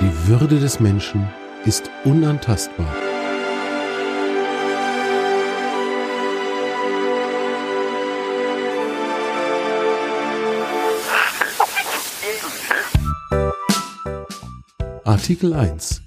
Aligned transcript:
Die 0.00 0.28
Würde 0.28 0.58
des 0.58 0.80
Menschen 0.80 1.28
ist 1.66 1.90
unantastbar. 2.04 2.90
Artikel 15.04 15.52
1. 15.52 16.00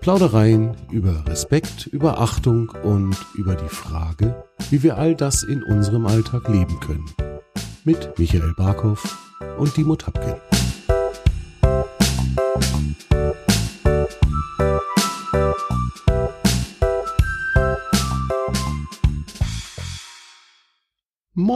Plaudereien 0.00 0.76
über 0.92 1.26
Respekt, 1.26 1.88
über 1.88 2.20
Achtung 2.20 2.68
und 2.84 3.16
über 3.34 3.56
die 3.56 3.68
Frage, 3.68 4.44
wie 4.70 4.84
wir 4.84 4.96
all 4.96 5.16
das 5.16 5.42
in 5.42 5.64
unserem 5.64 6.06
Alltag 6.06 6.48
leben 6.48 6.78
können. 6.78 7.10
Mit 7.82 8.16
Michael 8.16 8.54
Barkow 8.56 9.02
und 9.58 9.76
Dimo 9.76 9.96
Tapkin. 9.96 10.49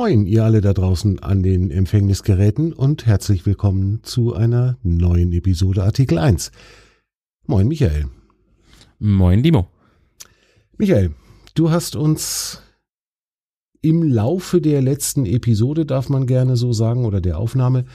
Moin, 0.04 0.26
ihr 0.26 0.44
alle 0.44 0.60
da 0.60 0.74
draußen 0.74 1.20
an 1.20 1.42
den 1.42 1.70
Empfängnisgeräten 1.70 2.74
und 2.74 3.06
herzlich 3.06 3.46
willkommen 3.46 4.00
zu 4.02 4.34
einer 4.34 4.76
neuen 4.82 5.32
Episode 5.32 5.82
Artikel 5.82 6.18
1. 6.18 6.52
Moin, 7.46 7.66
Michael. 7.66 8.08
Moin, 8.98 9.42
Dimo. 9.42 9.66
Michael, 10.76 11.12
du 11.54 11.70
hast 11.70 11.96
uns 11.96 12.60
im 13.80 14.02
Laufe 14.02 14.60
der 14.60 14.82
letzten 14.82 15.24
Episode, 15.24 15.86
darf 15.86 16.10
man 16.10 16.26
gerne 16.26 16.58
so 16.58 16.74
sagen, 16.74 17.06
oder 17.06 17.22
der 17.22 17.38
Aufnahme, 17.38 17.86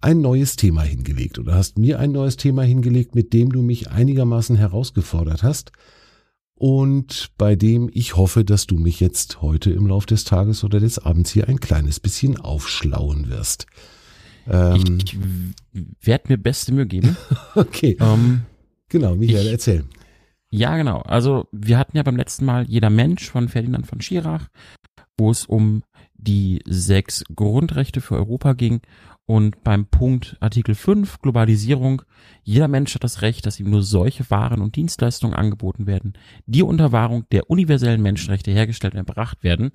ein 0.00 0.22
neues 0.22 0.56
Thema 0.56 0.80
hingelegt 0.80 1.38
oder 1.38 1.56
hast 1.56 1.78
mir 1.78 1.98
ein 1.98 2.12
neues 2.12 2.38
Thema 2.38 2.62
hingelegt, 2.62 3.14
mit 3.14 3.34
dem 3.34 3.52
du 3.52 3.60
mich 3.60 3.90
einigermaßen 3.90 4.56
herausgefordert 4.56 5.42
hast 5.42 5.72
und 6.60 7.30
bei 7.38 7.56
dem 7.56 7.88
ich 7.90 8.16
hoffe, 8.16 8.44
dass 8.44 8.66
du 8.66 8.76
mich 8.76 9.00
jetzt 9.00 9.40
heute 9.40 9.70
im 9.70 9.86
Laufe 9.86 10.06
des 10.06 10.24
Tages 10.24 10.62
oder 10.62 10.78
des 10.78 10.98
Abends 10.98 11.30
hier 11.30 11.48
ein 11.48 11.58
kleines 11.58 12.00
bisschen 12.00 12.38
aufschlauen 12.38 13.30
wirst. 13.30 13.64
Ähm, 14.46 14.98
ich, 15.02 15.14
ich 15.72 15.86
werde 16.02 16.24
mir 16.28 16.36
beste 16.36 16.74
Mühe 16.74 16.84
geben. 16.84 17.16
okay. 17.54 17.96
Ähm, 17.98 18.42
genau, 18.90 19.16
Michael, 19.16 19.46
ich, 19.46 19.52
erzähl. 19.52 19.84
Ja, 20.50 20.76
genau. 20.76 20.98
Also 20.98 21.48
wir 21.50 21.78
hatten 21.78 21.96
ja 21.96 22.02
beim 22.02 22.16
letzten 22.16 22.44
Mal 22.44 22.66
Jeder 22.68 22.90
Mensch 22.90 23.30
von 23.30 23.48
Ferdinand 23.48 23.86
von 23.86 24.02
Schirach, 24.02 24.48
wo 25.16 25.30
es 25.30 25.46
um 25.46 25.82
die 26.12 26.60
sechs 26.66 27.24
Grundrechte 27.34 28.02
für 28.02 28.16
Europa 28.16 28.52
ging 28.52 28.82
und 29.30 29.62
beim 29.62 29.86
Punkt 29.86 30.36
Artikel 30.40 30.74
5 30.74 31.20
Globalisierung, 31.20 32.02
jeder 32.42 32.66
Mensch 32.66 32.96
hat 32.96 33.04
das 33.04 33.22
Recht, 33.22 33.46
dass 33.46 33.60
ihm 33.60 33.70
nur 33.70 33.84
solche 33.84 34.28
Waren 34.28 34.60
und 34.60 34.74
Dienstleistungen 34.74 35.36
angeboten 35.36 35.86
werden, 35.86 36.14
die 36.46 36.64
unter 36.64 36.90
Wahrung 36.90 37.26
der 37.30 37.48
universellen 37.48 38.02
Menschenrechte 38.02 38.50
hergestellt 38.50 38.94
und 38.94 38.98
erbracht 38.98 39.44
werden, 39.44 39.70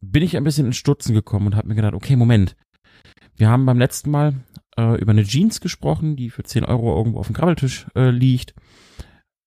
bin 0.00 0.22
ich 0.22 0.36
ein 0.36 0.44
bisschen 0.44 0.66
in 0.66 0.72
Stutzen 0.72 1.14
gekommen 1.14 1.48
und 1.48 1.56
habe 1.56 1.66
mir 1.66 1.74
gedacht, 1.74 1.94
okay, 1.94 2.14
Moment. 2.14 2.54
Wir 3.34 3.48
haben 3.48 3.66
beim 3.66 3.80
letzten 3.80 4.12
Mal 4.12 4.34
äh, 4.78 5.00
über 5.00 5.10
eine 5.10 5.24
Jeans 5.24 5.60
gesprochen, 5.60 6.14
die 6.14 6.30
für 6.30 6.44
10 6.44 6.64
Euro 6.64 6.96
irgendwo 6.96 7.18
auf 7.18 7.26
dem 7.26 7.34
Krabbeltisch 7.34 7.88
äh, 7.96 8.10
liegt. 8.10 8.54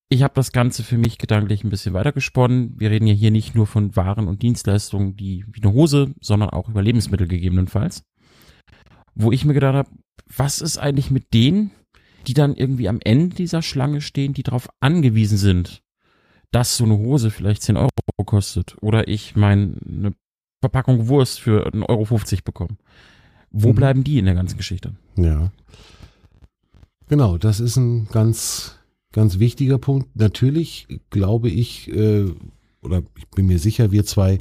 Ich 0.10 0.22
habe 0.22 0.34
das 0.34 0.52
Ganze 0.52 0.84
für 0.84 0.98
mich 0.98 1.18
gedanklich 1.18 1.64
ein 1.64 1.70
bisschen 1.70 1.94
weitergesponnen. 1.94 2.78
Wir 2.78 2.92
reden 2.92 3.08
ja 3.08 3.14
hier 3.14 3.32
nicht 3.32 3.56
nur 3.56 3.68
von 3.68 3.96
Waren 3.96 4.28
und 4.28 4.42
Dienstleistungen, 4.42 5.16
die 5.16 5.46
wie 5.48 5.64
eine 5.64 5.72
Hose, 5.72 6.14
sondern 6.20 6.50
auch 6.50 6.68
über 6.68 6.82
Lebensmittel 6.82 7.30
gegebenenfalls 7.30 8.04
wo 9.20 9.32
ich 9.32 9.44
mir 9.44 9.54
gedacht 9.54 9.76
habe, 9.76 9.90
was 10.36 10.62
ist 10.62 10.78
eigentlich 10.78 11.12
mit 11.12 11.34
denen, 11.34 11.72
die 12.26 12.34
dann 12.34 12.56
irgendwie 12.56 12.88
am 12.88 13.00
Ende 13.04 13.36
dieser 13.36 13.62
Schlange 13.62 14.02
stehen, 14.02 14.34
die 14.34 14.44
darauf 14.44 14.70
angewiesen 14.80 15.38
sind, 15.38 15.82
dass 16.52 16.78
so 16.78 16.86
eine 16.86 16.98
Hose 16.98 17.30
vielleicht 17.30 17.62
10 17.62 17.78
Euro 17.78 17.90
kostet 18.26 18.76
oder 18.82 19.08
ich 19.08 19.36
meine 19.36 20.14
Verpackung 20.62 21.08
Wurst 21.08 21.40
für 21.40 21.68
1,50 21.68 21.90
Euro 21.90 22.20
bekomme. 22.44 22.78
Wo 23.52 23.70
mhm. 23.70 23.76
bleiben 23.76 24.04
die 24.04 24.20
in 24.20 24.26
der 24.26 24.36
ganzen 24.36 24.58
Geschichte? 24.58 24.94
Ja. 25.16 25.52
Genau, 27.08 27.38
das 27.38 27.60
ist 27.60 27.76
ein 27.76 28.08
ganz, 28.12 28.78
ganz 29.12 29.40
wichtiger 29.40 29.80
Punkt. 29.80 30.16
Natürlich 30.16 30.88
glaube 31.10 31.50
ich, 31.50 31.90
äh, 31.90 32.26
oder 32.82 33.04
ich 33.18 33.28
bin 33.30 33.48
mir 33.48 33.60
sicher, 33.60 33.92
wir 33.92 34.06
zwei 34.06 34.38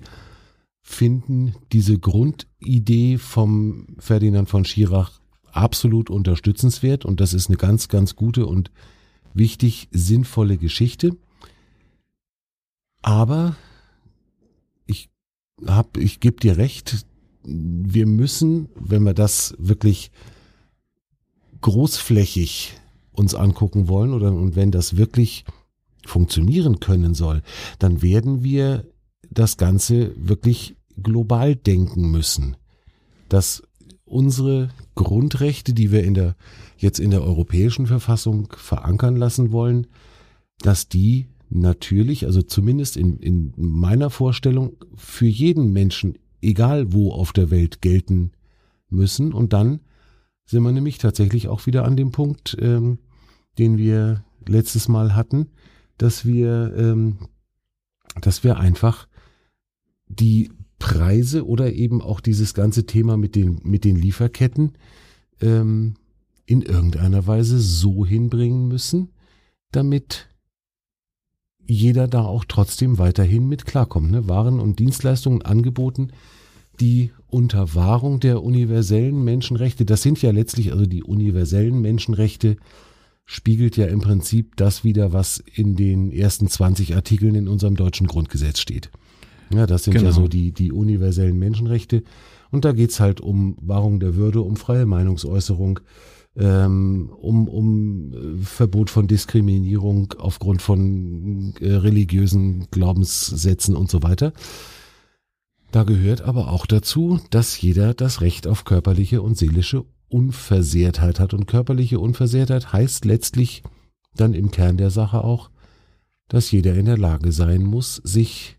finden 0.89 1.55
diese 1.71 1.99
Grundidee 1.99 3.19
vom 3.19 3.87
Ferdinand 3.99 4.49
von 4.49 4.65
Schirach 4.65 5.21
absolut 5.53 6.09
unterstützenswert 6.09 7.05
und 7.05 7.21
das 7.21 7.35
ist 7.35 7.49
eine 7.49 7.59
ganz, 7.59 7.89
ganz 7.89 8.17
gute 8.17 8.47
und 8.47 8.71
wichtig 9.35 9.89
sinnvolle 9.93 10.57
Geschichte. 10.57 11.15
Aber 13.03 13.55
ich 14.87 15.11
hab, 15.67 15.99
ich 15.99 16.21
gebe 16.21 16.41
dir 16.41 16.57
recht, 16.57 17.07
wir 17.45 18.07
müssen, 18.07 18.71
wenn 18.75 19.03
wir 19.03 19.15
das 19.15 19.55
wirklich 19.59 20.11
großflächig 21.61 22.75
uns 23.13 23.35
angucken 23.35 23.89
wollen 23.89 24.15
oder 24.15 24.33
und 24.33 24.57
wenn 24.57 24.71
das 24.71 24.97
wirklich 24.97 25.45
funktionieren 26.07 26.81
können 26.81 27.13
soll, 27.15 27.43
dann 27.79 28.01
werden 28.01 28.43
wir 28.43 28.87
das 29.31 29.59
Ganze 29.59 30.13
wirklich 30.17 30.78
global 31.03 31.57
denken 31.57 32.11
müssen, 32.11 32.57
dass 33.29 33.63
unsere 34.05 34.71
Grundrechte, 34.95 35.75
die 35.75 35.93
wir 35.93 36.05
in 36.05 36.15
der, 36.15 36.37
jetzt 36.77 36.99
in 36.99 37.11
der 37.11 37.23
europäischen 37.23 37.87
Verfassung 37.87 38.49
verankern 38.57 39.17
lassen 39.17 39.53
wollen, 39.53 39.87
dass 40.61 40.89
die 40.89 41.29
natürlich, 41.51 42.27
also 42.27 42.43
zumindest 42.43 42.97
in, 42.97 43.19
in 43.19 43.53
meiner 43.57 44.11
Vorstellung, 44.11 44.77
für 44.95 45.27
jeden 45.27 45.73
Menschen, 45.73 46.19
egal 46.41 46.93
wo 46.93 47.13
auf 47.13 47.33
der 47.33 47.51
Welt, 47.51 47.81
gelten 47.81 48.33
müssen. 48.91 49.33
Und 49.33 49.53
dann 49.53 49.81
sind 50.45 50.63
wir 50.63 50.73
nämlich 50.73 50.99
tatsächlich 50.99 51.49
auch 51.49 51.67
wieder 51.67 51.85
an 51.85 51.97
dem 51.97 52.11
Punkt, 52.11 52.57
ähm, 52.61 52.99
den 53.59 53.79
wir 53.79 54.25
letztes 54.47 54.89
Mal 54.89 55.15
hatten, 55.15 55.49
dass 55.97 56.25
wir, 56.25 56.75
ähm, 56.77 57.19
dass 58.21 58.45
wir 58.45 58.59
einfach 58.59 59.09
die 60.07 60.51
Preise 60.79 61.47
oder 61.47 61.73
eben 61.73 62.01
auch 62.03 62.21
dieses 62.21 62.55
ganze 62.55 62.87
Thema 62.87 63.17
mit 63.17 63.35
den, 63.35 63.61
mit 63.65 63.85
den 63.85 63.97
Lieferketten 63.97 64.73
ähm, 65.41 65.95
in 66.47 66.63
irgendeiner 66.63 67.27
Weise 67.27 67.59
so 67.59 68.07
hinbringen 68.07 68.69
müssen, 68.69 69.11
damit 69.73 70.29
jeder 71.69 72.09
da 72.09 72.23
auch 72.23 72.45
trotzdem 72.47 72.99
weiterhin 72.99 73.47
mit 73.47 73.67
klarkommt. 73.67 74.11
Ne? 74.11 74.29
Waren 74.29 74.59
und 74.59 74.79
Dienstleistungen 74.79 75.43
angeboten, 75.43 76.13
die 76.81 77.11
unter 77.27 77.75
Wahrung 77.75 78.21
der 78.21 78.43
universellen 78.43 79.23
Menschenrechte, 79.23 79.85
das 79.85 80.03
sind 80.03 80.23
ja 80.23 80.31
letztlich 80.31 80.73
also 80.73 80.87
die 80.87 81.03
universellen 81.03 81.81
Menschenrechte, 81.81 82.57
spiegelt 83.27 83.77
ja 83.77 83.87
im 83.87 84.01
Prinzip 84.01 84.57
das 84.57 84.85
wieder, 84.85 85.13
was 85.13 85.43
in 85.53 85.77
den 85.77 86.11
ersten 86.11 86.49
20 86.49 86.95
Artikeln 86.95 87.35
in 87.35 87.49
unserem 87.49 87.77
deutschen 87.77 88.07
Grundgesetz 88.07 88.59
steht. 88.59 88.91
Ja, 89.53 89.67
das 89.67 89.85
sind 89.85 89.95
genau. 89.95 90.07
ja 90.07 90.13
so 90.13 90.29
die, 90.29 90.53
die 90.53 90.73
universellen 90.73 91.39
Menschenrechte. 91.39 92.03
Und 92.51 92.65
da 92.65 92.73
geht's 92.73 93.01
halt 93.01 93.21
um 93.21 93.57
Wahrung 93.61 94.01
der 94.01 94.17
Würde, 94.17 94.41
um 94.43 94.57
freie 94.57 94.87
Meinungsäußerung, 94.87 95.81
ähm, 96.37 97.11
um, 97.21 97.49
um 97.49 98.13
äh, 98.13 98.43
Verbot 98.43 98.91
von 98.91 99.07
Diskriminierung 99.07 100.15
aufgrund 100.19 100.63
von 100.63 101.55
äh, 101.61 101.73
religiösen 101.75 102.69
Glaubenssätzen 102.71 103.77
und 103.77 103.91
so 103.91 104.03
weiter. 104.03 104.33
Da 105.71 105.83
gehört 105.83 106.23
aber 106.23 106.51
auch 106.51 106.65
dazu, 106.65 107.21
dass 107.31 107.61
jeder 107.61 107.93
das 107.93 108.21
Recht 108.21 108.47
auf 108.47 108.65
körperliche 108.65 109.21
und 109.21 109.37
seelische 109.37 109.85
Unversehrtheit 110.09 111.21
hat. 111.21 111.35
Und 111.35 111.47
körperliche 111.47 112.01
Unversehrtheit 112.01 112.73
heißt 112.73 113.05
letztlich 113.05 113.63
dann 114.15 114.33
im 114.33 114.51
Kern 114.51 114.79
der 114.79 114.91
Sache 114.91 115.23
auch, 115.23 115.51
dass 116.29 116.51
jeder 116.51 116.75
in 116.75 116.87
der 116.87 116.99
Lage 116.99 117.33
sein 117.33 117.63
muss, 117.63 117.97
sich 117.97 118.58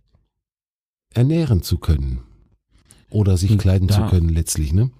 ernähren 1.13 1.61
zu 1.61 1.77
können. 1.77 2.23
Oder 3.09 3.37
sich 3.37 3.57
kleiden 3.57 3.87
da, 3.87 3.95
zu 3.95 4.01
können 4.15 4.29
letztlich, 4.29 4.73
ne? 4.73 4.91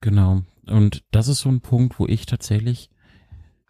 Genau. 0.00 0.42
Und 0.66 1.04
das 1.10 1.28
ist 1.28 1.40
so 1.40 1.48
ein 1.48 1.60
Punkt, 1.60 1.98
wo 1.98 2.06
ich 2.06 2.26
tatsächlich 2.26 2.90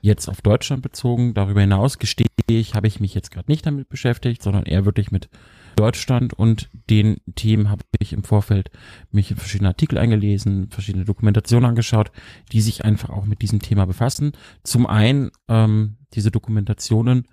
jetzt 0.02 0.28
auf 0.28 0.42
Deutschland 0.42 0.82
bezogen, 0.82 1.34
darüber 1.34 1.60
hinaus 1.60 1.98
gestehe 1.98 2.26
ich, 2.48 2.74
habe 2.74 2.86
ich 2.86 3.00
mich 3.00 3.14
jetzt 3.14 3.30
gerade 3.30 3.50
nicht 3.50 3.66
damit 3.66 3.88
beschäftigt, 3.88 4.42
sondern 4.42 4.64
eher 4.64 4.84
wirklich 4.84 5.10
mit 5.10 5.28
Deutschland 5.74 6.32
und 6.32 6.70
den 6.88 7.18
Themen 7.34 7.70
habe 7.70 7.82
ich 7.98 8.12
im 8.12 8.24
Vorfeld 8.24 8.70
mich 9.10 9.30
in 9.30 9.36
verschiedene 9.36 9.68
Artikel 9.68 9.98
eingelesen, 9.98 10.70
verschiedene 10.70 11.04
Dokumentationen 11.04 11.68
angeschaut, 11.68 12.12
die 12.52 12.60
sich 12.60 12.84
einfach 12.84 13.10
auch 13.10 13.26
mit 13.26 13.42
diesem 13.42 13.60
Thema 13.60 13.84
befassen. 13.84 14.32
Zum 14.62 14.86
einen 14.86 15.30
ähm, 15.48 15.96
diese 16.12 16.30
Dokumentationen 16.30 17.26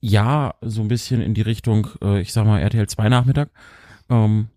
ja, 0.00 0.54
so 0.62 0.80
ein 0.82 0.88
bisschen 0.88 1.20
in 1.20 1.34
die 1.34 1.42
Richtung, 1.42 1.88
äh, 2.02 2.20
ich 2.20 2.32
sag 2.32 2.46
mal, 2.46 2.60
RTL 2.60 2.88
2 2.88 3.08
Nachmittag. 3.08 3.50
Ähm, 4.08 4.48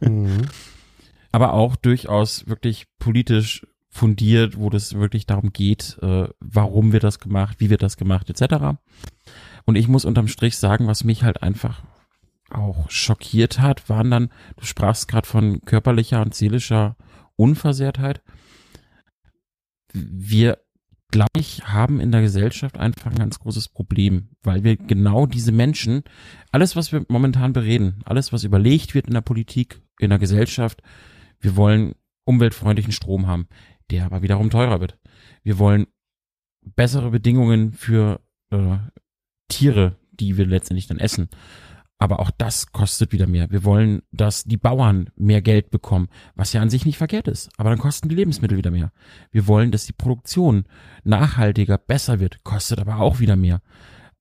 mhm. 0.00 0.42
Aber 1.32 1.52
auch 1.52 1.76
durchaus 1.76 2.48
wirklich 2.48 2.86
politisch 2.98 3.66
fundiert, 3.88 4.58
wo 4.58 4.70
das 4.70 4.94
wirklich 4.94 5.26
darum 5.26 5.52
geht, 5.52 5.98
äh, 6.02 6.28
warum 6.40 6.92
wird 6.92 7.04
das 7.04 7.18
gemacht, 7.18 7.56
wie 7.60 7.70
wird 7.70 7.82
das 7.82 7.96
gemacht, 7.96 8.28
etc. 8.28 8.78
Und 9.64 9.76
ich 9.76 9.88
muss 9.88 10.04
unterm 10.04 10.28
Strich 10.28 10.56
sagen, 10.58 10.86
was 10.86 11.04
mich 11.04 11.22
halt 11.22 11.42
einfach 11.42 11.82
auch 12.50 12.90
schockiert 12.90 13.58
hat, 13.58 13.88
waren 13.88 14.10
dann, 14.10 14.30
du 14.56 14.64
sprachst 14.64 15.08
gerade 15.08 15.26
von 15.26 15.60
körperlicher 15.62 16.22
und 16.22 16.34
seelischer 16.34 16.96
Unversehrtheit. 17.36 18.22
Wir, 19.92 20.58
glaube 21.16 21.30
ich, 21.38 21.66
haben 21.66 21.98
in 21.98 22.12
der 22.12 22.20
Gesellschaft 22.20 22.76
einfach 22.76 23.10
ein 23.10 23.16
ganz 23.16 23.38
großes 23.38 23.70
Problem, 23.70 24.28
weil 24.42 24.64
wir 24.64 24.76
genau 24.76 25.24
diese 25.24 25.50
Menschen, 25.50 26.02
alles, 26.52 26.76
was 26.76 26.92
wir 26.92 27.06
momentan 27.08 27.54
bereden, 27.54 28.02
alles, 28.04 28.34
was 28.34 28.44
überlegt 28.44 28.94
wird 28.94 29.06
in 29.06 29.14
der 29.14 29.22
Politik, 29.22 29.80
in 29.98 30.10
der 30.10 30.18
Gesellschaft, 30.18 30.82
wir 31.40 31.56
wollen 31.56 31.94
umweltfreundlichen 32.26 32.92
Strom 32.92 33.26
haben, 33.26 33.48
der 33.90 34.04
aber 34.04 34.20
wiederum 34.20 34.50
teurer 34.50 34.78
wird. 34.82 34.98
Wir 35.42 35.58
wollen 35.58 35.86
bessere 36.60 37.10
Bedingungen 37.10 37.72
für 37.72 38.20
äh, 38.50 38.76
Tiere, 39.48 39.96
die 40.10 40.36
wir 40.36 40.44
letztendlich 40.44 40.86
dann 40.86 40.98
essen. 40.98 41.30
Aber 41.98 42.20
auch 42.20 42.30
das 42.30 42.72
kostet 42.72 43.12
wieder 43.12 43.26
mehr. 43.26 43.50
Wir 43.50 43.64
wollen, 43.64 44.02
dass 44.12 44.44
die 44.44 44.58
Bauern 44.58 45.08
mehr 45.16 45.40
Geld 45.40 45.70
bekommen, 45.70 46.08
was 46.34 46.52
ja 46.52 46.60
an 46.60 46.68
sich 46.68 46.84
nicht 46.84 46.98
verkehrt 46.98 47.26
ist. 47.26 47.48
Aber 47.56 47.70
dann 47.70 47.78
kosten 47.78 48.08
die 48.08 48.14
Lebensmittel 48.14 48.58
wieder 48.58 48.70
mehr. 48.70 48.92
Wir 49.30 49.46
wollen, 49.46 49.70
dass 49.70 49.86
die 49.86 49.94
Produktion 49.94 50.64
nachhaltiger, 51.04 51.78
besser 51.78 52.20
wird, 52.20 52.44
kostet 52.44 52.80
aber 52.80 52.98
auch 52.98 53.18
wieder 53.18 53.36
mehr. 53.36 53.62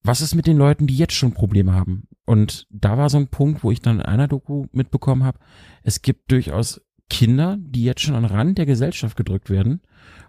Was 0.03 0.21
ist 0.21 0.35
mit 0.35 0.47
den 0.47 0.57
Leuten, 0.57 0.87
die 0.87 0.95
jetzt 0.95 1.15
schon 1.15 1.33
Probleme 1.33 1.73
haben? 1.73 2.07
Und 2.25 2.67
da 2.69 2.97
war 2.97 3.09
so 3.09 3.17
ein 3.17 3.27
Punkt, 3.27 3.63
wo 3.63 3.71
ich 3.71 3.81
dann 3.81 3.99
in 3.99 4.05
einer 4.05 4.27
Doku 4.27 4.67
mitbekommen 4.71 5.23
habe, 5.23 5.39
es 5.83 6.01
gibt 6.01 6.31
durchaus 6.31 6.81
Kinder, 7.09 7.57
die 7.59 7.83
jetzt 7.83 8.01
schon 8.01 8.15
an 8.15 8.23
den 8.23 8.31
Rand 8.31 8.57
der 8.57 8.65
Gesellschaft 8.65 9.15
gedrückt 9.17 9.49
werden, 9.49 9.81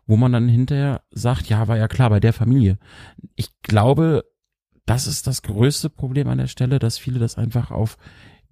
wo 0.07 0.17
man 0.17 0.33
dann 0.33 0.49
hinterher 0.49 1.03
sagt, 1.11 1.49
ja, 1.49 1.69
war 1.69 1.77
ja 1.77 1.89
klar, 1.89 2.11
bei 2.11 2.21
der 2.21 2.33
Familie. 2.33 2.79
Ich 3.35 3.51
glaube, 3.63 4.25
das 4.87 5.07
ist 5.07 5.27
das 5.27 5.43
größte 5.43 5.91
Problem 5.91 6.29
an 6.29 6.39
der 6.39 6.47
Stelle, 6.47 6.79
dass 6.79 6.99
viele 6.99 7.19
das 7.19 7.37
einfach 7.37 7.71
auf 7.71 7.99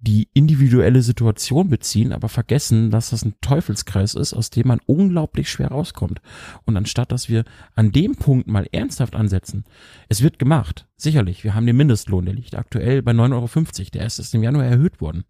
die 0.01 0.27
individuelle 0.33 1.01
Situation 1.01 1.69
beziehen, 1.69 2.13
aber 2.13 2.29
vergessen, 2.29 2.91
dass 2.91 3.09
das 3.09 3.25
ein 3.25 3.35
Teufelskreis 3.41 4.13
ist, 4.13 4.33
aus 4.33 4.49
dem 4.49 4.67
man 4.67 4.79
unglaublich 4.85 5.49
schwer 5.49 5.69
rauskommt. 5.69 6.21
Und 6.65 6.77
anstatt, 6.77 7.11
dass 7.11 7.29
wir 7.29 7.43
an 7.75 7.91
dem 7.91 8.15
Punkt 8.15 8.47
mal 8.47 8.67
ernsthaft 8.71 9.15
ansetzen, 9.15 9.63
es 10.09 10.21
wird 10.21 10.37
gemacht, 10.37 10.87
sicherlich, 10.95 11.43
wir 11.43 11.55
haben 11.55 11.65
den 11.65 11.77
Mindestlohn, 11.77 12.25
der 12.25 12.35
liegt 12.35 12.55
aktuell 12.55 13.01
bei 13.01 13.13
9,50 13.13 13.33
Euro, 13.33 13.89
der 13.93 14.05
ist 14.05 14.19
erst 14.19 14.35
im 14.35 14.43
Januar 14.43 14.65
erhöht 14.65 15.01
worden. 15.01 15.23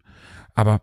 Aber 0.54 0.82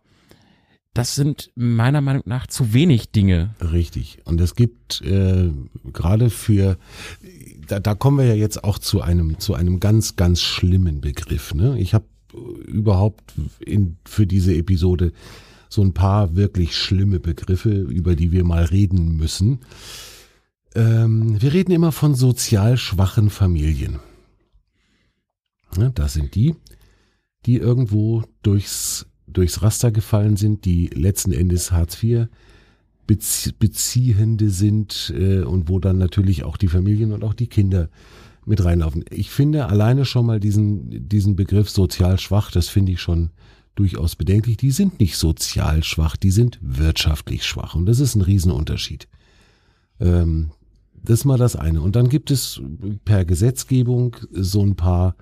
das 0.94 1.16
sind 1.16 1.52
meiner 1.56 2.02
Meinung 2.02 2.24
nach 2.26 2.46
zu 2.48 2.74
wenig 2.74 3.12
Dinge. 3.12 3.56
Richtig. 3.60 4.20
Und 4.26 4.40
es 4.40 4.56
gibt 4.56 5.02
äh, 5.02 5.52
gerade 5.92 6.30
für, 6.30 6.78
da, 7.68 7.80
da 7.80 7.96
kommen 7.96 8.18
wir 8.18 8.26
ja 8.26 8.34
jetzt 8.34 8.64
auch 8.64 8.80
zu 8.80 9.02
einem, 9.02 9.40
zu 9.40 9.54
einem 9.54 9.80
ganz, 9.80 10.16
ganz 10.16 10.42
schlimmen 10.42 11.02
Begriff. 11.02 11.54
Ne? 11.54 11.80
Ich 11.80 11.94
habe 11.94 12.06
überhaupt 12.66 13.34
in, 13.60 13.98
für 14.06 14.26
diese 14.26 14.56
Episode 14.56 15.12
so 15.70 15.82
ein 15.82 15.94
paar 15.94 16.36
wirklich 16.36 16.76
schlimme 16.76 17.20
Begriffe, 17.20 17.72
über 17.72 18.16
die 18.16 18.32
wir 18.32 18.44
mal 18.44 18.64
reden 18.64 19.18
müssen. 19.18 19.60
Ähm, 20.76 21.42
wir 21.42 21.54
reden 21.54 21.72
immer 21.72 21.92
von 21.92 22.16
sozial 22.16 22.78
schwachen 22.78 23.30
Familien. 23.30 24.00
Ja, 25.78 25.90
das 25.90 26.14
sind 26.14 26.36
die, 26.36 26.56
die 27.46 27.58
irgendwo 27.58 28.24
durchs 28.44 29.08
durchs 29.28 29.62
Raster 29.62 29.92
gefallen 29.92 30.38
sind, 30.38 30.66
die 30.66 30.88
letzten 30.88 31.32
Endes 31.32 31.72
Hartz 31.72 32.02
IV 32.02 32.28
Beziehende 33.60 34.50
sind 34.50 35.14
äh, 35.18 35.42
und 35.42 35.70
wo 35.70 35.80
dann 35.80 35.98
natürlich 35.98 36.44
auch 36.44 36.58
die 36.58 36.68
Familien 36.68 37.12
und 37.12 37.24
auch 37.24 37.34
die 37.34 37.48
Kinder 37.48 37.90
mit 38.46 38.64
reinlaufen. 38.64 39.06
Ich 39.10 39.30
finde 39.30 39.68
alleine 39.68 40.06
schon 40.06 40.26
mal 40.26 40.40
diesen, 40.40 41.08
diesen 41.08 41.36
Begriff 41.36 41.70
sozial 41.70 42.20
schwach, 42.20 42.52
das 42.52 42.68
finde 42.68 42.92
ich 42.92 43.02
schon 43.02 43.30
durchaus 43.76 44.16
bedenklich. 44.16 44.58
Die 44.58 44.72
sind 44.72 45.00
nicht 45.00 45.18
sozial 45.18 45.84
schwach, 45.84 46.16
die 46.18 46.32
sind 46.32 46.60
wirtschaftlich 46.62 47.46
schwach 47.46 47.76
und 47.76 47.86
das 47.86 48.00
ist 48.00 48.16
ein 48.16 48.22
Riesenunterschied. 48.22 49.08
Ähm, 50.00 50.52
das 51.04 51.20
ist 51.20 51.26
mal 51.26 51.38
das 51.38 51.56
eine. 51.56 51.82
Und 51.82 51.96
dann 51.96 52.10
gibt 52.10 52.32
es 52.32 52.62
per 53.04 53.26
Gesetzgebung 53.26 54.16
so 54.32 54.62
ein 54.64 54.76
paar 54.76 55.16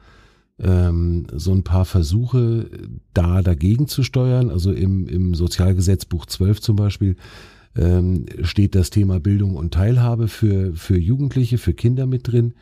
ähm, 0.60 1.26
so 1.34 1.52
ein 1.52 1.64
paar 1.64 1.86
Versuche 1.86 2.70
da 3.14 3.42
dagegen 3.42 3.88
zu 3.88 4.04
steuern. 4.04 4.50
Also 4.50 4.72
im, 4.72 5.08
im 5.08 5.34
Sozialgesetzbuch 5.34 6.26
12 6.26 6.62
zum 6.62 6.76
Beispiel 6.76 7.16
ähm, 7.76 8.26
steht 8.44 8.76
das 8.76 8.90
Thema 8.90 9.20
Bildung 9.20 9.56
und 9.56 9.74
Teilhabe 9.74 10.28
für, 10.28 10.76
für 10.76 10.98
Jugendliche, 10.98 11.58
für 11.58 11.74
Kinder 11.74 12.06
mit 12.06 12.32
drin. 12.32 12.54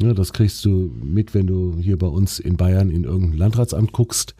Ja, 0.00 0.14
das 0.14 0.32
kriegst 0.32 0.64
du 0.64 0.92
mit, 1.02 1.34
wenn 1.34 1.46
du 1.46 1.76
hier 1.78 1.98
bei 1.98 2.06
uns 2.06 2.38
in 2.38 2.56
Bayern 2.56 2.90
in 2.90 3.04
irgendein 3.04 3.38
Landratsamt 3.38 3.92
guckst. 3.92 4.34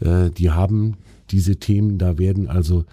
Äh, 0.00 0.30
die 0.30 0.50
haben 0.50 0.96
diese 1.30 1.56
Themen, 1.56 1.98
da 1.98 2.18
werden 2.18 2.48
also 2.48 2.84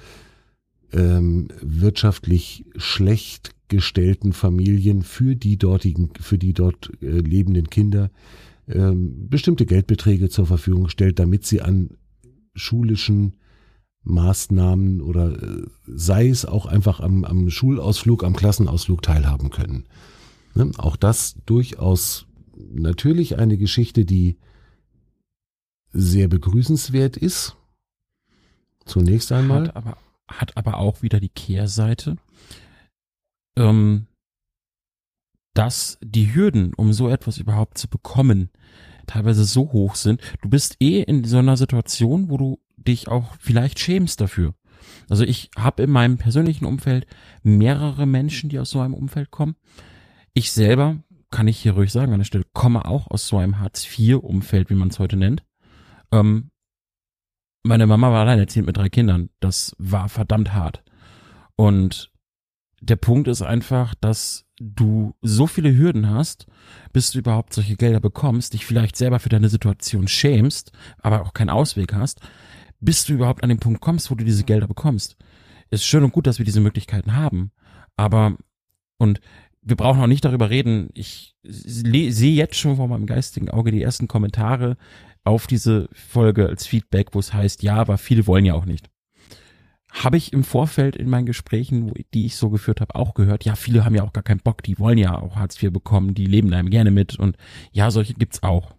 ähm, 0.94 1.48
wirtschaftlich 1.62 2.66
schlecht 2.76 3.52
gestellten 3.68 4.34
Familien 4.34 5.04
für 5.04 5.36
die 5.36 5.58
dortigen, 5.58 6.12
für 6.20 6.38
die 6.38 6.54
dort 6.54 6.92
äh, 7.02 7.20
lebenden 7.20 7.70
Kinder 7.70 8.10
ähm, 8.68 9.28
bestimmte 9.30 9.66
Geldbeträge 9.66 10.30
zur 10.30 10.46
Verfügung 10.46 10.86
gestellt, 10.86 11.20
damit 11.20 11.46
sie 11.46 11.62
an 11.62 11.92
schulischen 12.56 13.34
Maßnahmen 14.08 15.02
oder 15.02 15.42
äh, 15.42 15.66
sei 15.86 16.30
es 16.30 16.46
auch 16.46 16.66
einfach 16.66 17.00
am, 17.00 17.24
am 17.24 17.50
Schulausflug, 17.50 18.24
am 18.24 18.36
Klassenausflug 18.36 19.02
teilhaben 19.02 19.50
können. 19.50 19.86
Ne? 20.56 20.72
Auch 20.78 20.96
das 20.96 21.36
durchaus 21.46 22.26
natürlich 22.56 23.38
eine 23.38 23.58
Geschichte, 23.58 24.06
die 24.06 24.38
sehr 25.92 26.28
begrüßenswert 26.28 27.18
ist. 27.18 27.56
Zunächst 28.86 29.32
einmal. 29.32 29.68
Hat 29.68 29.76
aber, 29.76 29.98
hat 30.28 30.58
aber 30.58 30.78
auch 30.78 31.02
wieder 31.02 31.20
die 31.20 31.30
Kehrseite. 31.30 32.18
Ähm, 33.58 34.08
dass 35.54 35.98
die 36.02 36.36
Hürden, 36.36 36.74
um 36.76 36.94
so 36.94 37.10
etwas 37.10 37.40
überhaupt 37.40 37.78
zu 37.78 37.88
bekommen, 37.88 38.52
teilweise 39.08 39.44
so 39.44 39.72
hoch 39.72 39.96
sind. 39.96 40.22
Du 40.42 40.50
bist 40.50 40.78
eh 40.80 41.02
in 41.02 41.24
so 41.24 41.38
einer 41.38 41.58
Situation, 41.58 42.30
wo 42.30 42.38
du 42.38 42.60
dich 42.88 43.08
auch 43.08 43.36
vielleicht 43.40 43.80
schämst 43.80 44.22
dafür. 44.22 44.54
Also 45.10 45.24
ich 45.24 45.50
habe 45.58 45.84
in 45.84 45.92
meinem 45.92 46.18
persönlichen 46.18 46.66
Umfeld 46.66 47.06
mehrere 47.44 48.06
Menschen, 48.06 48.50
die 48.50 48.60
aus 48.60 48.70
so 48.70 48.80
einem 48.80 48.94
Umfeld 48.94 49.32
kommen. 49.32 49.56
Ich 50.34 50.52
selber, 50.52 50.98
kann 51.30 51.48
ich 51.48 51.58
hier 51.58 51.74
ruhig 51.74 51.92
sagen 51.92 52.14
an 52.14 52.20
der 52.20 52.26
Stelle, 52.26 52.46
komme 52.54 52.86
auch 52.86 53.10
aus 53.10 53.28
so 53.28 53.38
einem 53.38 53.60
Hartz-IV-Umfeld, 53.60 54.70
wie 54.70 54.76
man 54.76 54.90
es 54.90 55.00
heute 55.00 55.18
nennt. 55.18 55.44
Ähm, 56.12 56.52
meine 57.64 57.88
Mama 57.88 58.12
war 58.12 58.22
alleinerziehend 58.22 58.68
mit 58.68 58.78
drei 58.78 58.90
Kindern. 58.90 59.30
Das 59.40 59.76
war 59.78 60.10
verdammt 60.10 60.54
hart. 60.54 60.84
Und 61.56 62.12
der 62.80 62.96
Punkt 62.96 63.28
ist 63.28 63.42
einfach, 63.42 63.96
dass 63.96 64.46
du 64.60 65.16
so 65.22 65.48
viele 65.48 65.76
Hürden 65.76 66.10
hast, 66.10 66.46
bis 66.94 67.12
du 67.12 67.20
überhaupt 67.20 67.54
solche 67.54 67.76
Gelder 67.76 68.00
bekommst, 68.00 68.54
dich 68.54 68.66
vielleicht 68.66 68.96
selber 68.96 69.20
für 69.20 69.30
deine 69.30 69.50
Situation 69.50 70.08
schämst, 70.08 70.72
aber 71.00 71.22
auch 71.22 71.34
keinen 71.34 71.50
Ausweg 71.50 71.94
hast, 71.94 72.22
bis 72.80 73.06
du 73.06 73.14
überhaupt 73.14 73.44
an 73.44 73.50
den 73.50 73.60
Punkt 73.60 73.82
kommst, 73.82 74.12
wo 74.12 74.16
du 74.16 74.24
diese 74.24 74.44
Gelder 74.44 74.68
bekommst. 74.68 75.18
Ist 75.70 75.86
schön 75.86 76.04
und 76.04 76.14
gut, 76.14 76.28
dass 76.28 76.38
wir 76.38 76.46
diese 76.46 76.62
Möglichkeiten 76.62 77.16
haben, 77.16 77.52
aber 77.96 78.38
und 78.98 79.20
wir 79.62 79.76
brauchen 79.76 80.02
auch 80.02 80.08
nicht 80.08 80.24
darüber 80.24 80.50
reden. 80.50 80.90
Ich 80.94 81.36
sehe 81.44 82.34
jetzt 82.34 82.56
schon 82.56 82.78
vor 82.78 82.88
meinem 82.88 83.06
geistigen 83.06 83.50
Auge 83.50 83.72
die 83.72 83.82
ersten 83.82 84.08
Kommentare 84.08 84.78
auf 85.26 85.46
diese 85.46 85.90
Folge 85.92 86.48
als 86.48 86.66
Feedback, 86.66 87.10
wo 87.12 87.20
es 87.20 87.34
heißt, 87.34 87.64
ja, 87.64 87.76
aber 87.76 87.98
viele 87.98 88.28
wollen 88.28 88.46
ja 88.46 88.54
auch 88.54 88.66
nicht 88.66 88.90
habe 89.92 90.18
ich 90.18 90.34
im 90.34 90.44
Vorfeld 90.44 90.96
in 90.96 91.10
meinen 91.10 91.26
Gesprächen, 91.26 91.94
die 92.14 92.26
ich 92.26 92.36
so 92.36 92.50
geführt 92.50 92.82
habe, 92.82 92.96
auch 92.96 93.14
gehört, 93.14 93.46
ja, 93.46 93.56
viele 93.56 93.86
haben 93.86 93.96
ja 93.96 94.04
auch 94.04 94.14
gar 94.14 94.24
keinen 94.24 94.42
Bock, 94.42 94.62
die 94.64 94.80
wollen 94.80 94.98
ja 94.98 95.18
auch 95.18 95.36
Hartz 95.36 95.62
IV 95.62 95.72
bekommen, 95.72 96.14
die 96.14 96.26
leben 96.26 96.54
einem 96.54 96.70
gerne 96.70 96.92
mit 96.92 97.18
und 97.18 97.38
ja, 97.72 97.90
solche 97.92 98.14
gibt's 98.14 98.44
auch. 98.44 98.76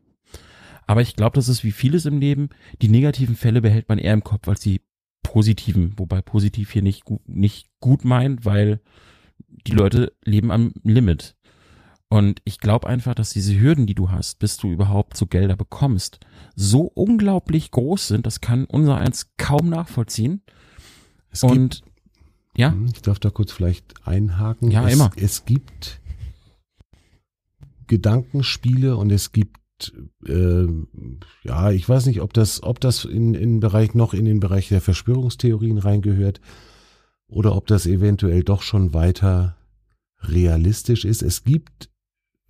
Aber 0.88 1.02
ich 1.02 1.14
glaube, 1.16 1.34
das 1.34 1.48
ist 1.48 1.64
wie 1.64 1.70
vieles 1.70 2.06
im 2.06 2.18
Leben, 2.18 2.48
die 2.80 2.88
negativen 2.88 3.36
Fälle 3.36 3.60
behält 3.60 3.90
man 3.90 3.98
eher 3.98 4.14
im 4.14 4.24
Kopf 4.24 4.48
als 4.48 4.60
die 4.60 4.80
positiven, 5.22 5.92
wobei 5.98 6.22
positiv 6.22 6.70
hier 6.72 6.80
nicht, 6.80 7.04
nicht 7.26 7.68
gut 7.78 8.06
meint, 8.06 8.46
weil 8.46 8.80
die 9.66 9.72
Leute 9.72 10.14
leben 10.24 10.50
am 10.50 10.72
Limit. 10.82 11.36
Und 12.08 12.40
ich 12.44 12.58
glaube 12.58 12.88
einfach, 12.88 13.14
dass 13.14 13.30
diese 13.30 13.60
Hürden, 13.60 13.86
die 13.86 13.94
du 13.94 14.10
hast, 14.10 14.38
bis 14.38 14.56
du 14.56 14.72
überhaupt 14.72 15.18
so 15.18 15.26
Gelder 15.26 15.56
bekommst, 15.56 16.20
so 16.56 16.84
unglaublich 16.94 17.70
groß 17.70 18.08
sind, 18.08 18.24
das 18.24 18.40
kann 18.40 18.64
unser 18.64 18.96
eins 18.96 19.32
kaum 19.36 19.68
nachvollziehen. 19.68 20.40
Es 21.30 21.42
und 21.42 21.52
gibt, 21.52 21.82
ja, 22.56 22.72
hm, 22.72 22.86
ich 22.94 23.02
darf 23.02 23.18
da 23.18 23.28
kurz 23.28 23.52
vielleicht 23.52 24.06
einhaken. 24.06 24.70
Ja, 24.70 24.86
es, 24.86 24.94
immer. 24.94 25.10
Es 25.16 25.44
gibt 25.44 26.00
Gedankenspiele 27.88 28.96
und 28.96 29.12
es 29.12 29.32
gibt 29.32 29.58
äh, 30.26 30.66
ja, 31.42 31.70
ich 31.70 31.88
weiß 31.88 32.06
nicht, 32.06 32.20
ob 32.20 32.32
das, 32.32 32.62
ob 32.62 32.80
das 32.80 33.04
in, 33.04 33.34
in 33.34 33.60
Bereich 33.60 33.94
noch 33.94 34.14
in 34.14 34.24
den 34.24 34.40
Bereich 34.40 34.68
der 34.68 34.80
Verschwörungstheorien 34.80 35.78
reingehört 35.78 36.40
oder 37.28 37.54
ob 37.54 37.66
das 37.66 37.86
eventuell 37.86 38.42
doch 38.42 38.62
schon 38.62 38.94
weiter 38.94 39.56
realistisch 40.20 41.04
ist. 41.04 41.22
Es 41.22 41.44
gibt 41.44 41.90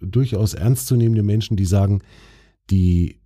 durchaus 0.01 0.55
ernstzunehmende 0.55 1.23
Menschen, 1.23 1.57
die 1.57 1.65
sagen, 1.65 2.03
die, 2.71 3.21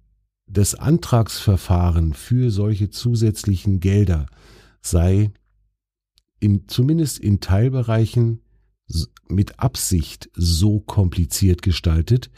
das 0.46 0.74
Antragsverfahren 0.74 2.12
für 2.14 2.50
solche 2.50 2.90
zusätzlichen 2.90 3.80
Gelder 3.80 4.26
sei 4.80 5.32
in, 6.40 6.66
zumindest 6.68 7.18
in 7.18 7.40
Teilbereichen 7.40 8.40
mit 9.28 9.60
Absicht 9.60 10.30
so 10.34 10.80
kompliziert 10.80 11.62
gestaltet, 11.62 12.30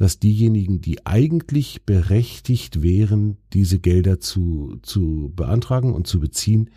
dass 0.00 0.18
diejenigen, 0.18 0.80
die 0.80 1.04
eigentlich 1.04 1.84
berechtigt 1.84 2.80
wären, 2.80 3.36
diese 3.52 3.78
Gelder 3.78 4.18
zu, 4.18 4.78
zu 4.80 5.30
beantragen 5.36 5.92
und 5.92 6.06
zu 6.06 6.20
beziehen, 6.20 6.70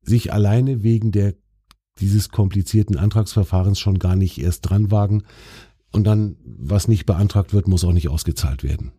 sich 0.00 0.32
alleine 0.32 0.84
wegen 0.84 1.10
der, 1.10 1.34
dieses 1.98 2.28
komplizierten 2.28 2.96
Antragsverfahrens 2.98 3.80
schon 3.80 3.98
gar 3.98 4.14
nicht 4.14 4.38
erst 4.38 4.60
dran 4.70 4.92
wagen. 4.92 5.24
Und 5.90 6.04
dann, 6.04 6.36
was 6.44 6.86
nicht 6.86 7.04
beantragt 7.04 7.52
wird, 7.52 7.66
muss 7.66 7.82
auch 7.82 7.92
nicht 7.92 8.08
ausgezahlt 8.08 8.62
werden. 8.62 8.92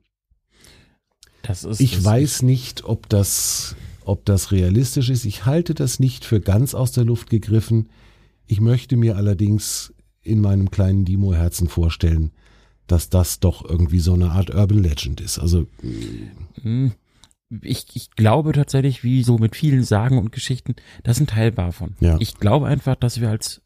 Ich 1.79 2.03
weiß 2.03 2.41
nicht, 2.41 2.83
ob 2.83 3.07
das, 3.07 3.77
ob 4.03 4.25
das 4.25 4.51
realistisch 4.51 5.09
ist. 5.09 5.23
Ich 5.23 5.45
halte 5.45 5.73
das 5.73 6.01
nicht 6.01 6.25
für 6.25 6.41
ganz 6.41 6.75
aus 6.75 6.91
der 6.91 7.05
Luft 7.05 7.29
gegriffen. 7.29 7.87
Ich 8.45 8.59
möchte 8.59 8.97
mir 8.97 9.15
allerdings 9.15 9.93
in 10.21 10.41
meinem 10.41 10.69
kleinen 10.69 11.05
Demo-Herzen 11.05 11.69
vorstellen, 11.69 12.31
dass 12.87 13.09
das 13.09 13.39
doch 13.39 13.67
irgendwie 13.67 13.99
so 13.99 14.13
eine 14.13 14.31
Art 14.31 14.53
Urban 14.53 14.79
Legend 14.79 15.21
ist. 15.21 15.39
Also 15.39 15.67
hm. 16.61 16.91
ich, 17.61 17.87
ich 17.93 18.11
glaube 18.11 18.51
tatsächlich, 18.51 19.03
wie 19.03 19.23
so 19.23 19.37
mit 19.37 19.55
vielen 19.55 19.83
Sagen 19.83 20.17
und 20.17 20.31
Geschichten, 20.31 20.75
das 21.03 21.17
ist 21.17 21.23
ein 21.23 21.27
Teil 21.27 21.51
davon. 21.51 21.95
Ja. 21.99 22.17
Ich 22.19 22.35
glaube 22.35 22.67
einfach, 22.67 22.95
dass 22.95 23.21
wir 23.21 23.29
als 23.29 23.61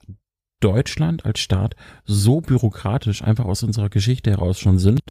Deutschland, 0.60 1.26
als 1.26 1.40
Staat 1.40 1.76
so 2.06 2.42
bürokratisch 2.42 3.22
einfach 3.24 3.46
aus 3.46 3.64
unserer 3.64 3.90
Geschichte 3.90 4.32
heraus 4.32 4.60
schon 4.60 4.78
sind, 4.78 5.02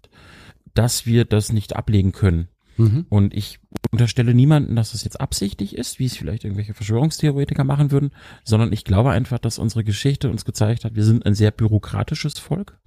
dass 0.75 1.07
wir 1.07 1.25
das 1.25 1.53
nicht 1.53 1.77
ablegen 1.77 2.13
können. 2.13 2.49
mhm. 2.77 3.07
Und 3.09 3.35
ich 3.35 3.59
unterstelle 3.91 4.35
niemanden, 4.35 4.77
dass 4.77 4.93
das 4.93 5.05
jetzt 5.05 5.21
absichtlich 5.21 5.77
ist, 5.77 5.99
wie 5.99 6.05
es 6.05 6.17
vielleicht 6.17 6.45
irgendwelche 6.45 6.75
Verschwörungstheoretiker 6.75 7.65
machen 7.65 7.91
würden, 7.91 8.11
sondern 8.45 8.73
ich 8.73 8.85
glaube 8.85 9.11
einfach, 9.11 9.39
dass 9.39 9.59
unsere 9.59 9.85
Geschichte 9.85 10.31
uns 10.31 10.45
gezeigt 10.45 10.85
hat, 10.85 10.95
wir 10.95 11.05
sind 11.05 11.25
ein 11.25 11.35
sehr 11.35 11.51
bürokratisches 11.51 12.39
Volk 12.39 12.79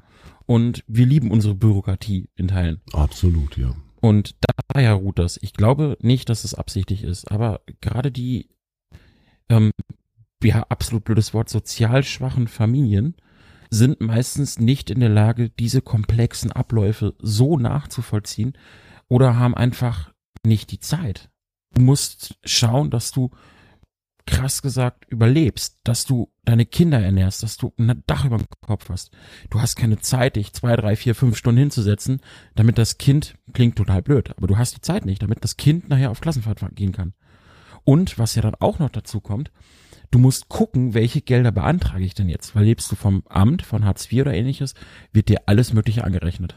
und 0.45 0.83
wir 0.87 1.05
lieben 1.05 1.31
unsere 1.31 1.55
Bürokratie 1.55 2.29
in 2.35 2.47
Teilen. 2.47 2.81
absolut, 2.93 3.57
ja. 3.57 3.75
Und 4.01 4.35
daher 4.67 4.93
ruht 4.93 5.19
das. 5.19 5.37
Ich 5.41 5.53
glaube 5.53 5.95
nicht, 6.01 6.29
dass 6.29 6.43
es 6.43 6.55
absichtlich 6.55 7.03
ist, 7.03 7.31
aber 7.31 7.61
gerade 7.81 8.11
die, 8.11 8.49
ähm, 9.47 9.71
ja, 10.43 10.65
absolut 10.69 11.03
blödes 11.03 11.33
Wort, 11.35 11.49
sozial 11.49 12.03
schwachen 12.03 12.47
Familien 12.47 13.15
sind 13.69 14.01
meistens 14.01 14.59
nicht 14.59 14.89
in 14.89 14.99
der 14.99 15.09
Lage, 15.09 15.49
diese 15.49 15.81
komplexen 15.81 16.51
Abläufe 16.51 17.13
so 17.19 17.57
nachzuvollziehen 17.57 18.53
oder 19.07 19.37
haben 19.37 19.55
einfach 19.55 20.11
nicht 20.45 20.71
die 20.71 20.79
Zeit. 20.79 21.29
Du 21.73 21.81
musst 21.81 22.37
schauen, 22.43 22.89
dass 22.89 23.11
du 23.11 23.29
krass 24.25 24.61
gesagt 24.61 25.05
überlebst, 25.09 25.79
dass 25.83 26.05
du 26.05 26.31
deine 26.43 26.65
Kinder 26.65 26.99
ernährst, 26.99 27.43
dass 27.43 27.57
du 27.57 27.73
ein 27.77 28.03
Dach 28.07 28.25
über 28.25 28.37
dem 28.37 28.47
Kopf 28.61 28.89
hast. 28.89 29.11
Du 29.49 29.61
hast 29.61 29.75
keine 29.75 29.99
Zeit, 29.99 30.35
dich 30.35 30.53
zwei, 30.53 30.75
drei, 30.75 30.95
vier, 30.95 31.15
fünf 31.15 31.37
Stunden 31.37 31.59
hinzusetzen, 31.59 32.21
damit 32.55 32.77
das 32.77 32.97
Kind, 32.97 33.35
klingt 33.53 33.75
total 33.75 34.01
blöd, 34.01 34.31
aber 34.37 34.47
du 34.47 34.57
hast 34.57 34.75
die 34.75 34.81
Zeit 34.81 35.05
nicht, 35.05 35.21
damit 35.21 35.43
das 35.43 35.57
Kind 35.57 35.89
nachher 35.89 36.11
auf 36.11 36.21
Klassenfahrt 36.21 36.61
gehen 36.75 36.91
kann. 36.91 37.13
Und 37.83 38.19
was 38.19 38.35
ja 38.35 38.41
dann 38.41 38.55
auch 38.55 38.79
noch 38.79 38.89
dazu 38.89 39.21
kommt, 39.21 39.51
du 40.11 40.19
musst 40.19 40.49
gucken, 40.49 40.93
welche 40.93 41.21
Gelder 41.21 41.51
beantrage 41.51 42.03
ich 42.03 42.13
denn 42.13 42.29
jetzt, 42.29 42.55
weil 42.55 42.65
lebst 42.65 42.91
du 42.91 42.95
vom 42.95 43.23
Amt, 43.27 43.63
von 43.63 43.85
Hartz 43.85 44.11
IV 44.11 44.21
oder 44.21 44.33
ähnliches, 44.33 44.75
wird 45.11 45.29
dir 45.29 45.43
alles 45.47 45.73
Mögliche 45.73 46.03
angerechnet. 46.03 46.55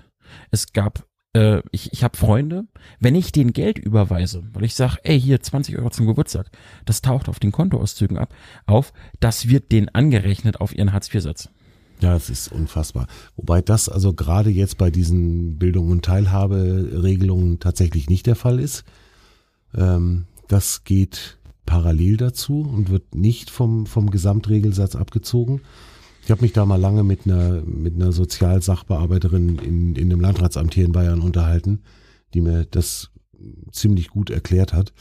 Es 0.50 0.72
gab 0.72 1.06
äh, 1.34 1.62
ich, 1.70 1.92
ich 1.92 2.02
habe 2.02 2.16
Freunde, 2.16 2.64
wenn 3.00 3.14
ich 3.14 3.32
denen 3.32 3.52
Geld 3.52 3.78
überweise, 3.78 4.44
weil 4.52 4.64
ich 4.64 4.74
sage, 4.74 4.98
ey, 5.02 5.20
hier 5.20 5.40
20 5.40 5.76
Euro 5.78 5.90
zum 5.90 6.06
Geburtstag, 6.06 6.50
das 6.84 7.02
taucht 7.02 7.28
auf 7.28 7.38
den 7.38 7.52
Kontoauszügen 7.52 8.16
ab, 8.16 8.34
auf, 8.66 8.92
das 9.20 9.48
wird 9.48 9.72
denen 9.72 9.88
angerechnet 9.90 10.60
auf 10.60 10.74
ihren 10.74 10.92
Hartz-IV-Satz. 10.92 11.50
Ja, 12.00 12.16
es 12.16 12.28
ist 12.28 12.48
unfassbar. 12.48 13.06
Wobei 13.36 13.62
das 13.62 13.88
also 13.88 14.12
gerade 14.12 14.50
jetzt 14.50 14.78
bei 14.78 14.90
diesen 14.90 15.58
Bildung- 15.58 15.90
und 15.90 16.04
Teilhaberegelungen 16.04 17.60
tatsächlich 17.60 18.08
nicht 18.08 18.26
der 18.26 18.36
Fall 18.36 18.58
ist. 18.58 18.84
Ähm, 19.76 20.26
das 20.48 20.84
geht 20.84 21.38
parallel 21.66 22.16
dazu 22.16 22.60
und 22.60 22.90
wird 22.90 23.14
nicht 23.14 23.50
vom, 23.50 23.86
vom 23.86 24.10
Gesamtregelsatz 24.10 24.96
abgezogen. 24.96 25.62
Ich 26.24 26.30
habe 26.30 26.40
mich 26.40 26.54
da 26.54 26.64
mal 26.64 26.80
lange 26.80 27.02
mit 27.02 27.26
einer, 27.26 27.62
mit 27.66 27.94
einer 27.96 28.10
Sozialsachbearbeiterin 28.10 29.58
in, 29.58 29.94
in 29.94 30.08
dem 30.08 30.20
Landratsamt 30.20 30.72
hier 30.72 30.86
in 30.86 30.92
Bayern 30.92 31.20
unterhalten, 31.20 31.82
die 32.32 32.40
mir 32.40 32.64
das 32.64 33.10
ziemlich 33.72 34.08
gut 34.08 34.30
erklärt 34.30 34.72
hat. 34.72 34.94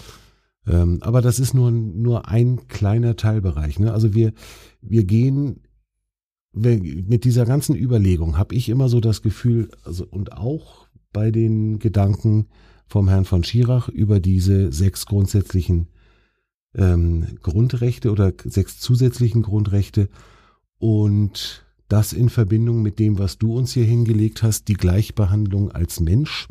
Ähm, 0.67 0.99
aber 1.01 1.21
das 1.21 1.39
ist 1.39 1.53
nur, 1.53 1.71
nur 1.71 2.27
ein 2.27 2.67
kleiner 2.67 3.15
Teilbereich. 3.15 3.79
Ne? 3.79 3.93
Also 3.93 4.13
wir, 4.13 4.33
wir 4.81 5.05
gehen 5.05 5.61
mit 6.55 7.23
dieser 7.23 7.45
ganzen 7.45 7.75
Überlegung 7.75 8.37
habe 8.37 8.53
ich 8.53 8.69
immer 8.69 8.87
so 8.87 8.99
das 8.99 9.23
Gefühl, 9.23 9.71
also 9.83 10.05
und 10.05 10.33
auch 10.33 10.87
bei 11.11 11.31
den 11.31 11.79
Gedanken 11.79 12.47
vom 12.85 13.07
Herrn 13.07 13.25
von 13.25 13.43
Schirach 13.43 13.89
über 13.89 14.19
diese 14.19 14.71
sechs 14.71 15.07
grundsätzlichen 15.07 15.87
ähm, 16.75 17.39
Grundrechte 17.41 18.11
oder 18.11 18.33
sechs 18.43 18.79
zusätzlichen 18.79 19.41
Grundrechte 19.41 20.09
und 20.83 21.63
das 21.87 22.11
in 22.11 22.27
Verbindung 22.27 22.81
mit 22.81 22.99
dem, 22.99 23.17
was 23.17 23.37
du 23.37 23.55
uns 23.55 23.71
hier 23.71 23.85
hingelegt 23.85 24.43
hast, 24.43 24.67
die 24.67 24.73
Gleichbehandlung 24.73 25.71
als 25.71 26.01
Mensch. 26.01 26.49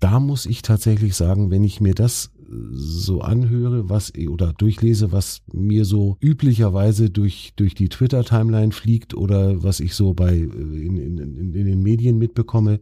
Da 0.00 0.18
muss 0.18 0.44
ich 0.44 0.62
tatsächlich 0.62 1.14
sagen, 1.14 1.52
wenn 1.52 1.62
ich 1.62 1.80
mir 1.80 1.94
das 1.94 2.32
so 2.72 3.20
anhöre, 3.20 3.88
was 3.88 4.12
oder 4.16 4.52
durchlese, 4.54 5.12
was 5.12 5.42
mir 5.52 5.84
so 5.84 6.16
üblicherweise 6.20 7.10
durch 7.10 7.52
durch 7.54 7.76
die 7.76 7.88
Twitter 7.88 8.24
Timeline 8.24 8.72
fliegt 8.72 9.14
oder 9.14 9.62
was 9.62 9.78
ich 9.78 9.94
so 9.94 10.14
bei 10.14 10.36
in, 10.36 10.96
in, 10.96 11.18
in 11.18 11.52
den 11.52 11.82
Medien 11.84 12.18
mitbekomme, 12.18 12.80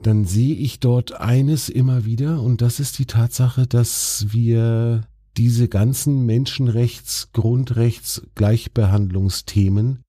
dann 0.00 0.24
sehe 0.24 0.54
ich 0.54 0.80
dort 0.80 1.20
eines 1.20 1.68
immer 1.68 2.06
wieder 2.06 2.40
und 2.40 2.62
das 2.62 2.80
ist 2.80 2.98
die 2.98 3.06
Tatsache, 3.06 3.66
dass 3.66 4.28
wir 4.30 5.02
diese 5.36 5.68
ganzen 5.68 6.26
Menschenrechts, 6.26 7.30
Grundrechts, 7.32 8.22
Gleichbehandlungsthemen 8.34 10.04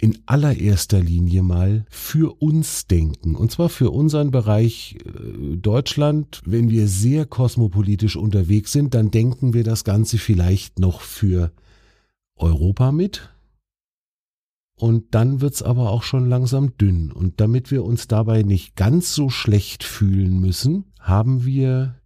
in 0.00 0.18
allererster 0.24 1.00
Linie 1.00 1.42
mal 1.42 1.84
für 1.90 2.40
uns 2.40 2.86
denken. 2.86 3.36
Und 3.36 3.50
zwar 3.50 3.68
für 3.68 3.90
unseren 3.90 4.30
Bereich 4.30 4.96
äh, 5.04 5.56
Deutschland. 5.56 6.40
Wenn 6.46 6.70
wir 6.70 6.88
sehr 6.88 7.26
kosmopolitisch 7.26 8.16
unterwegs 8.16 8.72
sind, 8.72 8.94
dann 8.94 9.10
denken 9.10 9.52
wir 9.52 9.62
das 9.62 9.84
Ganze 9.84 10.16
vielleicht 10.16 10.78
noch 10.78 11.02
für 11.02 11.52
Europa 12.34 12.92
mit. 12.92 13.28
Und 14.74 15.14
dann 15.14 15.42
wird's 15.42 15.62
aber 15.62 15.90
auch 15.90 16.02
schon 16.02 16.30
langsam 16.30 16.78
dünn. 16.78 17.12
Und 17.12 17.38
damit 17.42 17.70
wir 17.70 17.84
uns 17.84 18.08
dabei 18.08 18.42
nicht 18.42 18.76
ganz 18.76 19.14
so 19.14 19.28
schlecht 19.28 19.84
fühlen 19.84 20.40
müssen, 20.40 20.86
haben 20.98 21.44
wir 21.44 21.99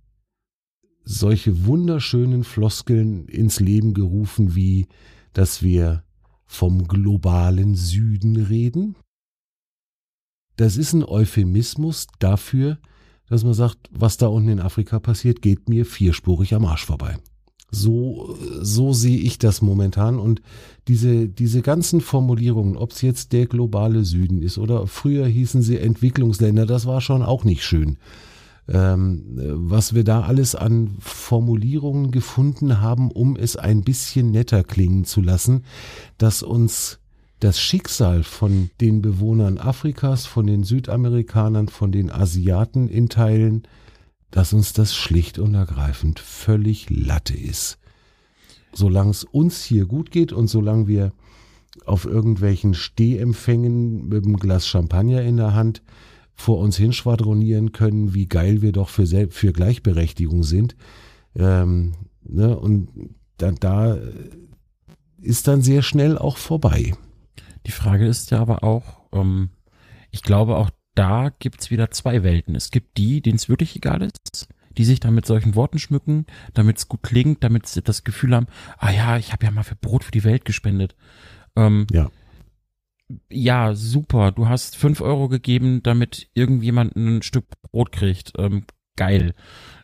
solche 1.05 1.67
wunderschönen 1.67 2.45
Floskeln 2.45 3.27
ins 3.27 3.61
Leben 3.61 3.95
gerufen, 3.95 4.55
wie 4.55 4.87
dass 5.33 5.63
wir 5.63 6.05
vom 6.47 6.87
globalen 6.87 7.75
Süden 7.75 8.37
reden. 8.37 8.97
Das 10.57 10.77
ist 10.77 10.93
ein 10.93 11.05
Euphemismus 11.05 12.07
dafür, 12.21 12.79
dass 13.29 13.43
man 13.43 13.55
sagt, 13.55 13.91
was 13.91 14.17
da 14.17 14.29
unten 14.29 14.51
in 14.51 14.61
Afrika 14.61 15.01
passiert, 15.01 15.43
geht 15.43 15.69
mir 15.69 15.85
vierspurig 15.85 16.55
am 16.55 16.65
Arsch 16.65 16.85
vorbei. 16.85 17.17
So, 17.71 18.37
so 18.61 18.93
sehe 18.93 19.19
ich 19.19 19.39
das 19.39 19.61
momentan 19.61 20.21
und 20.21 20.41
diese, 20.87 21.29
diese 21.29 21.61
ganzen 21.61 22.01
Formulierungen, 22.01 22.77
ob 22.77 22.93
es 22.93 23.03
jetzt 23.03 23.33
der 23.33 23.47
globale 23.47 24.05
Süden 24.05 24.41
ist 24.41 24.59
oder 24.59 24.87
früher 24.87 25.27
hießen 25.27 25.63
sie 25.63 25.79
Entwicklungsländer, 25.79 26.67
das 26.67 26.87
war 26.87 27.01
schon 27.01 27.23
auch 27.23 27.43
nicht 27.43 27.65
schön 27.65 27.99
ähm, 28.69 29.23
was 29.37 29.95
wir 29.95 30.05
da 30.05 30.23
alles 30.23 30.55
an 30.55 30.97
Formulierungen 30.99 32.11
gefunden 32.11 32.81
haben, 32.81 33.11
um 33.11 33.37
es 33.37 33.57
ein 33.57 33.83
bisschen 33.83 34.31
netter 34.31 34.65
klingen 34.65 35.05
zu 35.05 35.21
lassen, 35.21 35.65
dass 36.19 36.43
uns 36.43 36.99
das 37.41 37.61
Schicksal 37.61 38.23
von 38.23 38.71
den 38.81 39.03
Bewohnern 39.03 39.59
Afrikas, 39.59 40.25
von 40.25 40.47
den 40.47 40.65
Südamerikanern, 40.65 41.69
von 41.69 41.93
den 41.93 42.11
Asiaten 42.11 42.89
in 42.89 43.11
Teilen, 43.11 43.65
dass 44.31 44.53
uns 44.53 44.73
das 44.73 44.95
schlicht 44.95 45.39
und 45.39 45.55
ergreifend 45.55 46.19
völlig 46.19 46.89
Latte 46.89 47.37
ist. 47.37 47.79
Solange 48.73 49.11
es 49.11 49.25
uns 49.25 49.63
hier 49.63 49.85
gut 49.87 50.11
geht 50.11 50.33
und 50.33 50.49
solange 50.49 50.89
wir 50.89 51.13
auf 51.85 52.05
irgendwelchen 52.05 52.75
Stehempfängen 52.75 54.09
mit 54.09 54.25
einem 54.25 54.39
Glas 54.39 54.67
Champagner 54.67 55.23
in 55.23 55.37
der 55.37 55.55
Hand 55.55 55.83
vor 56.35 56.59
uns 56.59 56.77
hinschwadronieren 56.77 57.73
können, 57.73 58.15
wie 58.15 58.27
geil 58.27 58.63
wir 58.63 58.73
doch 58.73 58.89
für, 58.89 59.07
für 59.31 59.53
Gleichberechtigung 59.53 60.43
sind. 60.43 60.77
Ähm, 61.37 61.93
ne, 62.23 62.59
und 62.59 62.89
da, 63.39 63.53
da 63.53 63.99
ist 65.21 65.49
dann 65.49 65.63
sehr 65.63 65.83
schnell 65.83 66.19
auch 66.19 66.37
vorbei. 66.37 66.95
Die 67.67 67.73
Frage 67.73 68.07
ist 68.07 68.31
ja 68.31 68.41
aber 68.41 68.63
auch, 68.63 69.01
ähm, 69.13 69.51
ich 70.11 70.23
glaube 70.23 70.57
auch 70.57 70.71
da 70.95 71.31
gibt's 71.39 71.71
wieder 71.71 71.91
zwei 71.91 72.23
Welten. 72.23 72.55
Es 72.55 72.71
gibt 72.71 72.99
die, 72.99 73.21
denen 73.21 73.37
es 73.37 73.49
wirklich 73.49 73.75
egal 73.75 74.03
ist, 74.03 74.49
die 74.77 74.85
sich 74.85 75.01
dann 75.01 75.15
mit 75.15 75.27
solchen 75.27 75.55
Worten 75.55 75.79
schmücken, 75.79 76.27
damit 76.53 76.79
es 76.79 76.89
gut 76.89 77.03
klingt, 77.03 77.43
damit 77.43 77.67
sie 77.67 77.83
das 77.83 78.05
Gefühl 78.05 78.35
haben, 78.35 78.47
ah 78.79 78.91
ja, 78.91 79.17
ich 79.19 79.33
habe 79.33 79.45
ja 79.45 79.51
mal 79.51 79.65
für 79.65 79.77
Brot 79.77 80.05
für 80.05 80.13
die 80.13 80.25
Welt 80.25 80.45
gespendet. 80.45 80.95
Ähm, 81.57 81.87
Ja. 81.91 82.11
Ja, 83.31 83.75
super, 83.75 84.33
du 84.33 84.49
hast 84.49 84.77
fünf 84.77 85.01
Euro 85.01 85.29
gegeben, 85.29 85.83
damit 85.83 86.29
irgendjemand 86.35 86.97
ein 86.97 87.23
Stück 87.23 87.47
Brot 87.63 87.93
kriegt. 87.93 88.33
Ähm, 88.39 88.65
geil. 88.97 89.35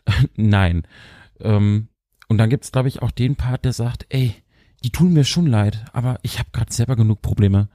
Nein. 0.35 0.87
Ähm, 1.39 1.87
und 2.27 2.37
dann 2.37 2.49
gibt's, 2.49 2.71
glaube 2.71 2.87
ich, 2.87 3.01
auch 3.01 3.11
den 3.11 3.35
Part, 3.35 3.65
der 3.65 3.73
sagt, 3.73 4.05
ey, 4.09 4.33
die 4.83 4.91
tun 4.91 5.13
mir 5.13 5.25
schon 5.25 5.45
leid, 5.45 5.85
aber 5.93 6.19
ich 6.23 6.39
habe 6.39 6.49
gerade 6.51 6.73
selber 6.73 6.95
genug 6.95 7.21
Probleme. 7.21 7.69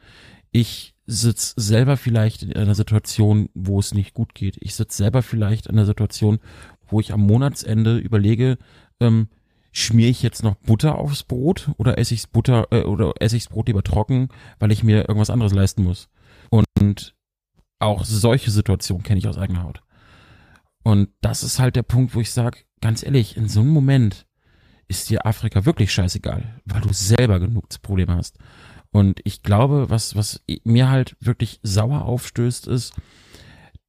Ich 0.50 0.94
sitz 1.06 1.54
selber 1.56 1.96
vielleicht 1.96 2.42
in 2.42 2.52
einer 2.54 2.74
Situation, 2.74 3.48
wo 3.54 3.78
es 3.78 3.94
nicht 3.94 4.14
gut 4.14 4.34
geht. 4.34 4.56
Ich 4.60 4.74
sitz 4.74 4.96
selber 4.96 5.22
vielleicht 5.22 5.66
in 5.66 5.76
einer 5.76 5.86
Situation, 5.86 6.40
wo 6.88 6.98
ich 6.98 7.12
am 7.12 7.20
Monatsende 7.20 7.98
überlege, 7.98 8.58
ähm, 9.00 9.28
schmiere 9.76 10.08
ich 10.08 10.22
jetzt 10.22 10.42
noch 10.42 10.54
Butter 10.54 10.96
aufs 10.96 11.22
Brot 11.22 11.70
oder 11.76 11.98
esse 11.98 12.14
ich's 12.14 12.26
Butter 12.26 12.68
äh, 12.70 12.82
oder 12.82 13.12
esse 13.20 13.36
ich's 13.36 13.48
Brot 13.48 13.68
lieber 13.68 13.82
trocken, 13.82 14.28
weil 14.58 14.72
ich 14.72 14.82
mir 14.82 15.00
irgendwas 15.00 15.28
anderes 15.28 15.52
leisten 15.52 15.84
muss. 15.84 16.08
Und 16.48 17.14
auch 17.78 18.04
solche 18.04 18.50
Situationen 18.50 19.02
kenne 19.02 19.18
ich 19.18 19.28
aus 19.28 19.36
eigener 19.36 19.64
Haut. 19.64 19.82
Und 20.82 21.10
das 21.20 21.42
ist 21.42 21.58
halt 21.58 21.76
der 21.76 21.82
Punkt, 21.82 22.14
wo 22.14 22.20
ich 22.20 22.30
sage, 22.30 22.60
ganz 22.80 23.02
ehrlich, 23.02 23.36
in 23.36 23.48
so 23.48 23.60
einem 23.60 23.70
Moment 23.70 24.26
ist 24.88 25.10
dir 25.10 25.26
Afrika 25.26 25.66
wirklich 25.66 25.92
scheißegal, 25.92 26.60
weil 26.64 26.80
du 26.80 26.92
selber 26.92 27.38
genug 27.38 27.66
Probleme 27.82 28.14
hast. 28.14 28.38
Und 28.92 29.20
ich 29.24 29.42
glaube, 29.42 29.90
was, 29.90 30.16
was 30.16 30.42
mir 30.64 30.88
halt 30.88 31.16
wirklich 31.20 31.60
sauer 31.62 32.06
aufstößt, 32.06 32.66
ist, 32.66 32.94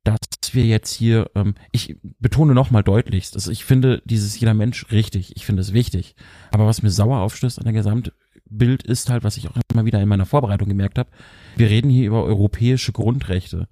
dass 0.08 0.54
wir 0.54 0.66
jetzt 0.66 0.94
hier, 0.94 1.30
ähm, 1.36 1.56
ich 1.72 1.98
betone 2.20 2.54
nochmal 2.54 2.84
deutlichst, 2.84 3.36
dass 3.36 3.48
ich 3.48 3.66
finde 3.66 4.02
dieses 4.06 4.40
jeder 4.40 4.54
Mensch 4.54 4.86
richtig, 4.92 5.36
ich 5.36 5.46
finde 5.46 5.62
es 5.62 5.74
wichtig. 5.74 6.16
Aber 6.52 6.66
was 6.66 6.82
mir 6.82 6.90
sauer 6.90 7.20
aufstößt 7.20 7.60
an 7.60 7.66
der 7.66 7.74
Gesamtbild 7.74 8.84
ist 8.84 9.10
halt, 9.10 9.24
was 9.24 9.38
ich 9.38 9.50
auch 9.50 9.58
immer 9.74 9.86
wieder 9.86 10.02
in 10.02 10.08
meiner 10.08 10.26
Vorbereitung 10.26 10.70
gemerkt 10.70 10.98
habe, 10.98 11.10
wir 11.58 11.70
reden 11.70 11.90
hier 11.90 12.08
über 12.08 12.24
europäische 12.24 12.94
Grundrechte, 12.94 13.68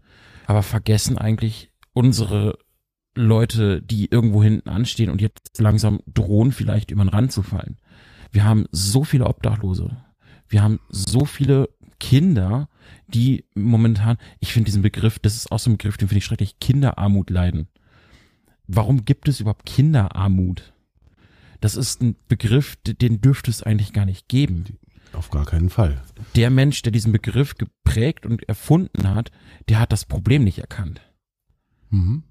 aber 0.45 0.63
vergessen 0.63 1.17
eigentlich 1.17 1.71
unsere 1.93 2.57
Leute, 3.15 3.81
die 3.81 4.11
irgendwo 4.11 4.43
hinten 4.43 4.69
anstehen 4.69 5.09
und 5.09 5.21
jetzt 5.21 5.59
langsam 5.59 6.01
drohen, 6.05 6.51
vielleicht 6.51 6.91
über 6.91 7.03
den 7.03 7.09
Rand 7.09 7.31
zu 7.31 7.43
fallen. 7.43 7.77
Wir 8.31 8.43
haben 8.43 8.65
so 8.71 9.05
viele 9.05 9.27
Obdachlose. 9.27 9.95
Wir 10.49 10.61
haben 10.61 10.79
so 10.89 11.25
viele 11.25 11.69
Kinder, 12.07 12.69
die 13.07 13.45
momentan, 13.55 14.17
ich 14.39 14.53
finde 14.53 14.67
diesen 14.67 14.83
Begriff, 14.83 15.17
das 15.17 15.35
ist 15.35 15.51
auch 15.51 15.57
so 15.57 15.71
ein 15.71 15.77
Begriff, 15.77 15.97
den 15.97 16.07
finde 16.07 16.19
ich 16.19 16.25
schrecklich, 16.25 16.59
Kinderarmut 16.59 17.31
leiden. 17.31 17.67
Warum 18.67 19.05
gibt 19.05 19.27
es 19.27 19.39
überhaupt 19.39 19.65
Kinderarmut? 19.65 20.71
Das 21.61 21.75
ist 21.75 22.03
ein 22.03 22.15
Begriff, 22.27 22.75
den 22.85 23.21
dürfte 23.21 23.49
es 23.49 23.63
eigentlich 23.63 23.91
gar 23.91 24.05
nicht 24.05 24.27
geben. 24.27 24.77
Auf 25.13 25.31
gar 25.31 25.45
keinen 25.45 25.71
Fall. 25.71 25.99
Der 26.35 26.51
Mensch, 26.51 26.83
der 26.83 26.91
diesen 26.91 27.11
Begriff 27.11 27.55
geprägt 27.55 28.27
und 28.27 28.47
erfunden 28.47 29.09
hat, 29.09 29.31
der 29.67 29.79
hat 29.79 29.91
das 29.91 30.05
Problem 30.05 30.43
nicht 30.43 30.59
erkannt. 30.59 31.01
Mhm. 31.89 32.21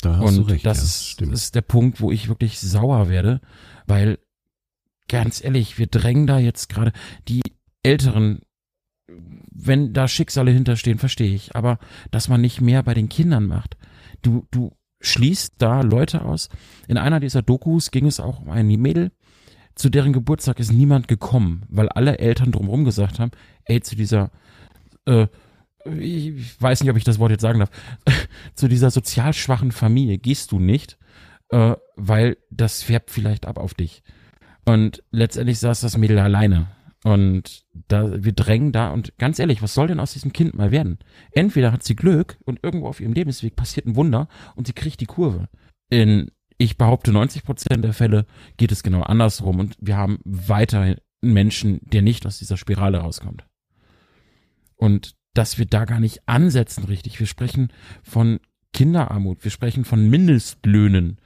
Da 0.00 0.16
hast 0.16 0.38
und 0.38 0.48
du 0.48 0.52
recht. 0.52 0.64
das 0.64 0.80
ja, 0.80 1.12
stimmt. 1.12 1.34
ist 1.34 1.54
der 1.54 1.60
Punkt, 1.60 2.00
wo 2.00 2.10
ich 2.10 2.28
wirklich 2.28 2.58
sauer 2.60 3.10
werde, 3.10 3.42
weil 3.86 4.18
ganz 5.08 5.44
ehrlich, 5.44 5.76
wir 5.76 5.86
drängen 5.86 6.26
da 6.26 6.38
jetzt 6.38 6.70
gerade 6.70 6.92
die 7.28 7.42
Älteren, 7.82 8.40
wenn 9.08 9.92
da 9.92 10.08
Schicksale 10.08 10.50
hinterstehen, 10.50 10.98
verstehe 10.98 11.34
ich, 11.34 11.54
aber 11.54 11.78
dass 12.10 12.28
man 12.28 12.40
nicht 12.40 12.60
mehr 12.60 12.82
bei 12.82 12.94
den 12.94 13.08
Kindern 13.08 13.46
macht. 13.46 13.76
Du, 14.22 14.46
du 14.50 14.72
schließt 15.00 15.54
da 15.58 15.82
Leute 15.82 16.22
aus. 16.22 16.48
In 16.88 16.98
einer 16.98 17.20
dieser 17.20 17.42
Dokus 17.42 17.90
ging 17.90 18.06
es 18.06 18.20
auch 18.20 18.40
um 18.40 18.50
ein 18.50 18.66
Mädel, 18.66 19.12
zu 19.74 19.90
deren 19.90 20.12
Geburtstag 20.12 20.58
ist 20.58 20.72
niemand 20.72 21.06
gekommen, 21.06 21.64
weil 21.68 21.88
alle 21.90 22.18
Eltern 22.18 22.50
drumherum 22.50 22.84
gesagt 22.84 23.18
haben, 23.18 23.30
ey, 23.64 23.80
zu 23.80 23.94
dieser, 23.94 24.30
äh, 25.04 25.26
ich 25.84 26.60
weiß 26.60 26.80
nicht, 26.80 26.90
ob 26.90 26.96
ich 26.96 27.04
das 27.04 27.18
Wort 27.18 27.30
jetzt 27.30 27.42
sagen 27.42 27.60
darf, 27.60 27.70
zu 28.54 28.68
dieser 28.68 28.90
sozial 28.90 29.34
schwachen 29.34 29.72
Familie 29.72 30.18
gehst 30.18 30.50
du 30.52 30.58
nicht, 30.58 30.98
äh, 31.50 31.74
weil 31.94 32.38
das 32.50 32.82
färbt 32.82 33.10
vielleicht 33.10 33.46
ab 33.46 33.58
auf 33.58 33.74
dich. 33.74 34.02
Und 34.64 35.04
letztendlich 35.10 35.58
saß 35.58 35.82
das 35.82 35.96
Mädel 35.96 36.18
alleine. 36.18 36.68
Und 37.06 37.64
da, 37.86 38.24
wir 38.24 38.32
drängen 38.32 38.72
da 38.72 38.90
und 38.90 39.16
ganz 39.16 39.38
ehrlich, 39.38 39.62
was 39.62 39.74
soll 39.74 39.86
denn 39.86 40.00
aus 40.00 40.14
diesem 40.14 40.32
Kind 40.32 40.56
mal 40.56 40.72
werden? 40.72 40.98
Entweder 41.30 41.70
hat 41.70 41.84
sie 41.84 41.94
Glück 41.94 42.36
und 42.44 42.58
irgendwo 42.64 42.88
auf 42.88 43.00
ihrem 43.00 43.12
Lebensweg 43.12 43.54
passiert 43.54 43.86
ein 43.86 43.94
Wunder 43.94 44.26
und 44.56 44.66
sie 44.66 44.72
kriegt 44.72 45.00
die 45.00 45.06
Kurve. 45.06 45.48
In, 45.88 46.32
ich 46.58 46.76
behaupte, 46.76 47.12
90 47.12 47.44
Prozent 47.44 47.84
der 47.84 47.92
Fälle 47.92 48.26
geht 48.56 48.72
es 48.72 48.82
genau 48.82 49.02
andersrum 49.02 49.60
und 49.60 49.76
wir 49.80 49.96
haben 49.96 50.18
weiterhin 50.24 50.96
einen 51.22 51.32
Menschen, 51.32 51.78
der 51.84 52.02
nicht 52.02 52.26
aus 52.26 52.38
dieser 52.38 52.56
Spirale 52.56 52.98
rauskommt. 52.98 53.44
Und 54.74 55.14
dass 55.32 55.58
wir 55.58 55.66
da 55.66 55.84
gar 55.84 56.00
nicht 56.00 56.28
ansetzen 56.28 56.82
richtig. 56.86 57.20
Wir 57.20 57.28
sprechen 57.28 57.72
von 58.02 58.40
Kinderarmut, 58.72 59.44
wir 59.44 59.52
sprechen 59.52 59.84
von 59.84 60.10
Mindestlöhnen, 60.10 61.20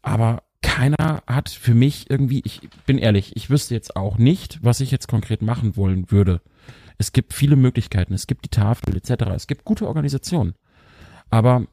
aber 0.00 0.44
keiner 0.62 1.22
hat 1.26 1.48
für 1.48 1.74
mich 1.74 2.10
irgendwie, 2.10 2.42
ich 2.44 2.68
bin 2.86 2.98
ehrlich, 2.98 3.36
ich 3.36 3.50
wüsste 3.50 3.74
jetzt 3.74 3.96
auch 3.96 4.18
nicht, 4.18 4.58
was 4.62 4.80
ich 4.80 4.90
jetzt 4.90 5.08
konkret 5.08 5.42
machen 5.42 5.76
wollen 5.76 6.10
würde. 6.10 6.40
Es 6.98 7.12
gibt 7.12 7.32
viele 7.32 7.56
Möglichkeiten, 7.56 8.12
es 8.12 8.26
gibt 8.26 8.44
die 8.44 8.50
Tafel 8.50 8.96
etc., 8.96 9.30
es 9.34 9.46
gibt 9.46 9.64
gute 9.64 9.86
Organisationen. 9.86 10.54
Aber 11.30 11.66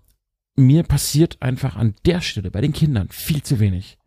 mir 0.56 0.84
passiert 0.84 1.42
einfach 1.42 1.76
an 1.76 1.96
der 2.06 2.22
Stelle 2.22 2.52
bei 2.52 2.62
den 2.62 2.74
Kindern 2.74 3.10
viel 3.10 3.42
zu 3.44 3.60
wenig. 3.60 3.98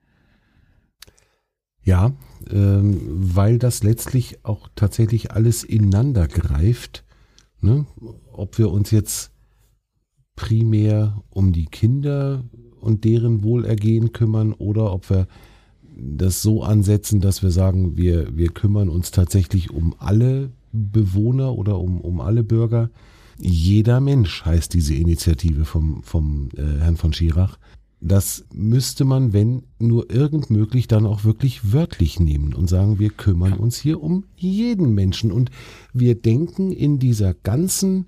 Ja, 1.83 2.13
ähm, 2.51 3.01
weil 3.35 3.59
das 3.59 3.83
letztlich 3.83 4.45
auch 4.45 4.69
tatsächlich 4.75 5.33
alles 5.33 5.65
ineinander 5.65 6.29
greift. 6.29 7.05
Ne? 7.61 7.87
Ob 8.33 8.59
wir 8.59 8.71
uns 8.71 8.91
jetzt 8.91 9.33
primär 10.37 11.23
um 11.31 11.53
die 11.53 11.67
Kinder 11.67 12.45
und 12.81 13.05
deren 13.05 13.43
Wohlergehen 13.43 14.13
kümmern 14.13 14.53
oder 14.53 14.93
ob 14.93 15.11
wir 15.11 15.27
das 15.99 16.43
so 16.43 16.63
ansetzen, 16.63 17.21
dass 17.21 17.43
wir 17.43 17.51
sagen, 17.51 17.97
wir, 17.97 18.37
wir 18.37 18.49
kümmern 18.49 18.89
uns 18.89 19.11
tatsächlich 19.11 19.71
um 19.71 19.95
alle 19.99 20.51
Bewohner 20.73 21.57
oder 21.57 21.79
um, 21.79 22.01
um 22.01 22.21
alle 22.21 22.45
Bürger. 22.45 22.91
Jeder 23.41 24.01
Mensch 24.01 24.45
heißt 24.45 24.75
diese 24.75 24.95
Initiative 24.95 25.65
vom, 25.65 26.03
vom 26.03 26.51
äh, 26.57 26.81
Herrn 26.81 26.97
von 26.97 27.13
Schirach. 27.13 27.59
Das 28.01 28.45
müsste 28.53 29.05
man, 29.05 29.33
wenn 29.33 29.65
nur 29.81 30.11
irgend 30.11 30.51
möglich, 30.51 30.87
dann 30.87 31.05
auch 31.05 31.25
wirklich 31.25 31.73
wörtlich 31.73 32.21
nehmen 32.21 32.55
und 32.55 32.69
sagen, 32.69 33.01
wir 33.01 33.11
kümmern 33.11 33.55
uns 33.55 33.77
hier 33.77 34.01
um 34.01 34.25
jeden 34.37 34.95
Menschen 34.95 35.33
und 35.33 35.51
wir 35.93 36.15
denken 36.15 36.71
in 36.71 37.01
dieser 37.01 37.35
ganzen, 37.35 38.07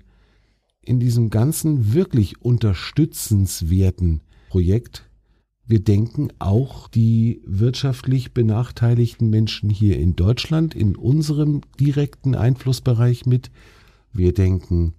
in 0.81 1.01
diesem 1.01 1.29
ganzen 1.29 1.93
wirklich 1.93 2.41
unterstützenswerten 2.41 4.21
Projekt, 4.51 5.09
wir 5.65 5.79
denken 5.79 6.27
auch 6.39 6.89
die 6.89 7.41
wirtschaftlich 7.45 8.33
benachteiligten 8.33 9.29
Menschen 9.29 9.69
hier 9.69 9.97
in 9.97 10.17
Deutschland 10.17 10.75
in 10.75 10.97
unserem 10.97 11.61
direkten 11.79 12.35
Einflussbereich 12.35 13.25
mit. 13.25 13.49
Wir 14.11 14.33
denken 14.33 14.93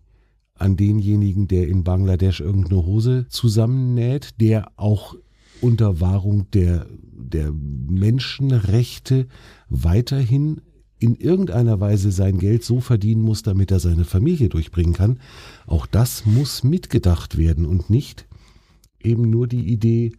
an 0.55 0.79
denjenigen, 0.79 1.49
der 1.49 1.69
in 1.69 1.85
Bangladesch 1.85 2.41
irgendeine 2.41 2.87
Hose 2.87 3.27
zusammennäht, 3.29 4.41
der 4.41 4.73
auch 4.77 5.17
unter 5.61 6.01
Wahrung 6.01 6.51
der, 6.53 6.87
der 7.12 7.53
Menschenrechte 7.53 9.27
weiterhin 9.69 10.62
in 10.99 11.15
irgendeiner 11.15 11.79
Weise 11.79 12.11
sein 12.11 12.38
Geld 12.38 12.65
so 12.65 12.81
verdienen 12.81 13.21
muss, 13.21 13.43
damit 13.43 13.71
er 13.71 13.81
seine 13.81 14.07
Familie 14.07 14.49
durchbringen 14.49 14.95
kann. 14.95 15.21
Auch 15.67 15.85
das 15.85 16.25
muss 16.25 16.65
mitgedacht 16.65 17.37
werden 17.37 17.67
und 17.67 17.91
nicht 17.91 18.27
eben 19.05 19.31
nur 19.31 19.47
die 19.47 19.69
Idee, 19.69 20.12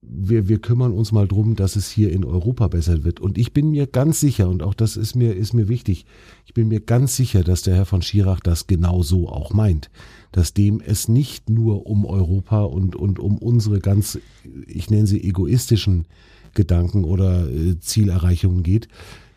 wir, 0.00 0.48
wir 0.48 0.60
kümmern 0.60 0.92
uns 0.92 1.12
mal 1.12 1.26
drum, 1.26 1.56
dass 1.56 1.76
es 1.76 1.90
hier 1.90 2.12
in 2.12 2.24
Europa 2.24 2.68
besser 2.68 3.04
wird. 3.04 3.20
Und 3.20 3.36
ich 3.36 3.52
bin 3.52 3.70
mir 3.70 3.86
ganz 3.86 4.20
sicher, 4.20 4.48
und 4.48 4.62
auch 4.62 4.74
das 4.74 4.96
ist 4.96 5.16
mir, 5.16 5.34
ist 5.34 5.54
mir 5.54 5.68
wichtig, 5.68 6.06
ich 6.46 6.54
bin 6.54 6.68
mir 6.68 6.80
ganz 6.80 7.16
sicher, 7.16 7.42
dass 7.42 7.62
der 7.62 7.74
Herr 7.74 7.86
von 7.86 8.02
Schirach 8.02 8.40
das 8.40 8.66
genau 8.66 9.02
so 9.02 9.28
auch 9.28 9.52
meint. 9.52 9.90
Dass 10.30 10.54
dem 10.54 10.80
es 10.80 11.08
nicht 11.08 11.50
nur 11.50 11.86
um 11.86 12.06
Europa 12.06 12.62
und, 12.62 12.94
und 12.94 13.18
um 13.18 13.38
unsere 13.38 13.80
ganz, 13.80 14.18
ich 14.66 14.88
nenne 14.88 15.06
sie 15.06 15.22
egoistischen 15.22 16.06
Gedanken 16.54 17.04
oder 17.04 17.50
äh, 17.50 17.78
Zielerreichungen 17.78 18.62
geht. 18.62 18.88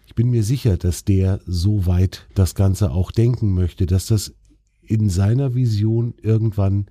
Ich 0.06 0.15
bin 0.15 0.30
mir 0.30 0.44
sicher, 0.44 0.78
dass 0.78 1.06
der 1.06 1.39
so 1.46 1.86
weit 1.86 2.28
das 2.36 2.56
Ganze 2.56 2.91
auch 2.91 3.12
denken 3.12 3.54
möchte, 3.54 3.86
dass 3.86 4.06
das 4.06 4.34
in 4.82 5.10
seiner 5.10 5.56
Vision 5.56 6.13
irgendwann 6.22 6.86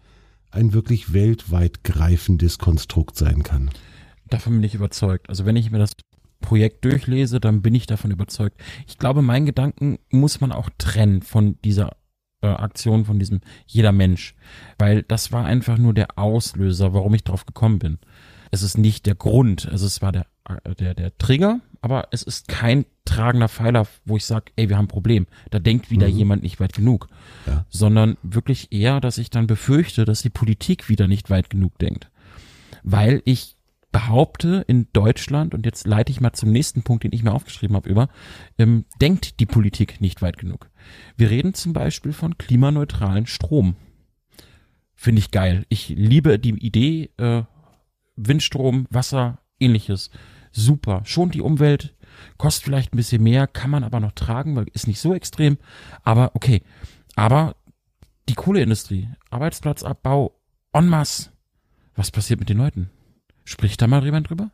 ein 0.50 0.72
wirklich 0.72 1.12
weltweit 1.12 1.84
greifendes 1.84 2.58
Konstrukt 2.58 3.16
sein 3.16 3.42
kann. 3.42 3.70
Davon 4.28 4.54
bin 4.54 4.62
ich 4.62 4.74
überzeugt. 4.74 5.28
Also 5.28 5.44
wenn 5.44 5.56
ich 5.56 5.70
mir 5.70 5.78
das 5.78 5.92
Projekt 6.40 6.84
durchlese, 6.84 7.40
dann 7.40 7.62
bin 7.62 7.74
ich 7.74 7.86
davon 7.86 8.10
überzeugt. 8.10 8.60
Ich 8.86 8.98
glaube, 8.98 9.22
meinen 9.22 9.46
Gedanken 9.46 9.98
muss 10.10 10.40
man 10.40 10.52
auch 10.52 10.70
trennen 10.78 11.22
von 11.22 11.58
dieser 11.64 11.96
äh, 12.42 12.46
Aktion, 12.46 13.04
von 13.04 13.18
diesem 13.18 13.40
jeder 13.66 13.92
Mensch, 13.92 14.34
weil 14.78 15.02
das 15.02 15.32
war 15.32 15.44
einfach 15.44 15.78
nur 15.78 15.94
der 15.94 16.18
Auslöser, 16.18 16.94
warum 16.94 17.14
ich 17.14 17.24
drauf 17.24 17.44
gekommen 17.44 17.78
bin. 17.78 17.98
Es 18.50 18.62
ist 18.62 18.78
nicht 18.78 19.06
der 19.06 19.14
Grund, 19.14 19.68
also 19.70 19.86
es 19.86 20.02
war 20.02 20.12
der, 20.12 20.26
der, 20.78 20.94
der 20.94 21.16
Trigger, 21.18 21.60
aber 21.80 22.08
es 22.10 22.22
ist 22.22 22.48
kein 22.48 22.84
tragender 23.04 23.48
Pfeiler, 23.48 23.86
wo 24.04 24.16
ich 24.16 24.24
sage, 24.24 24.52
ey, 24.56 24.68
wir 24.68 24.76
haben 24.76 24.84
ein 24.84 24.88
Problem. 24.88 25.26
Da 25.50 25.58
denkt 25.58 25.90
wieder 25.90 26.08
mhm. 26.08 26.16
jemand 26.16 26.42
nicht 26.42 26.60
weit 26.60 26.72
genug. 26.72 27.08
Ja. 27.46 27.64
Sondern 27.68 28.16
wirklich 28.22 28.72
eher, 28.72 29.00
dass 29.00 29.18
ich 29.18 29.30
dann 29.30 29.46
befürchte, 29.46 30.04
dass 30.04 30.22
die 30.22 30.30
Politik 30.30 30.88
wieder 30.88 31.08
nicht 31.08 31.30
weit 31.30 31.50
genug 31.50 31.78
denkt. 31.78 32.10
Weil 32.82 33.22
ich 33.24 33.56
behaupte, 33.92 34.64
in 34.68 34.86
Deutschland, 34.92 35.54
und 35.54 35.66
jetzt 35.66 35.86
leite 35.86 36.12
ich 36.12 36.20
mal 36.20 36.32
zum 36.32 36.52
nächsten 36.52 36.82
Punkt, 36.82 37.04
den 37.04 37.12
ich 37.12 37.24
mir 37.24 37.32
aufgeschrieben 37.32 37.76
habe, 37.76 37.88
über, 37.88 38.08
ähm, 38.58 38.84
denkt 39.00 39.40
die 39.40 39.46
Politik 39.46 40.00
nicht 40.00 40.22
weit 40.22 40.38
genug. 40.38 40.70
Wir 41.16 41.30
reden 41.30 41.54
zum 41.54 41.72
Beispiel 41.72 42.12
von 42.12 42.38
klimaneutralen 42.38 43.26
Strom. 43.26 43.74
Finde 44.94 45.20
ich 45.20 45.30
geil. 45.30 45.64
Ich 45.70 45.88
liebe 45.88 46.38
die 46.38 46.50
Idee, 46.50 47.10
äh, 47.16 47.42
Windstrom, 48.16 48.86
Wasser, 48.90 49.38
ähnliches. 49.58 50.10
Super. 50.52 51.02
Schont 51.04 51.34
die 51.34 51.40
Umwelt, 51.40 51.94
kostet 52.38 52.64
vielleicht 52.64 52.92
ein 52.92 52.96
bisschen 52.96 53.22
mehr, 53.22 53.46
kann 53.46 53.70
man 53.70 53.84
aber 53.84 54.00
noch 54.00 54.12
tragen, 54.12 54.56
weil 54.56 54.66
ist 54.72 54.88
nicht 54.88 55.00
so 55.00 55.14
extrem. 55.14 55.58
Aber 56.02 56.32
okay. 56.34 56.62
Aber 57.16 57.56
die 58.28 58.34
Kohleindustrie, 58.34 59.08
Arbeitsplatzabbau 59.30 60.38
en 60.72 60.88
masse. 60.88 61.30
Was 61.94 62.10
passiert 62.10 62.40
mit 62.40 62.48
den 62.48 62.58
Leuten? 62.58 62.90
Spricht 63.44 63.82
da 63.82 63.86
mal 63.86 64.04
jemand 64.04 64.30
drüber? 64.30 64.50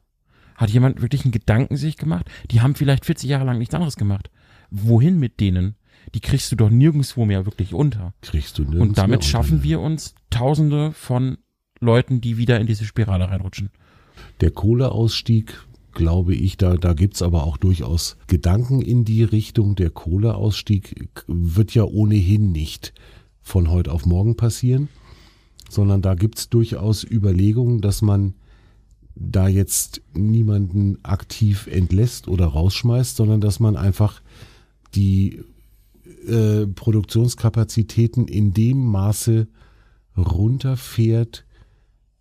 Hat 0.55 0.71
jemand 0.71 1.03
wirklich 1.03 1.25
einen 1.25 1.33
Gedanken 1.33 1.77
sich 1.77 1.97
gemacht? 1.97 2.27
Die 2.51 2.63
haben 2.63 2.75
vielleicht 2.75 3.05
40 3.05 3.29
Jahre 3.29 3.45
lang 3.45 3.59
nichts 3.59 3.75
anderes 3.75 3.97
gemacht. 3.97 4.31
Wohin 4.71 5.19
mit 5.19 5.41
denen? 5.41 5.77
Die 6.15 6.21
kriegst 6.21 6.51
du 6.51 6.57
doch 6.57 6.71
nirgendwo 6.71 7.25
mehr 7.25 7.45
wirklich 7.45 7.75
unter. 7.75 8.15
Kriegst 8.23 8.59
du 8.59 8.63
nirgendwo 8.63 8.83
Und 8.83 8.99
damit 8.99 9.25
schaffen 9.25 9.63
wir 9.63 9.81
uns 9.81 10.15
Tausende 10.31 10.93
von 10.93 11.39
Leuten, 11.81 12.21
die 12.21 12.39
wieder 12.39 12.59
in 12.59 12.67
diese 12.67 12.85
Spirale 12.85 13.29
reinrutschen. 13.31 13.71
Der 14.41 14.51
Kohleausstieg, 14.51 15.63
glaube 15.97 16.35
ich, 16.35 16.57
da, 16.57 16.77
da 16.77 16.93
gibt's 16.93 17.23
aber 17.23 17.45
auch 17.45 17.57
durchaus 17.57 18.17
Gedanken 18.29 18.83
in 18.83 19.05
die 19.05 19.25
Richtung. 19.25 19.75
Der 19.75 19.91
Kohleausstieg 19.91 21.17
wird 21.27 21.75
ja 21.75 21.83
ohnehin 21.83 22.53
nicht 22.53 22.93
von 23.43 23.71
heute 23.71 23.91
auf 23.91 24.07
morgen 24.07 24.37
passieren, 24.37 24.89
sondern 25.69 26.03
da 26.03 26.15
gibt's 26.15 26.49
durchaus 26.49 27.03
Überlegungen, 27.03 27.81
dass 27.81 28.03
man 28.03 28.35
da 29.15 29.49
jetzt 29.49 30.03
niemanden 30.13 30.99
aktiv 31.03 31.67
entlässt 31.67 32.29
oder 32.29 32.47
rausschmeißt, 32.47 33.17
sondern 33.17 33.41
dass 33.41 33.59
man 33.59 33.77
einfach 33.77 34.21
die 34.95 35.41
äh, 36.29 36.67
Produktionskapazitäten 36.67 38.29
in 38.29 38.53
dem 38.53 38.85
Maße 38.85 39.49
runterfährt, 40.17 41.47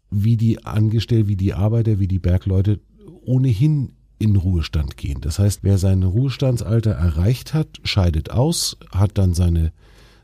wie 0.10 0.38
die 0.38 0.64
Angestellten, 0.64 1.28
wie 1.28 1.36
die 1.36 1.54
Arbeiter, 1.54 2.00
wie 2.00 2.08
die 2.08 2.20
Bergleute 2.20 2.80
ohnehin 3.22 3.94
in 4.18 4.36
Ruhestand 4.36 4.98
gehen. 4.98 5.22
Das 5.22 5.40
heißt, 5.40 5.60
wer 5.64 5.78
sein 5.78 6.04
Ruhestandsalter 6.04 6.92
erreicht 6.92 7.54
hat, 7.54 7.80
scheidet 7.84 8.32
aus, 8.32 8.78
hat 8.92 9.18
dann 9.18 9.34
seine, 9.34 9.74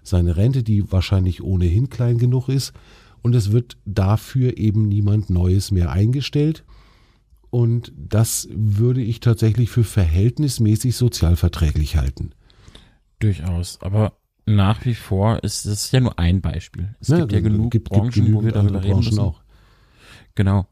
seine 0.03 0.37
Rente, 0.37 0.63
die 0.63 0.91
wahrscheinlich 0.91 1.43
ohnehin 1.43 1.89
klein 1.89 2.17
genug 2.17 2.47
ist 2.49 2.73
und 3.21 3.35
es 3.35 3.51
wird 3.51 3.77
dafür 3.85 4.57
eben 4.57 4.87
niemand 4.87 5.29
Neues 5.29 5.71
mehr 5.71 5.91
eingestellt. 5.91 6.63
Und 7.49 7.91
das 7.97 8.47
würde 8.51 9.01
ich 9.01 9.19
tatsächlich 9.19 9.69
für 9.69 9.83
verhältnismäßig 9.83 10.95
sozialverträglich 10.95 11.97
halten. 11.97 12.31
Durchaus. 13.19 13.79
Aber 13.81 14.13
nach 14.45 14.85
wie 14.85 14.95
vor 14.95 15.43
ist 15.43 15.65
es 15.65 15.91
ja 15.91 15.99
nur 15.99 16.17
ein 16.17 16.41
Beispiel. 16.41 16.95
Es 16.99 17.09
ja, 17.09 17.19
gibt 17.19 17.33
ja 17.33 17.41
genug 17.41 17.71
gibt, 17.71 17.89
Branchen, 17.89 18.11
gibt 18.11 18.33
wo 18.33 18.43
wir 18.43 18.53
darüber 18.53 18.81
reden 18.81 18.97
müssen. 18.99 19.19
Auch. 19.19 19.41
Genau. 20.33 20.67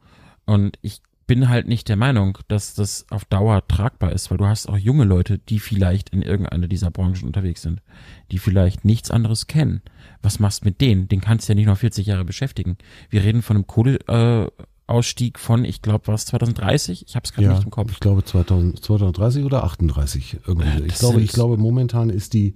Und 0.45 0.79
ich 0.81 1.01
bin 1.29 1.47
halt 1.47 1.67
nicht 1.67 1.87
der 1.89 1.95
Meinung, 1.95 2.39
dass 2.47 2.73
das 2.73 3.05
auf 3.11 3.23
Dauer 3.23 3.61
tragbar 3.67 4.13
ist, 4.13 4.31
weil 4.31 4.39
du 4.39 4.47
hast 4.47 4.67
auch 4.67 4.77
junge 4.77 5.03
Leute, 5.03 5.37
die 5.37 5.59
vielleicht 5.59 6.09
in 6.09 6.23
irgendeiner 6.23 6.67
dieser 6.67 6.89
Branchen 6.89 7.23
unterwegs 7.27 7.61
sind, 7.61 7.83
die 8.31 8.39
vielleicht 8.39 8.83
nichts 8.83 9.11
anderes 9.11 9.45
kennen. 9.45 9.83
Was 10.23 10.39
machst 10.39 10.63
du 10.63 10.65
mit 10.65 10.81
denen? 10.81 11.07
Den 11.07 11.21
kannst 11.21 11.47
du 11.47 11.51
ja 11.51 11.55
nicht 11.55 11.67
noch 11.67 11.77
40 11.77 12.07
Jahre 12.07 12.25
beschäftigen. 12.25 12.79
Wir 13.11 13.23
reden 13.23 13.43
von 13.43 13.57
einem 13.57 13.67
Kohleausstieg 13.67 15.37
äh, 15.37 15.39
von, 15.39 15.65
ich 15.65 15.83
glaube, 15.83 16.07
was 16.07 16.25
2030? 16.25 17.05
Ich 17.07 17.15
habe 17.15 17.25
es 17.25 17.31
gerade 17.31 17.45
ja, 17.45 17.53
nicht 17.53 17.65
im 17.65 17.69
Kopf. 17.69 17.91
Ich 17.91 17.99
glaube 17.99 18.23
2000, 18.23 18.83
2030 18.83 19.43
oder 19.45 19.65
38 19.65 20.37
irgendwie. 20.47 20.67
Ja, 20.67 20.83
ich 20.83 20.95
glaube, 20.95 21.21
ich 21.21 21.31
glaube 21.31 21.57
momentan 21.57 22.09
ist 22.09 22.33
die 22.33 22.55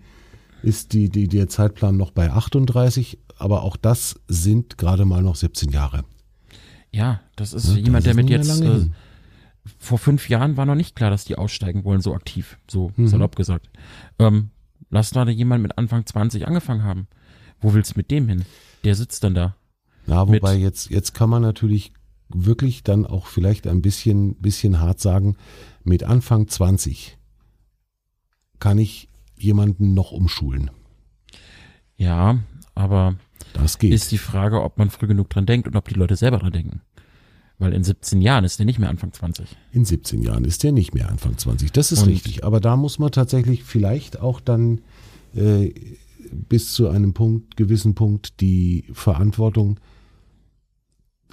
ist 0.64 0.94
die, 0.94 1.10
die 1.10 1.28
der 1.28 1.48
Zeitplan 1.48 1.96
noch 1.96 2.10
bei 2.10 2.32
38, 2.32 3.20
aber 3.38 3.62
auch 3.62 3.78
das 3.78 4.20
sind 4.28 4.80
gerade 4.80 5.06
mal 5.06 5.22
noch 5.22 5.36
17 5.36 5.70
Jahre. 5.70 6.06
Ja, 6.94 7.22
das 7.36 7.54
ist 7.54 7.76
jemand, 7.76 8.06
das 8.06 8.14
der 8.14 8.14
mit 8.14 8.30
jetzt 8.30 8.62
äh, 8.62 8.86
vor 9.80 9.98
fünf 9.98 10.30
Jahren 10.30 10.58
war 10.58 10.66
noch 10.66 10.76
nicht 10.76 10.96
klar, 10.96 11.10
dass 11.10 11.26
die 11.26 11.38
aussteigen 11.38 11.84
wollen, 11.84 12.02
so 12.02 12.14
aktiv, 12.14 12.58
so 12.70 12.92
mhm. 12.96 13.08
salopp 13.08 13.36
gesagt. 13.36 13.70
Ähm, 14.20 14.52
lass 14.90 15.10
da 15.10 15.28
jemand 15.28 15.64
mit 15.64 15.78
Anfang 15.78 16.06
20 16.06 16.48
angefangen 16.48 16.84
haben. 16.84 17.08
Wo 17.60 17.74
willst 17.74 17.94
du 17.94 18.00
mit 18.00 18.12
dem 18.12 18.28
hin? 18.28 18.46
Der 18.84 18.96
sitzt 18.96 19.24
dann 19.24 19.34
da. 19.34 19.56
Ja, 20.06 20.28
wobei 20.28 20.56
jetzt, 20.56 20.90
jetzt 20.90 21.14
kann 21.14 21.30
man 21.30 21.42
natürlich 21.42 21.94
wirklich 22.30 22.84
dann 22.84 23.06
auch 23.06 23.28
vielleicht 23.28 23.68
ein 23.68 23.82
bisschen, 23.82 24.36
bisschen 24.36 24.80
hart 24.80 25.00
sagen, 25.00 25.38
mit 25.84 26.04
Anfang 26.04 26.48
20 26.48 27.18
kann 28.60 28.78
ich 28.78 29.10
jemanden 29.38 29.94
noch 29.94 30.12
umschulen. 30.12 30.72
Ja, 31.96 32.40
aber 32.76 33.16
das 33.54 33.80
geht. 33.80 33.94
Ist 33.94 34.12
die 34.12 34.18
Frage, 34.18 34.62
ob 34.62 34.78
man 34.78 34.90
früh 34.90 35.08
genug 35.08 35.30
dran 35.30 35.46
denkt 35.46 35.68
und 35.68 35.76
ob 35.76 35.88
die 35.88 35.96
Leute 35.96 36.16
selber 36.16 36.40
dran 36.40 36.52
denken. 36.52 36.82
Weil 37.60 37.74
in 37.74 37.84
17 37.84 38.22
Jahren 38.22 38.44
ist 38.44 38.60
der 38.60 38.66
nicht 38.66 38.80
mehr 38.80 38.90
Anfang 38.90 39.14
20. 39.14 39.56
In 39.72 39.86
17 39.86 40.22
Jahren 40.22 40.44
ist 40.44 40.64
der 40.64 40.72
nicht 40.72 40.94
mehr 40.94 41.10
Anfang 41.10 41.38
20. 41.38 41.72
Das 41.72 41.92
ist 41.92 42.04
und 42.04 42.10
richtig. 42.10 42.44
Aber 42.44 42.60
da 42.60 42.76
muss 42.76 43.00
man 43.00 43.12
tatsächlich 43.12 43.64
vielleicht 43.64 44.20
auch 44.20 44.42
dann 44.42 44.82
äh, 45.36 45.74
bis 46.32 46.74
zu 46.74 46.90
einem 46.90 47.14
Punkt, 47.14 47.56
gewissen 47.56 47.96
Punkt, 47.96 48.42
die 48.42 48.86
Verantwortung 48.92 49.80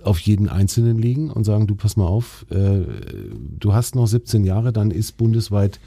auf 0.03 0.19
jeden 0.21 0.49
Einzelnen 0.49 0.99
legen 0.99 1.31
und 1.31 1.45
sagen, 1.45 1.67
du 1.67 1.75
pass 1.75 1.97
mal 1.97 2.07
auf, 2.07 2.47
äh, 2.51 2.85
du 3.59 3.73
hast 3.75 3.95
noch 3.95 4.07
17 4.07 4.45
Jahre, 4.45 4.73
dann 4.73 4.91
ist 4.91 5.17
bundesweit 5.17 5.81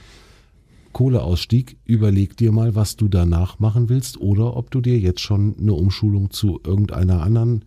Kohleausstieg, 0.93 1.77
überleg 1.86 2.38
dir 2.38 2.51
mal, 2.51 2.75
was 2.75 2.95
du 2.95 3.08
danach 3.08 3.60
machen 3.60 3.89
willst 3.89 4.17
oder 4.17 4.56
ob 4.56 4.71
du 4.71 4.82
dir 4.82 4.97
jetzt 4.99 5.21
schon 5.21 5.58
eine 5.60 5.73
Umschulung 5.73 6.32
zu 6.32 6.62
irgendeiner 6.63 7.21
anderen 7.21 7.65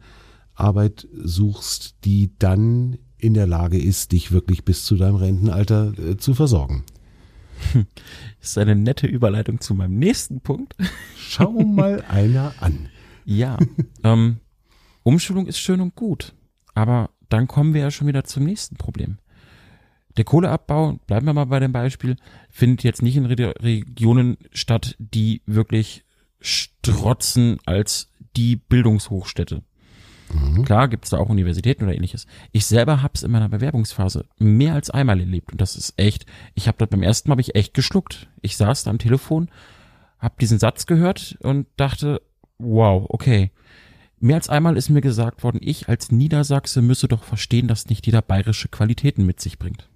Arbeit 0.54 1.06
suchst, 1.12 1.96
die 2.04 2.32
dann 2.38 2.98
in 3.18 3.34
der 3.34 3.46
Lage 3.46 3.78
ist, 3.78 4.12
dich 4.12 4.32
wirklich 4.32 4.64
bis 4.64 4.84
zu 4.84 4.96
deinem 4.96 5.16
Rentenalter 5.16 5.92
äh, 5.98 6.16
zu 6.16 6.34
versorgen. 6.34 6.84
Das 7.72 7.84
ist 8.50 8.58
eine 8.58 8.76
nette 8.76 9.06
Überleitung 9.06 9.60
zu 9.60 9.74
meinem 9.74 9.98
nächsten 9.98 10.40
Punkt. 10.40 10.76
Schau 11.16 11.52
mal 11.52 12.04
einer 12.08 12.54
an. 12.60 12.88
Ja, 13.24 13.58
ähm, 14.04 14.38
Umschulung 15.02 15.46
ist 15.46 15.58
schön 15.58 15.80
und 15.80 15.94
gut, 15.94 16.34
aber 16.74 17.10
dann 17.28 17.48
kommen 17.48 17.74
wir 17.74 17.80
ja 17.82 17.90
schon 17.90 18.06
wieder 18.06 18.24
zum 18.24 18.44
nächsten 18.44 18.76
Problem. 18.76 19.18
Der 20.16 20.24
Kohleabbau, 20.24 20.98
bleiben 21.06 21.26
wir 21.26 21.34
mal 21.34 21.44
bei 21.46 21.60
dem 21.60 21.72
Beispiel, 21.72 22.16
findet 22.50 22.82
jetzt 22.84 23.02
nicht 23.02 23.16
in 23.16 23.26
Re 23.26 23.54
Regionen 23.60 24.38
statt, 24.52 24.96
die 24.98 25.42
wirklich 25.46 26.04
strotzen 26.40 27.58
als 27.66 28.10
die 28.36 28.56
Bildungshochstätte. 28.56 29.62
Mhm. 30.32 30.64
Klar 30.64 30.88
gibt's 30.88 31.10
da 31.10 31.18
auch 31.18 31.28
Universitäten 31.28 31.84
oder 31.84 31.94
ähnliches. 31.94 32.26
Ich 32.52 32.66
selber 32.66 33.02
hab's 33.02 33.22
in 33.22 33.30
meiner 33.30 33.48
Bewerbungsphase 33.48 34.26
mehr 34.38 34.74
als 34.74 34.90
einmal 34.90 35.20
erlebt 35.20 35.52
und 35.52 35.60
das 35.60 35.76
ist 35.76 35.94
echt, 35.96 36.26
ich 36.54 36.68
habe 36.68 36.78
das 36.78 36.88
beim 36.88 37.02
ersten 37.02 37.28
Mal 37.28 37.34
hab 37.34 37.40
ich 37.40 37.54
echt 37.54 37.74
geschluckt. 37.74 38.28
Ich 38.42 38.56
saß 38.56 38.84
da 38.84 38.90
am 38.90 38.98
Telefon, 38.98 39.48
hab 40.18 40.38
diesen 40.38 40.58
Satz 40.58 40.86
gehört 40.86 41.36
und 41.40 41.66
dachte, 41.76 42.22
wow, 42.58 43.06
okay. 43.08 43.50
Mehr 44.18 44.36
als 44.36 44.48
einmal 44.48 44.78
ist 44.78 44.88
mir 44.88 45.02
gesagt 45.02 45.44
worden, 45.44 45.60
ich 45.62 45.88
als 45.88 46.10
Niedersachse 46.10 46.80
müsse 46.80 47.06
doch 47.06 47.22
verstehen, 47.22 47.68
dass 47.68 47.88
nicht 47.88 48.06
jeder 48.06 48.22
bayerische 48.22 48.68
Qualitäten 48.68 49.26
mit 49.26 49.40
sich 49.40 49.58
bringt. 49.58 49.88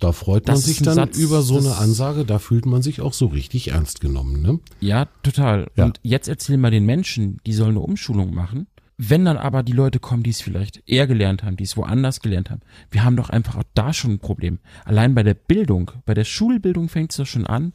Da 0.00 0.12
freut 0.12 0.48
das 0.48 0.54
man 0.54 0.62
sich 0.62 0.78
dann 0.82 0.94
Satz, 0.94 1.18
über 1.18 1.42
so 1.42 1.58
eine 1.58 1.76
Ansage, 1.76 2.24
da 2.24 2.38
fühlt 2.38 2.64
man 2.64 2.80
sich 2.80 3.02
auch 3.02 3.12
so 3.12 3.26
richtig 3.26 3.68
ernst 3.68 4.00
genommen, 4.00 4.40
ne? 4.40 4.58
Ja, 4.80 5.06
total. 5.22 5.70
Ja. 5.76 5.84
Und 5.84 6.00
jetzt 6.02 6.26
erzählen 6.26 6.60
wir 6.60 6.70
den 6.70 6.86
Menschen, 6.86 7.38
die 7.46 7.52
sollen 7.52 7.70
eine 7.70 7.80
Umschulung 7.80 8.34
machen. 8.34 8.66
Wenn 8.96 9.24
dann 9.24 9.36
aber 9.36 9.62
die 9.62 9.72
Leute 9.72 9.98
kommen, 9.98 10.22
die 10.22 10.30
es 10.30 10.40
vielleicht 10.40 10.82
eher 10.86 11.06
gelernt 11.06 11.42
haben, 11.42 11.56
die 11.56 11.64
es 11.64 11.76
woanders 11.76 12.20
gelernt 12.20 12.50
haben, 12.50 12.60
wir 12.90 13.04
haben 13.04 13.16
doch 13.16 13.30
einfach 13.30 13.56
auch 13.56 13.64
da 13.74 13.92
schon 13.92 14.12
ein 14.12 14.18
Problem. 14.18 14.58
Allein 14.84 15.14
bei 15.14 15.22
der 15.22 15.34
Bildung, 15.34 15.90
bei 16.06 16.14
der 16.14 16.24
Schulbildung 16.24 16.88
fängt 16.88 17.10
es 17.10 17.16
doch 17.18 17.26
schon 17.26 17.46
an, 17.46 17.72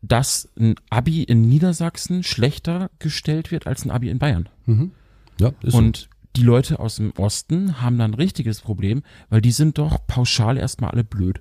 dass 0.00 0.48
ein 0.58 0.74
Abi 0.90 1.22
in 1.22 1.42
Niedersachsen 1.48 2.22
schlechter 2.22 2.90
gestellt 2.98 3.50
wird 3.50 3.66
als 3.66 3.84
ein 3.84 3.90
Abi 3.90 4.10
in 4.10 4.18
Bayern. 4.18 4.48
Mhm. 4.66 4.92
Ja, 5.38 5.52
ist 5.62 5.74
Und 5.74 5.96
so. 5.96 6.06
Die 6.36 6.42
Leute 6.42 6.78
aus 6.80 6.96
dem 6.96 7.12
Osten 7.16 7.80
haben 7.82 7.98
dann 7.98 8.12
ein 8.12 8.14
richtiges 8.14 8.60
Problem, 8.60 9.02
weil 9.28 9.40
die 9.42 9.50
sind 9.52 9.78
doch 9.78 10.06
pauschal 10.06 10.56
erstmal 10.56 10.90
alle 10.90 11.04
blöd. 11.04 11.40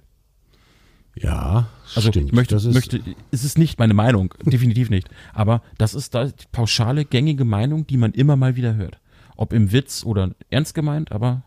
Ja, 1.16 1.68
Also 1.96 2.10
stimmt. 2.10 2.28
ich 2.28 2.34
möchte, 2.34 2.56
das 2.56 2.64
ist, 2.66 2.74
möchte, 2.74 3.02
es 3.32 3.44
ist 3.44 3.58
nicht 3.58 3.80
meine 3.80 3.94
Meinung, 3.94 4.34
definitiv 4.46 4.90
nicht. 4.90 5.10
Aber 5.34 5.62
das 5.78 5.94
ist 5.94 6.16
da 6.16 6.26
die 6.26 6.46
pauschale, 6.52 7.04
gängige 7.06 7.44
Meinung, 7.46 7.86
die 7.86 7.98
man 7.98 8.14
immer 8.14 8.36
mal 8.38 8.56
wieder 8.56 8.76
hört. 8.76 9.00
Ob 9.36 9.52
im 9.54 9.72
Witz 9.72 10.06
oder 10.06 10.32
ernst 10.50 10.74
gemeint, 10.74 11.12
aber 11.12 11.44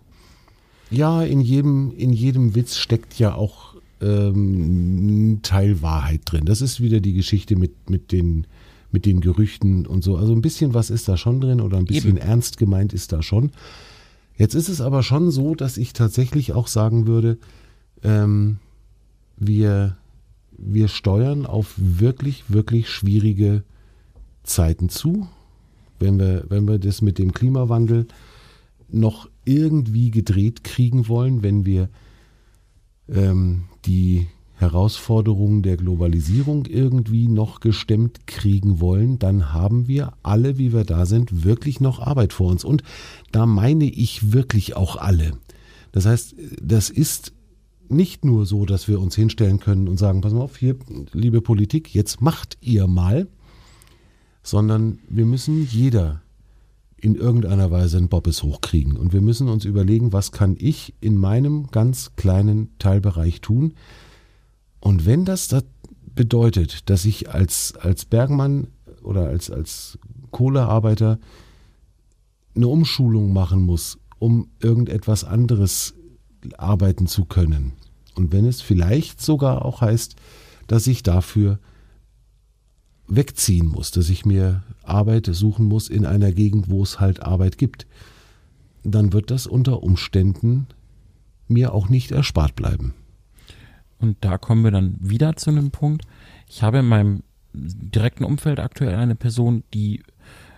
Ja, 0.90 1.22
in 1.22 1.40
jedem, 1.40 1.92
in 1.96 2.12
jedem 2.12 2.54
Witz 2.54 2.76
steckt 2.76 3.18
ja 3.18 3.34
auch 3.34 3.74
ähm, 4.02 5.32
ein 5.36 5.42
Teil 5.42 5.80
Wahrheit 5.80 6.22
drin. 6.26 6.44
Das 6.44 6.60
ist 6.60 6.80
wieder 6.80 7.00
die 7.00 7.14
Geschichte 7.14 7.56
mit, 7.56 7.88
mit, 7.88 8.12
den, 8.12 8.46
mit 8.94 9.06
den 9.06 9.20
Gerüchten 9.20 9.86
und 9.86 10.04
so. 10.04 10.16
Also 10.16 10.32
ein 10.32 10.40
bisschen 10.40 10.72
was 10.72 10.88
ist 10.88 11.08
da 11.08 11.16
schon 11.16 11.40
drin 11.40 11.60
oder 11.60 11.76
ein 11.76 11.84
bisschen 11.84 12.16
Eben. 12.16 12.26
ernst 12.26 12.58
gemeint 12.58 12.92
ist 12.92 13.12
da 13.12 13.22
schon. 13.22 13.50
Jetzt 14.36 14.54
ist 14.54 14.68
es 14.68 14.80
aber 14.80 15.02
schon 15.02 15.32
so, 15.32 15.56
dass 15.56 15.76
ich 15.76 15.92
tatsächlich 15.92 16.52
auch 16.52 16.68
sagen 16.68 17.08
würde, 17.08 17.36
ähm, 18.04 18.58
wir, 19.36 19.96
wir 20.56 20.86
steuern 20.86 21.44
auf 21.44 21.74
wirklich, 21.76 22.44
wirklich 22.48 22.88
schwierige 22.88 23.64
Zeiten 24.44 24.88
zu. 24.88 25.26
Wenn 25.98 26.20
wir, 26.20 26.44
wenn 26.48 26.68
wir 26.68 26.78
das 26.78 27.02
mit 27.02 27.18
dem 27.18 27.32
Klimawandel 27.32 28.06
noch 28.88 29.28
irgendwie 29.44 30.12
gedreht 30.12 30.62
kriegen 30.62 31.08
wollen, 31.08 31.42
wenn 31.42 31.66
wir 31.66 31.88
ähm, 33.08 33.64
die 33.86 34.28
Herausforderungen 34.64 35.62
der 35.62 35.76
Globalisierung 35.76 36.66
irgendwie 36.66 37.28
noch 37.28 37.60
gestemmt 37.60 38.26
kriegen 38.26 38.80
wollen, 38.80 39.18
dann 39.18 39.52
haben 39.52 39.88
wir 39.88 40.14
alle, 40.22 40.58
wie 40.58 40.72
wir 40.72 40.84
da 40.84 41.06
sind, 41.06 41.44
wirklich 41.44 41.80
noch 41.80 42.00
Arbeit 42.00 42.32
vor 42.32 42.50
uns. 42.50 42.64
Und 42.64 42.82
da 43.32 43.46
meine 43.46 43.84
ich 43.84 44.32
wirklich 44.32 44.76
auch 44.76 44.96
alle. 44.96 45.32
Das 45.92 46.06
heißt, 46.06 46.34
das 46.62 46.90
ist 46.90 47.32
nicht 47.88 48.24
nur 48.24 48.46
so, 48.46 48.64
dass 48.64 48.88
wir 48.88 49.00
uns 49.00 49.14
hinstellen 49.14 49.60
können 49.60 49.88
und 49.88 49.98
sagen, 49.98 50.20
pass 50.20 50.32
mal 50.32 50.40
auf, 50.40 50.56
hier, 50.56 50.76
liebe 51.12 51.40
Politik, 51.40 51.94
jetzt 51.94 52.20
macht 52.20 52.56
ihr 52.60 52.86
mal, 52.86 53.28
sondern 54.42 54.98
wir 55.08 55.26
müssen 55.26 55.66
jeder 55.70 56.22
in 57.04 57.16
irgendeiner 57.16 57.70
Weise 57.70 57.98
einen 57.98 58.08
Bobbes 58.08 58.42
hochkriegen. 58.42 58.96
Und 58.96 59.12
wir 59.12 59.20
müssen 59.20 59.48
uns 59.48 59.66
überlegen, 59.66 60.14
was 60.14 60.32
kann 60.32 60.56
ich 60.58 60.94
in 61.02 61.18
meinem 61.18 61.66
ganz 61.70 62.12
kleinen 62.16 62.70
Teilbereich 62.78 63.42
tun. 63.42 63.74
Und 64.84 65.06
wenn 65.06 65.24
das, 65.24 65.48
das 65.48 65.64
bedeutet, 66.14 66.90
dass 66.90 67.06
ich 67.06 67.30
als, 67.30 67.74
als 67.74 68.04
Bergmann 68.04 68.68
oder 69.02 69.28
als, 69.28 69.50
als 69.50 69.98
Kohlearbeiter 70.30 71.18
eine 72.54 72.68
Umschulung 72.68 73.32
machen 73.32 73.62
muss, 73.62 73.98
um 74.18 74.48
irgendetwas 74.60 75.24
anderes 75.24 75.94
arbeiten 76.58 77.06
zu 77.06 77.24
können. 77.24 77.72
Und 78.14 78.30
wenn 78.30 78.44
es 78.44 78.60
vielleicht 78.60 79.22
sogar 79.22 79.64
auch 79.64 79.80
heißt, 79.80 80.16
dass 80.66 80.86
ich 80.86 81.02
dafür 81.02 81.58
wegziehen 83.08 83.66
muss, 83.66 83.90
dass 83.90 84.10
ich 84.10 84.26
mir 84.26 84.64
Arbeit 84.82 85.30
suchen 85.32 85.64
muss 85.64 85.88
in 85.88 86.04
einer 86.04 86.30
Gegend, 86.30 86.68
wo 86.68 86.82
es 86.82 87.00
halt 87.00 87.22
Arbeit 87.22 87.56
gibt, 87.56 87.86
dann 88.82 89.14
wird 89.14 89.30
das 89.30 89.46
unter 89.46 89.82
Umständen 89.82 90.66
mir 91.48 91.72
auch 91.72 91.88
nicht 91.88 92.12
erspart 92.12 92.54
bleiben. 92.54 92.92
Und 93.98 94.16
da 94.20 94.38
kommen 94.38 94.64
wir 94.64 94.70
dann 94.70 94.96
wieder 95.00 95.36
zu 95.36 95.50
einem 95.50 95.70
Punkt. 95.70 96.04
Ich 96.48 96.62
habe 96.62 96.78
in 96.78 96.86
meinem 96.86 97.22
direkten 97.52 98.24
Umfeld 98.24 98.60
aktuell 98.60 98.96
eine 98.96 99.14
Person, 99.14 99.62
die 99.72 100.02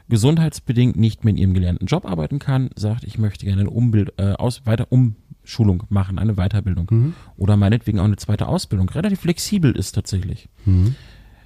gesundheitsbedingt 0.09 0.97
nicht 0.97 1.25
mehr 1.25 1.33
in 1.33 1.39
ihrem 1.39 1.55
gelernten 1.55 1.87
Job 1.87 2.07
arbeiten 2.07 2.39
kann, 2.39 2.71
sagt, 2.77 3.05
ich 3.05 3.19
möchte 3.19 3.45
gerne 3.45 3.63
eine 3.63 3.71
Umbild, 3.71 4.13
äh, 4.19 4.33
aus, 4.33 4.65
weiter 4.65 4.87
Umschulung 4.91 5.83
machen, 5.89 6.19
eine 6.19 6.35
Weiterbildung. 6.35 6.89
Oder 7.37 7.57
meinetwegen 7.57 7.99
auch 7.99 8.05
eine 8.05 8.17
zweite 8.17 8.47
Ausbildung. 8.47 8.89
Relativ 8.89 9.21
flexibel 9.21 9.73
ist 9.73 9.93
tatsächlich. 9.93 10.49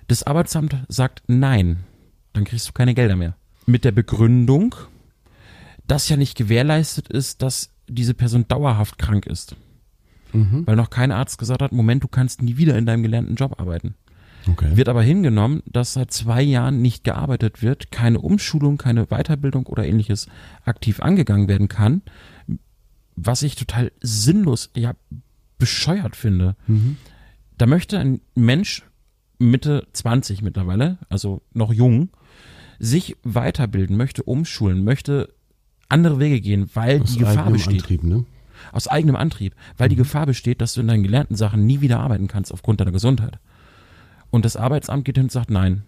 Das 0.08 0.22
Arbeitsamt 0.22 0.76
sagt 0.88 1.22
nein, 1.26 1.78
dann 2.32 2.44
kriegst 2.44 2.68
du 2.68 2.72
keine 2.72 2.94
Gelder 2.94 3.16
mehr. 3.16 3.34
Mit 3.66 3.84
der 3.84 3.92
Begründung, 3.92 4.74
dass 5.86 6.08
ja 6.08 6.16
nicht 6.16 6.36
gewährleistet 6.36 7.08
ist, 7.08 7.42
dass 7.42 7.70
diese 7.88 8.14
Person 8.14 8.46
dauerhaft 8.46 8.98
krank 8.98 9.26
ist. 9.26 9.56
Weil 10.66 10.76
noch 10.76 10.90
kein 10.90 11.12
Arzt 11.12 11.38
gesagt 11.38 11.62
hat, 11.62 11.72
Moment, 11.72 12.04
du 12.04 12.08
kannst 12.08 12.42
nie 12.42 12.56
wieder 12.56 12.76
in 12.76 12.86
deinem 12.86 13.02
gelernten 13.02 13.34
Job 13.34 13.60
arbeiten. 13.60 13.94
Okay. 14.48 14.76
Wird 14.76 14.88
aber 14.88 15.02
hingenommen, 15.02 15.62
dass 15.66 15.92
seit 15.92 16.12
zwei 16.12 16.42
Jahren 16.42 16.80
nicht 16.80 17.04
gearbeitet 17.04 17.62
wird, 17.62 17.90
keine 17.90 18.20
Umschulung, 18.20 18.78
keine 18.78 19.06
Weiterbildung 19.06 19.66
oder 19.66 19.84
ähnliches 19.84 20.28
aktiv 20.64 21.00
angegangen 21.00 21.48
werden 21.48 21.68
kann, 21.68 22.02
was 23.16 23.42
ich 23.42 23.54
total 23.54 23.92
sinnlos, 24.00 24.70
ja, 24.74 24.94
bescheuert 25.58 26.16
finde. 26.16 26.56
Da 27.58 27.66
möchte 27.66 27.98
ein 27.98 28.20
Mensch 28.34 28.82
Mitte 29.38 29.86
20 29.92 30.42
mittlerweile, 30.42 30.98
also 31.08 31.42
noch 31.52 31.72
jung, 31.72 32.08
sich 32.78 33.16
weiterbilden, 33.22 33.96
möchte 33.96 34.22
umschulen, 34.22 34.84
möchte 34.84 35.34
andere 35.90 36.18
Wege 36.18 36.40
gehen, 36.40 36.70
weil 36.74 37.02
Aus 37.02 37.12
die 37.12 37.18
Gefahr 37.18 37.50
besteht 37.50 37.82
Antrieb, 37.82 38.04
ne? 38.04 38.24
Aus 38.72 38.88
eigenem 38.88 39.16
Antrieb, 39.16 39.54
weil 39.76 39.88
die 39.88 39.96
Gefahr 39.96 40.26
besteht, 40.26 40.60
dass 40.60 40.74
du 40.74 40.80
in 40.80 40.88
deinen 40.88 41.02
gelernten 41.02 41.36
Sachen 41.36 41.66
nie 41.66 41.80
wieder 41.80 42.00
arbeiten 42.00 42.28
kannst 42.28 42.52
aufgrund 42.52 42.80
deiner 42.80 42.92
Gesundheit. 42.92 43.38
Und 44.30 44.44
das 44.44 44.56
Arbeitsamt 44.56 45.04
geht 45.04 45.16
hin 45.16 45.24
und 45.24 45.32
sagt 45.32 45.50
nein. 45.50 45.82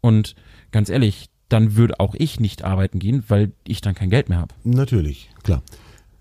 Und 0.00 0.34
ganz 0.70 0.88
ehrlich, 0.88 1.28
dann 1.48 1.76
würde 1.76 2.00
auch 2.00 2.14
ich 2.14 2.40
nicht 2.40 2.64
arbeiten 2.64 2.98
gehen, 2.98 3.24
weil 3.28 3.52
ich 3.66 3.80
dann 3.80 3.94
kein 3.94 4.10
Geld 4.10 4.28
mehr 4.28 4.38
habe. 4.38 4.54
Natürlich, 4.64 5.30
klar. 5.42 5.62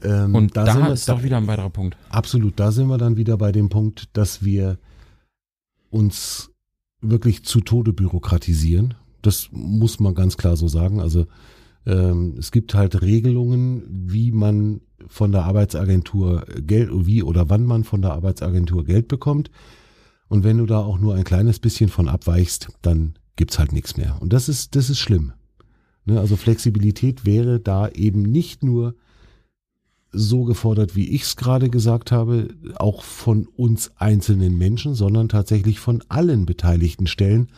Ähm, 0.03 0.35
Und 0.35 0.55
da, 0.55 0.65
sind 0.71 0.83
wir- 0.85 0.93
ist 0.93 1.09
doch 1.09 1.23
wieder 1.23 1.37
ein 1.37 1.47
weiterer 1.47 1.69
Punkt. 1.69 1.97
Absolut, 2.09 2.59
da 2.59 2.71
sind 2.71 2.87
wir 2.87 2.97
dann 2.97 3.17
wieder 3.17 3.37
bei 3.37 3.51
dem 3.51 3.69
Punkt, 3.69 4.09
dass 4.13 4.43
wir 4.43 4.77
uns 5.89 6.51
wirklich 7.01 7.43
zu 7.43 7.61
Tode 7.61 7.93
bürokratisieren. 7.93 8.93
Das 9.21 9.49
muss 9.51 9.99
man 9.99 10.13
ganz 10.15 10.37
klar 10.37 10.55
so 10.57 10.67
sagen. 10.67 10.99
Also 10.99 11.27
ähm, 11.85 12.35
es 12.37 12.51
gibt 12.51 12.73
halt 12.73 13.01
Regelungen, 13.01 13.83
wie 13.89 14.31
man 14.31 14.81
von 15.07 15.31
der 15.31 15.43
Arbeitsagentur 15.43 16.45
Geld, 16.61 16.89
wie 17.05 17.23
oder 17.23 17.49
wann 17.49 17.65
man 17.65 17.83
von 17.83 18.01
der 18.01 18.13
Arbeitsagentur 18.13 18.85
Geld 18.85 19.07
bekommt. 19.07 19.51
Und 20.27 20.43
wenn 20.43 20.57
du 20.57 20.65
da 20.65 20.79
auch 20.79 20.99
nur 20.99 21.15
ein 21.15 21.23
kleines 21.23 21.59
bisschen 21.59 21.89
von 21.89 22.07
abweichst, 22.07 22.69
dann 22.81 23.15
gibt's 23.35 23.59
halt 23.59 23.73
nichts 23.73 23.97
mehr. 23.97 24.17
Und 24.21 24.33
das 24.33 24.49
ist, 24.49 24.75
das 24.75 24.89
ist 24.89 24.99
schlimm. 24.99 25.33
Ne? 26.05 26.19
Also 26.19 26.35
Flexibilität 26.35 27.25
wäre 27.25 27.59
da 27.59 27.89
eben 27.89 28.21
nicht 28.21 28.63
nur 28.63 28.95
so 30.11 30.45
gefordert, 30.45 30.95
wie 30.95 31.09
ich 31.09 31.23
es 31.23 31.35
gerade 31.35 31.69
gesagt 31.69 32.11
habe, 32.11 32.47
auch 32.75 33.03
von 33.03 33.47
uns 33.47 33.91
einzelnen 33.97 34.57
Menschen, 34.57 34.95
sondern 34.95 35.27
tatsächlich 35.27 35.79
von 35.79 36.03
allen 36.07 36.45
beteiligten 36.45 37.05
Stellen. 37.05 37.49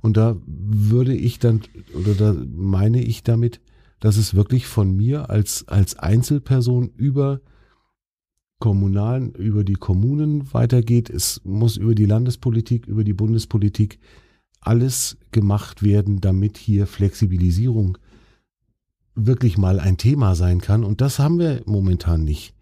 Und 0.00 0.16
da 0.16 0.36
würde 0.46 1.14
ich 1.14 1.38
dann, 1.38 1.60
oder 1.94 2.14
da 2.14 2.34
meine 2.54 3.02
ich 3.02 3.22
damit, 3.22 3.60
dass 4.00 4.16
es 4.16 4.34
wirklich 4.34 4.66
von 4.66 4.96
mir 4.96 5.30
als, 5.30 5.68
als 5.68 5.98
Einzelperson 5.98 6.90
über 6.96 7.40
kommunalen, 8.58 9.32
über 9.32 9.64
die 9.64 9.74
Kommunen 9.74 10.52
weitergeht. 10.52 11.10
Es 11.10 11.40
muss 11.44 11.76
über 11.76 11.94
die 11.94 12.06
Landespolitik, 12.06 12.86
über 12.86 13.04
die 13.04 13.14
Bundespolitik 13.14 13.98
alles 14.60 15.16
gemacht 15.32 15.82
werden, 15.82 16.20
damit 16.20 16.58
hier 16.58 16.86
Flexibilisierung 16.86 17.98
wirklich 19.14 19.58
mal 19.58 19.80
ein 19.80 19.96
Thema 19.96 20.34
sein 20.34 20.60
kann. 20.60 20.84
Und 20.84 21.00
das 21.00 21.18
haben 21.18 21.38
wir 21.38 21.62
momentan 21.66 22.24
nicht. 22.24 22.54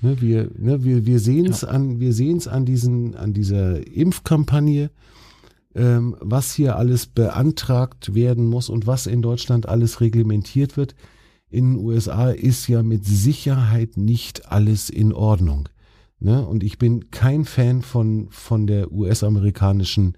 Ne, 0.00 0.20
wir, 0.20 0.50
ne, 0.56 0.84
wir, 0.84 1.06
wir 1.06 1.18
sehen 1.18 1.46
es 1.46 1.64
an, 1.64 2.00
wir 2.00 2.12
sehen 2.12 2.36
es 2.36 2.48
an 2.48 2.64
diesen, 2.64 3.14
an 3.14 3.32
dieser 3.32 3.86
Impfkampagne, 3.86 4.90
ähm, 5.74 6.16
was 6.20 6.54
hier 6.54 6.76
alles 6.76 7.06
beantragt 7.06 8.14
werden 8.14 8.46
muss 8.46 8.68
und 8.68 8.86
was 8.86 9.06
in 9.06 9.22
Deutschland 9.22 9.68
alles 9.68 10.00
reglementiert 10.00 10.76
wird. 10.76 10.94
In 11.50 11.74
den 11.74 11.84
USA 11.84 12.30
ist 12.30 12.68
ja 12.68 12.82
mit 12.82 13.04
Sicherheit 13.04 13.96
nicht 13.96 14.50
alles 14.50 14.90
in 14.90 15.12
Ordnung. 15.12 15.68
Ne? 16.20 16.44
Und 16.46 16.62
ich 16.62 16.78
bin 16.78 17.10
kein 17.10 17.44
Fan 17.44 17.82
von, 17.82 18.28
von 18.30 18.66
der 18.66 18.92
US-amerikanischen 18.92 20.16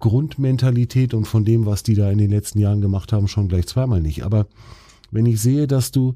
Grundmentalität 0.00 1.14
und 1.14 1.26
von 1.26 1.44
dem, 1.44 1.66
was 1.66 1.82
die 1.82 1.94
da 1.94 2.10
in 2.10 2.18
den 2.18 2.30
letzten 2.30 2.58
Jahren 2.58 2.80
gemacht 2.80 3.12
haben, 3.12 3.28
schon 3.28 3.48
gleich 3.48 3.66
zweimal 3.66 4.00
nicht. 4.00 4.24
Aber 4.24 4.46
wenn 5.10 5.26
ich 5.26 5.40
sehe, 5.40 5.66
dass 5.66 5.90
du 5.90 6.14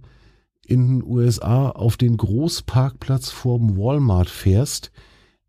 in 0.66 1.00
den 1.00 1.02
USA 1.04 1.70
auf 1.70 1.96
den 1.96 2.16
Großparkplatz 2.16 3.30
vorm 3.30 3.76
Walmart 3.76 4.30
fährst, 4.30 4.92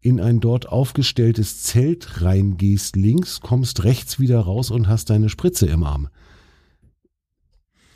in 0.04 0.20
ein 0.20 0.42
dort 0.42 0.68
aufgestelltes 0.68 1.64
Zelt 1.64 2.22
reingehst 2.22 2.96
links, 2.98 3.40
kommst 3.40 3.84
rechts 3.86 4.20
wieder 4.20 4.40
raus 4.42 4.70
und 4.70 4.88
hast 4.88 5.10
deine 5.10 5.30
Spritze 5.30 5.66
im 5.66 5.84
Arm. 5.84 6.10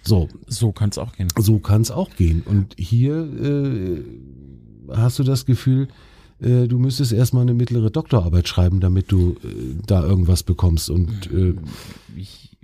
So, 0.03 0.29
So 0.47 0.71
kann 0.71 0.89
es 0.89 0.97
auch 0.97 1.13
gehen. 1.13 1.27
so 1.37 1.59
kann 1.59 1.81
es 1.81 1.91
auch 1.91 2.09
gehen. 2.15 2.41
Und 2.43 2.75
hier 2.77 3.13
äh, 3.15 4.01
hast 4.95 5.19
du 5.19 5.23
das 5.23 5.45
Gefühl, 5.45 5.89
äh, 6.39 6.67
du 6.69 6.79
müsstest 6.79 7.11
erstmal 7.11 7.41
eine 7.41 7.53
mittlere 7.53 7.91
Doktorarbeit 7.91 8.47
schreiben, 8.47 8.79
damit 8.79 9.11
du 9.11 9.31
äh, 9.43 9.75
da 9.85 10.01
irgendwas 10.01 10.43
bekommst. 10.43 10.89
Und 10.89 11.29
äh, 11.33 11.55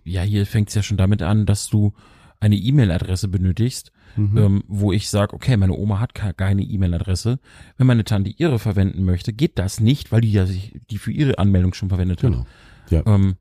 ja, 0.05 0.21
hier 0.21 0.45
fängt 0.45 0.69
es 0.69 0.75
ja 0.75 0.83
schon 0.83 0.95
damit 0.97 1.21
an, 1.21 1.45
dass 1.45 1.67
du 1.67 1.91
eine 2.39 2.55
E-Mail-Adresse 2.55 3.27
benötigst, 3.27 3.91
Mhm. 4.15 4.37
ähm, 4.37 4.63
wo 4.67 4.91
ich 4.91 5.09
sage, 5.09 5.33
okay, 5.33 5.57
meine 5.57 5.73
Oma 5.73 5.99
hat 5.99 6.13
ke- 6.13 6.33
keine 6.33 6.61
E-Mail-Adresse. 6.63 7.39
Wenn 7.77 7.87
meine 7.87 8.03
Tante 8.03 8.29
ihre 8.29 8.59
verwenden 8.59 9.03
möchte, 9.03 9.33
geht 9.33 9.57
das 9.59 9.79
nicht, 9.79 10.11
weil 10.11 10.21
die 10.21 10.31
ja 10.31 10.45
sich 10.45 10.79
die 10.89 10.97
für 10.97 11.11
ihre 11.11 11.37
Anmeldung 11.39 11.73
schon 11.73 11.89
verwendet 11.89 12.21
hat. 12.23 12.31
Genau. 12.31 12.45
Ja. 12.89 13.03
Ähm, 13.07 13.35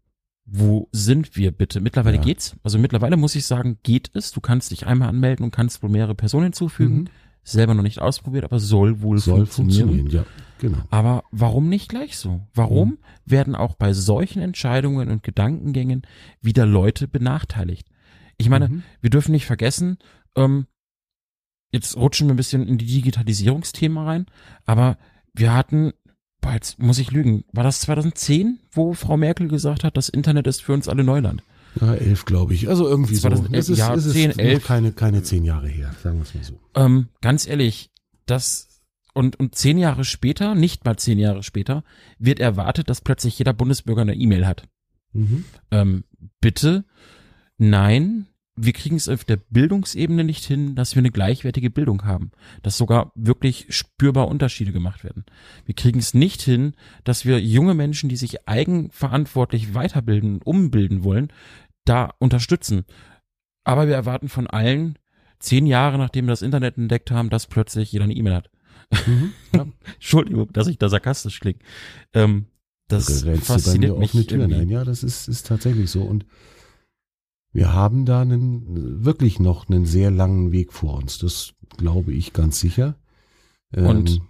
wo 0.44 0.88
sind 0.92 1.36
wir 1.36 1.52
bitte? 1.52 1.80
Mittlerweile 1.80 2.16
Ja. 2.16 2.22
geht's. 2.22 2.56
Also 2.62 2.78
mittlerweile 2.78 3.16
muss 3.16 3.34
ich 3.36 3.46
sagen, 3.46 3.78
geht 3.82 4.10
es. 4.14 4.32
Du 4.32 4.40
kannst 4.40 4.70
dich 4.70 4.86
einmal 4.86 5.08
anmelden 5.08 5.44
und 5.44 5.50
kannst 5.50 5.82
wohl 5.82 5.90
mehrere 5.90 6.14
Personen 6.14 6.44
hinzufügen. 6.44 6.96
Mhm. 7.02 7.08
Selber 7.44 7.74
noch 7.74 7.82
nicht 7.82 8.00
ausprobiert, 8.00 8.44
aber 8.44 8.60
soll 8.60 9.02
wohl 9.02 9.18
Soll 9.18 9.46
funktionieren. 9.46 10.00
funktionieren, 10.00 10.26
ja. 10.26 10.42
Genau. 10.60 10.78
Aber 10.90 11.24
warum 11.32 11.68
nicht 11.68 11.88
gleich 11.88 12.16
so? 12.16 12.46
Warum 12.54 12.90
Mhm. 12.90 12.98
werden 13.26 13.54
auch 13.56 13.74
bei 13.74 13.92
solchen 13.92 14.40
Entscheidungen 14.42 15.10
und 15.10 15.22
Gedankengängen 15.24 16.02
wieder 16.40 16.66
Leute 16.66 17.08
benachteiligt? 17.08 17.88
Ich 18.38 18.48
meine, 18.48 18.68
Mhm. 18.68 18.82
wir 19.00 19.10
dürfen 19.10 19.32
nicht 19.32 19.46
vergessen, 19.46 19.98
ähm, 20.36 20.66
jetzt 21.70 21.96
rutschen 21.96 22.28
wir 22.28 22.34
ein 22.34 22.36
bisschen 22.36 22.66
in 22.66 22.78
die 22.78 22.86
Digitalisierungsthema 22.86 24.04
rein, 24.04 24.26
aber 24.66 24.98
wir 25.34 25.54
hatten, 25.54 25.92
boah, 26.40 26.52
jetzt 26.52 26.78
muss 26.78 26.98
ich 26.98 27.10
lügen, 27.10 27.44
war 27.52 27.64
das 27.64 27.80
2010, 27.80 28.58
wo 28.70 28.92
Frau 28.92 29.16
Merkel 29.16 29.48
gesagt 29.48 29.84
hat, 29.84 29.96
das 29.96 30.08
Internet 30.08 30.46
ist 30.46 30.62
für 30.62 30.72
uns 30.72 30.88
alle 30.88 31.04
Neuland? 31.04 31.42
Ja, 31.80 31.94
elf, 31.94 32.26
glaube 32.26 32.52
ich. 32.52 32.68
Also 32.68 32.86
irgendwie 32.86 33.14
so. 33.14 33.28
2011, 33.28 33.58
Es 33.58 33.68
ist, 33.70 33.78
ja, 33.78 33.94
es 33.94 34.04
ist 34.04 34.12
10, 34.12 34.30
noch 34.30 34.38
11. 34.38 34.66
keine, 34.66 34.92
keine 34.92 35.22
zehn 35.22 35.44
Jahre 35.44 35.68
her, 35.68 35.94
sagen 36.02 36.18
wir 36.18 36.22
es 36.22 36.34
mal 36.34 36.44
so. 36.44 36.60
Ähm, 36.74 37.08
ganz 37.22 37.46
ehrlich, 37.46 37.90
das 38.26 38.68
und, 39.14 39.38
und 39.38 39.54
zehn 39.54 39.78
Jahre 39.78 40.04
später, 40.04 40.54
nicht 40.54 40.84
mal 40.84 40.96
zehn 40.96 41.18
Jahre 41.18 41.42
später, 41.42 41.84
wird 42.18 42.40
erwartet, 42.40 42.88
dass 42.88 43.00
plötzlich 43.00 43.38
jeder 43.38 43.52
Bundesbürger 43.52 44.02
eine 44.02 44.14
E-Mail 44.14 44.46
hat. 44.46 44.68
Mhm. 45.12 45.44
ähm, 45.70 46.04
bitte, 46.40 46.84
nein, 47.58 48.26
wir 48.54 48.72
kriegen 48.72 48.96
es 48.96 49.08
auf 49.08 49.24
der 49.24 49.36
Bildungsebene 49.36 50.24
nicht 50.24 50.44
hin, 50.44 50.74
dass 50.74 50.94
wir 50.94 51.00
eine 51.00 51.10
gleichwertige 51.10 51.70
Bildung 51.70 52.04
haben, 52.04 52.32
dass 52.62 52.76
sogar 52.76 53.12
wirklich 53.14 53.66
spürbar 53.70 54.28
Unterschiede 54.28 54.72
gemacht 54.72 55.04
werden. 55.04 55.24
Wir 55.64 55.74
kriegen 55.74 55.98
es 55.98 56.12
nicht 56.12 56.42
hin, 56.42 56.74
dass 57.04 57.24
wir 57.24 57.40
junge 57.40 57.74
Menschen, 57.74 58.08
die 58.10 58.16
sich 58.16 58.46
eigenverantwortlich 58.46 59.74
weiterbilden, 59.74 60.42
umbilden 60.42 61.02
wollen, 61.02 61.32
da 61.84 62.12
unterstützen. 62.18 62.84
Aber 63.64 63.88
wir 63.88 63.94
erwarten 63.94 64.28
von 64.28 64.46
allen, 64.46 64.98
zehn 65.38 65.66
Jahre 65.66 65.96
nachdem 65.96 66.26
wir 66.26 66.32
das 66.32 66.42
Internet 66.42 66.76
entdeckt 66.76 67.10
haben, 67.10 67.30
dass 67.30 67.46
plötzlich 67.46 67.92
jeder 67.92 68.04
eine 68.04 68.14
E-Mail 68.14 68.34
hat. 68.34 68.50
Mhm. 69.06 69.32
Ja. 69.54 69.66
Entschuldigung, 69.94 70.50
dass 70.52 70.66
ich 70.66 70.78
da 70.78 70.88
sarkastisch 70.88 71.40
klinge. 71.40 71.58
Ähm, 72.14 72.46
das 72.88 73.22
Da 73.24 73.34
fasziniert 73.36 73.98
mich 73.98 74.14
ein. 74.32 74.68
Ja, 74.68 74.84
das 74.84 75.02
ist, 75.02 75.28
ist 75.28 75.46
tatsächlich 75.46 75.90
so. 75.90 76.02
Und 76.02 76.26
wir 77.52 77.72
haben 77.72 78.04
da 78.04 78.22
einen, 78.22 79.04
wirklich 79.04 79.38
noch 79.40 79.68
einen 79.68 79.84
sehr 79.84 80.10
langen 80.10 80.52
Weg 80.52 80.72
vor 80.72 80.94
uns. 80.94 81.18
Das 81.18 81.54
glaube 81.76 82.12
ich 82.12 82.32
ganz 82.32 82.60
sicher. 82.60 82.96
Ähm, 83.74 83.86
Und- 83.86 84.20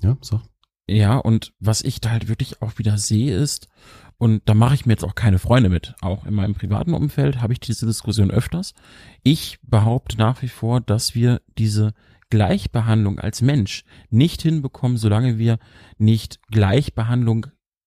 ja, 0.00 0.16
sag. 0.20 0.42
Ja, 0.90 1.18
und 1.18 1.52
was 1.60 1.82
ich 1.82 2.00
da 2.00 2.10
halt 2.10 2.28
wirklich 2.28 2.62
auch 2.62 2.78
wieder 2.78 2.96
sehe 2.96 3.36
ist, 3.36 3.68
und 4.16 4.42
da 4.46 4.54
mache 4.54 4.74
ich 4.74 4.84
mir 4.86 4.94
jetzt 4.94 5.04
auch 5.04 5.14
keine 5.14 5.38
Freunde 5.38 5.68
mit, 5.68 5.94
auch 6.00 6.24
in 6.24 6.34
meinem 6.34 6.54
privaten 6.54 6.92
Umfeld 6.94 7.40
habe 7.40 7.52
ich 7.52 7.60
diese 7.60 7.86
Diskussion 7.86 8.30
öfters. 8.30 8.74
Ich 9.22 9.58
behaupte 9.62 10.16
nach 10.16 10.42
wie 10.42 10.48
vor, 10.48 10.80
dass 10.80 11.14
wir 11.14 11.40
diese 11.56 11.92
Gleichbehandlung 12.30 13.18
als 13.20 13.42
Mensch 13.42 13.84
nicht 14.10 14.42
hinbekommen, 14.42 14.96
solange 14.98 15.38
wir 15.38 15.58
nicht 15.98 16.40
Gleichbehandlung 16.50 17.46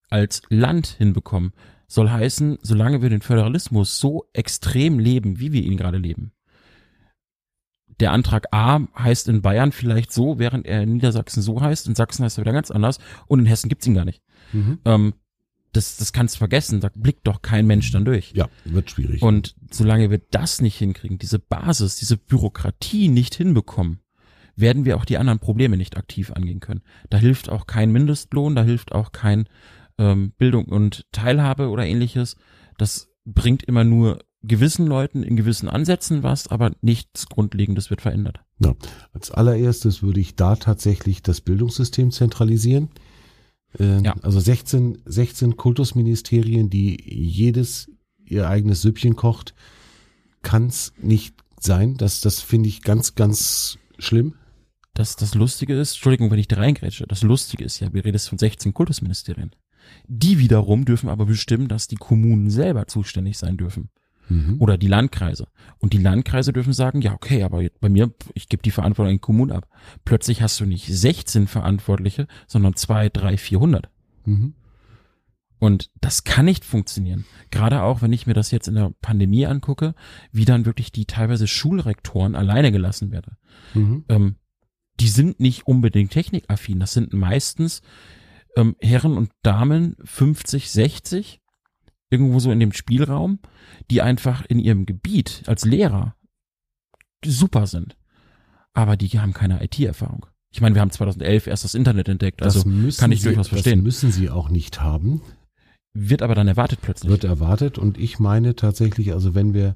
als 0.10 0.42
Land 0.50 0.88
hinbekommen. 0.88 1.52
Soll 1.92 2.10
heißen, 2.10 2.60
solange 2.62 3.02
wir 3.02 3.10
den 3.10 3.20
Föderalismus 3.20 4.00
so 4.00 4.24
extrem 4.32 4.98
leben, 4.98 5.42
wie 5.42 5.52
wir 5.52 5.62
ihn 5.62 5.76
gerade 5.76 5.98
leben. 5.98 6.32
Der 8.00 8.14
Antrag 8.14 8.48
A 8.52 8.80
heißt 8.98 9.28
in 9.28 9.42
Bayern 9.42 9.74
vielleicht 9.74 10.14
so, 10.14 10.40
während 10.40 10.66
er 10.66 10.84
in 10.84 10.94
Niedersachsen 10.94 11.42
so 11.42 11.60
heißt. 11.60 11.90
In 11.90 11.96
Sachsen 11.96 12.24
heißt 12.24 12.38
er 12.38 12.46
wieder 12.46 12.54
ganz 12.54 12.72
anders. 12.72 13.00
Und 13.28 13.40
in 13.40 13.46
Hessen 13.46 13.68
gibt's 13.68 13.86
ihn 13.88 13.96
gar 13.96 14.06
nicht. 14.06 14.22
Mhm. 14.54 14.80
Ähm, 14.86 15.14
das, 15.74 15.98
das 15.98 16.14
kannst 16.14 16.36
du 16.36 16.38
vergessen. 16.38 16.80
Da 16.80 16.90
blickt 16.96 17.28
doch 17.28 17.42
kein 17.42 17.68
Mensch 17.68 17.92
dann 17.92 18.06
durch. 18.06 18.32
Ja, 18.38 18.48
wird 18.64 18.90
schwierig. 18.90 19.22
Und 19.22 19.58
solange 19.70 20.10
wir 20.10 20.22
das 20.32 20.62
nicht 20.62 20.78
hinkriegen, 20.78 21.18
diese 21.18 21.40
Basis, 21.40 21.98
diese 21.98 22.16
Bürokratie 22.16 23.10
nicht 23.10 23.36
hinbekommen, 23.36 24.00
werden 24.56 24.86
wir 24.86 24.96
auch 24.96 25.06
die 25.06 25.18
anderen 25.18 25.40
Probleme 25.40 25.76
nicht 25.76 25.98
aktiv 25.98 26.32
angehen 26.32 26.62
können. 26.62 26.84
Da 27.10 27.18
hilft 27.18 27.50
auch 27.50 27.68
kein 27.68 27.92
Mindestlohn, 27.92 28.56
da 28.56 28.64
hilft 28.64 28.94
auch 28.94 29.12
kein 29.12 29.50
ähm, 30.02 30.34
Bildung 30.38 30.66
und 30.66 31.06
Teilhabe 31.12 31.70
oder 31.70 31.86
ähnliches. 31.86 32.36
Das 32.78 33.10
bringt 33.24 33.64
immer 33.64 33.84
nur 33.84 34.20
gewissen 34.42 34.88
Leuten 34.88 35.22
in 35.22 35.36
gewissen 35.36 35.70
Ansätzen 35.70 36.24
was, 36.24 36.48
aber 36.48 36.72
nichts 36.82 37.28
Grundlegendes 37.28 37.92
wird 37.92 38.02
verändert. 38.02 38.40
Ja. 38.60 38.74
Als 39.14 39.30
allererstes 39.30 40.02
würde 40.02 40.20
ich 40.20 40.36
da 40.36 40.56
tatsächlich 40.56 41.22
das 41.22 41.42
Bildungssystem 41.42 42.10
zentralisieren. 42.10 42.90
Äh, 43.80 44.02
Ja. 44.02 44.16
Also 44.24 44.40
16, 44.40 45.04
16 45.06 45.56
Kultusministerien, 45.56 46.72
die 46.72 46.98
jedes 47.08 47.92
ihr 48.26 48.48
eigenes 48.48 48.82
Süppchen 48.82 49.16
kocht, 49.16 49.54
kann 50.42 50.68
es 50.68 50.94
nicht 50.98 51.36
sein. 51.60 51.98
Das, 51.98 52.22
das 52.22 52.40
finde 52.40 52.70
ich 52.70 52.82
ganz, 52.82 53.14
ganz 53.14 53.78
schlimm. 54.00 54.34
Das, 54.96 55.16
das 55.16 55.36
Lustige 55.36 55.80
ist, 55.80 55.92
Entschuldigung, 55.92 56.32
wenn 56.32 56.40
ich 56.40 56.48
da 56.48 56.56
reingrätsche, 56.58 57.06
das 57.08 57.22
Lustige 57.22 57.64
ist 57.64 57.80
ja, 57.80 57.94
wir 57.94 58.04
reden 58.04 58.16
jetzt 58.16 58.30
von 58.30 58.38
16 58.40 58.74
Kultusministerien. 58.74 59.52
Die 60.08 60.40
wiederum 60.40 60.86
dürfen 60.86 61.10
aber 61.10 61.26
bestimmen, 61.26 61.68
dass 61.68 61.88
die 61.88 61.96
Kommunen 61.96 62.50
selber 62.50 62.88
zuständig 62.88 63.38
sein 63.38 63.58
dürfen. 63.58 63.90
Mhm. 64.30 64.58
Oder 64.60 64.78
die 64.78 64.88
Landkreise. 64.88 65.48
Und 65.80 65.94
die 65.94 65.98
Landkreise 65.98 66.54
dürfen 66.54 66.74
sagen, 66.74 67.02
ja, 67.02 67.14
okay, 67.14 67.44
aber 67.44 67.64
bei 67.80 67.90
mir, 67.90 68.14
ich 68.34 68.48
gebe 68.48 68.64
die 68.64 68.72
Verantwortung 68.72 69.10
an 69.10 69.16
die 69.16 69.20
Kommunen 69.20 69.52
ab. 69.52 69.68
Plötzlich 70.06 70.42
hast 70.42 70.60
du 70.60 70.66
nicht 70.66 70.88
16 70.88 71.48
Verantwortliche, 71.48 72.28
sondern 72.48 72.76
zwei, 72.76 73.10
drei, 73.10 73.38
400. 73.38 73.90
Mhm. 74.26 74.54
Und 75.60 75.92
das 76.02 76.24
kann 76.24 76.46
nicht 76.46 76.66
funktionieren. 76.66 77.26
Gerade 77.52 77.84
auch, 77.84 78.02
wenn 78.02 78.14
ich 78.14 78.26
mir 78.26 78.34
das 78.34 78.50
jetzt 78.50 78.68
in 78.68 78.76
der 78.76 78.94
Pandemie 79.02 79.46
angucke, 79.46 79.94
wie 80.32 80.46
dann 80.46 80.66
wirklich 80.66 80.92
die 80.92 81.06
teilweise 81.06 81.46
Schulrektoren 81.46 82.36
alleine 82.36 82.72
gelassen 82.72 83.12
werden. 83.12 83.38
Mhm. 83.74 84.06
Ähm, 84.10 84.36
die 85.00 85.08
sind 85.08 85.40
nicht 85.40 85.68
unbedingt 85.68 86.12
technikaffin. 86.12 86.80
Das 86.80 86.94
sind 86.94 87.14
meistens 87.14 87.82
ähm, 88.56 88.76
Herren 88.80 89.18
und 89.18 89.32
Damen 89.44 89.96
50, 90.04 90.72
60, 90.72 91.40
irgendwo 92.10 92.40
so 92.40 92.52
in 92.52 92.60
dem 92.60 92.74
Spielraum, 92.74 93.40
die 93.90 94.02
einfach 94.02 94.46
in 94.46 94.60
ihrem 94.60 94.86
Gebiet 94.86 95.44
als 95.48 95.66
Lehrer 95.66 96.16
super 97.26 97.68
sind. 97.68 97.98
Aber 98.74 98.98
die 98.98 99.08
haben 99.20 99.34
keine 99.34 99.64
IT-Erfahrung. 99.64 100.26
Ich 100.52 100.62
meine, 100.62 100.76
wir 100.76 100.82
haben 100.82 100.92
2011 100.92 101.48
erst 101.48 101.64
das 101.64 101.76
Internet 101.76 102.10
entdeckt, 102.10 102.44
also 102.44 102.64
kann 102.98 103.12
ich 103.12 103.22
sie, 103.22 103.30
durchaus 103.30 103.48
verstehen. 103.48 103.80
Das 103.80 103.84
müssen 103.84 104.12
sie 104.12 104.30
auch 104.30 104.50
nicht 104.50 104.82
haben. 104.82 105.22
wird 105.94 106.22
aber 106.22 106.36
dann 106.36 106.48
erwartet 106.48 106.80
plötzlich. 106.82 107.10
wird 107.10 107.24
erwartet 107.24 107.78
und 107.78 107.98
ich 107.98 108.20
meine 108.20 108.56
tatsächlich, 108.56 109.14
also 109.14 109.34
wenn 109.34 109.54
wir 109.54 109.76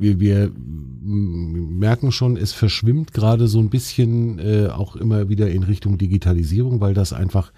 wir, 0.00 0.18
wir 0.18 0.50
merken 0.54 2.10
schon, 2.10 2.36
es 2.36 2.52
verschwimmt 2.52 3.12
gerade 3.12 3.48
so 3.48 3.60
ein 3.60 3.68
bisschen 3.68 4.38
äh, 4.38 4.68
auch 4.68 4.96
immer 4.96 5.28
wieder 5.28 5.50
in 5.50 5.62
Richtung 5.62 5.98
Digitalisierung, 5.98 6.80
weil 6.80 6.94
das 6.94 7.12
einfach, 7.12 7.52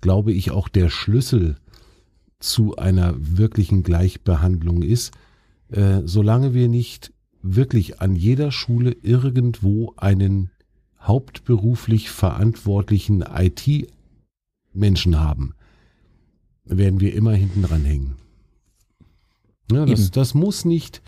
glaube 0.00 0.32
ich, 0.32 0.50
auch 0.50 0.68
der 0.68 0.90
Schlüssel 0.90 1.56
zu 2.40 2.76
einer 2.76 3.14
wirklichen 3.16 3.84
Gleichbehandlung 3.84 4.82
ist. 4.82 5.12
Äh, 5.70 6.02
solange 6.04 6.52
wir 6.52 6.68
nicht 6.68 7.12
wirklich 7.42 8.00
an 8.00 8.16
jeder 8.16 8.50
Schule 8.50 8.96
irgendwo 9.02 9.94
einen 9.96 10.50
hauptberuflich 11.00 12.10
verantwortlichen 12.10 13.22
IT-Menschen 13.22 15.20
haben, 15.20 15.54
werden 16.64 17.00
wir 17.00 17.14
immer 17.14 17.34
hinten 17.34 17.62
dran 17.62 17.84
hängen. 17.84 18.16
Ja, 19.70 19.86
das, 19.86 20.10
das 20.10 20.34
muss 20.34 20.64
nicht, 20.64 21.02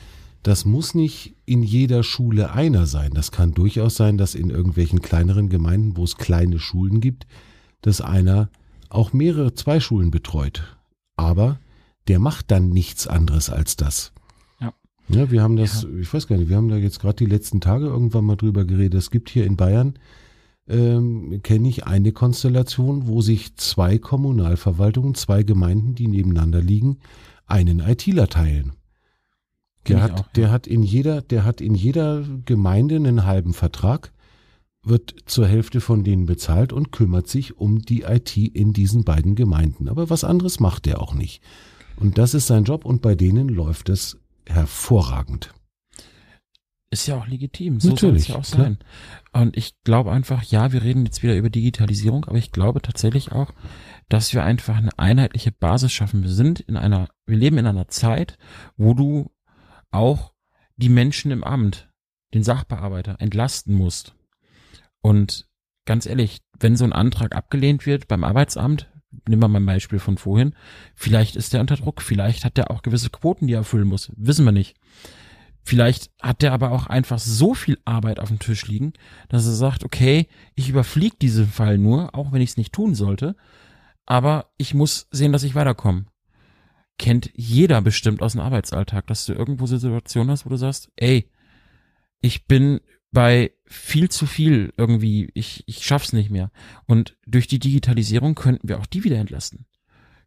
das 0.47 0.65
muss 0.65 0.95
nicht 0.95 1.35
in 1.45 1.65
jeder 1.65 2.05
Schule 2.05 2.53
einer 2.53 2.87
sein. 2.87 3.11
Das 3.15 3.33
kann 3.33 3.53
durchaus 3.53 3.97
sein, 3.97 4.17
dass 4.17 4.37
in 4.37 4.51
irgendwelchen 4.51 5.01
kleineren 5.01 5.49
Gemeinden, 5.49 5.97
wo 5.97 6.05
es 6.05 6.19
kleine 6.19 6.61
Schulen 6.61 7.01
gibt, 7.01 7.27
dass 7.81 8.01
einer 8.01 8.49
auch 8.89 9.13
mehrere, 9.13 9.55
zwei 9.55 9.81
Schulen 9.81 10.13
betreut. 10.13 10.77
Aber 11.17 11.59
der 12.07 12.21
macht 12.21 12.53
dann 12.53 12.69
nichts 12.69 13.09
anderes 13.09 13.51
als 13.51 13.75
das. 13.75 14.13
Ja. 14.61 14.73
Ja, 15.09 15.33
wir 15.33 15.43
haben 15.43 15.57
das, 15.57 15.85
ich 16.01 16.15
weiß 16.15 16.29
gar 16.29 16.37
nicht, 16.37 16.49
wir 16.49 16.57
haben 16.57 16.69
da 16.69 16.77
jetzt 16.77 17.01
gerade 17.01 17.17
die 17.17 17.27
letzten 17.27 17.61
Tage 17.61 17.87
irgendwann 17.87 18.25
mal 18.25 18.37
drüber 18.37 18.65
geredet. 18.65 18.95
Es 18.95 19.11
gibt 19.11 19.31
hier 19.31 19.47
in 19.47 19.57
Bayern, 19.57 19.99
ähm, 20.69 21.41
kenne 21.43 21.69
ich 21.69 21.89
eine 21.89 22.13
Konstellation, 22.13 23.09
wo 23.09 23.21
sich 23.21 23.57
zwei 23.57 23.99
Kommunalverwaltungen, 23.99 25.17
zwei 25.17 25.43
Gemeinden, 25.43 25.97
die 25.97 26.07
nebeneinander 26.07 26.63
liegen, 26.63 26.99
einen 27.47 27.81
ITler 27.81 28.29
teilen. 28.29 28.76
Der 29.95 30.03
hat, 30.03 30.13
auch, 30.13 30.29
der 30.33 30.47
ja. 30.47 30.51
hat 30.51 30.67
in 30.67 30.83
jeder, 30.83 31.23
der 31.23 31.45
hat 31.45 31.61
in 31.61 31.75
jeder 31.75 32.25
Gemeinde 32.45 32.97
einen 32.97 33.25
halben 33.25 33.55
Vertrag, 33.55 34.13
wird 34.83 35.17
zur 35.27 35.47
Hälfte 35.47 35.81
von 35.81 36.05
denen 36.05 36.27
bezahlt 36.27 36.73
und 36.73 36.93
kümmert 36.93 37.29
sich 37.29 37.59
um 37.59 37.81
die 37.81 38.03
IT 38.03 38.37
in 38.37 38.73
diesen 38.73 39.05
beiden 39.05 39.35
Gemeinden. 39.35 39.89
Aber 39.89 40.11
was 40.11 40.25
anderes 40.25 40.61
macht 40.61 40.87
der 40.87 41.01
auch 41.01 41.15
nicht. 41.15 41.43
Und 41.97 42.19
das 42.19 42.35
ist 42.35 42.47
sein 42.47 42.65
Job 42.65 42.85
und 42.85 43.03
bei 43.03 43.15
denen 43.15 43.49
läuft 43.49 43.89
es 43.89 44.19
hervorragend. 44.47 45.53
Ist 46.91 47.09
ja 47.09 47.17
auch 47.17 47.27
legitim, 47.27 47.81
so 47.81 47.97
soll 47.97 48.15
es 48.15 48.29
ja 48.29 48.37
auch 48.37 48.45
klar. 48.45 48.63
sein. 48.63 48.79
Und 49.33 49.57
ich 49.57 49.75
glaube 49.83 50.13
einfach, 50.13 50.45
ja, 50.45 50.73
wir 50.73 50.83
reden 50.85 51.05
jetzt 51.05 51.23
wieder 51.23 51.37
über 51.37 51.51
Digitalisierung, 51.51 52.25
aber 52.27 52.39
ich 52.39 52.53
glaube 52.53 52.81
tatsächlich 52.81 53.33
auch, 53.33 53.53
dass 54.09 54.33
wir 54.33 54.45
einfach 54.45 54.77
eine 54.77 54.97
einheitliche 54.97 55.51
Basis 55.51 55.93
schaffen. 55.93 56.23
Wir 56.23 56.31
sind 56.31 56.61
in 56.61 56.77
einer, 56.77 57.09
wir 57.27 57.37
leben 57.37 57.59
in 57.59 57.67
einer 57.67 57.89
Zeit, 57.89 58.39
wo 58.77 58.95
du 58.95 59.33
auch 59.97 60.33
die 60.77 60.89
Menschen 60.89 61.31
im 61.31 61.43
Amt, 61.43 61.89
den 62.35 62.43
Sachbearbeiter 62.43 63.17
entlasten 63.19 63.75
musst. 63.75 64.15
Und 65.01 65.49
ganz 65.87 66.07
ehrlich, 66.07 66.41
wenn 66.59 66.77
so 66.77 66.85
ein 66.85 66.93
Antrag 66.93 67.35
abgelehnt 67.35 67.87
wird 67.87 68.09
beim 68.09 68.25
Arbeitsamt, 68.25 68.91
nehmen 69.29 69.43
wir 69.43 69.49
mal 69.49 69.61
ein 69.61 69.67
Beispiel 69.67 69.99
von 69.99 70.19
vorhin, 70.19 70.55
vielleicht 70.95 71.37
ist 71.37 71.53
der 71.53 71.61
unter 71.61 71.77
Druck, 71.77 72.03
vielleicht 72.03 72.45
hat 72.45 72.57
der 72.57 72.71
auch 72.71 72.83
gewisse 72.83 73.11
Quoten, 73.11 73.47
die 73.47 73.55
er 73.55 73.61
erfüllen 73.61 73.89
muss, 73.89 74.13
wissen 74.17 74.45
wir 74.45 74.53
nicht. 74.53 74.77
Vielleicht 75.63 76.11
hat 76.23 76.43
der 76.43 76.53
aber 76.53 76.71
auch 76.71 76.87
einfach 76.87 77.19
so 77.19 77.55
viel 77.55 77.79
Arbeit 77.85 78.21
auf 78.21 78.29
dem 78.29 78.39
Tisch 78.39 78.67
liegen, 78.67 78.93
dass 79.29 79.47
er 79.47 79.53
sagt, 79.53 79.85
okay, 79.85 80.29
ich 80.55 80.69
überfliege 80.69 81.17
diesen 81.21 81.49
Fall 81.49 81.77
nur, 81.77 82.15
auch 82.15 82.31
wenn 82.31 82.41
ich 82.41 82.51
es 82.51 82.57
nicht 82.57 82.73
tun 82.73 82.95
sollte, 82.95 83.35
aber 84.05 84.53
ich 84.59 84.75
muss 84.75 85.09
sehen, 85.11 85.33
dass 85.33 85.43
ich 85.43 85.57
weiterkomme. 85.57 86.07
Kennt 86.99 87.31
jeder 87.35 87.83
bestimmt 87.83 88.23
aus 88.23 88.33
dem 88.33 88.41
Arbeitsalltag, 88.41 89.07
dass 89.07 89.27
du 89.27 89.35
irgendwo 89.35 89.67
so 89.67 89.77
Situationen 89.77 90.31
hast, 90.31 90.47
wo 90.47 90.51
du 90.51 90.57
sagst, 90.57 90.91
ey, 90.97 91.31
ich 92.21 92.47
bin 92.47 92.81
bei 93.13 93.53
viel 93.67 94.11
zu 94.11 94.27
viel 94.27 94.73
irgendwie, 94.77 95.31
ich, 95.35 95.65
ich 95.67 95.85
schaff's 95.85 96.13
nicht 96.13 96.31
mehr. 96.31 96.51
Und 96.87 97.17
durch 97.27 97.47
die 97.47 97.59
Digitalisierung 97.59 98.35
könnten 98.35 98.69
wir 98.69 98.79
auch 98.79 98.87
die 98.87 99.05
wieder 99.05 99.19
entlasten. 99.19 99.67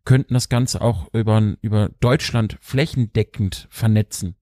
Könnten 0.05 0.33
das 0.33 0.49
Ganze 0.49 0.81
auch 0.81 1.13
über, 1.13 1.55
über 1.61 1.89
Deutschland 1.99 2.57
flächendeckend 2.61 3.67
vernetzen. 3.69 4.35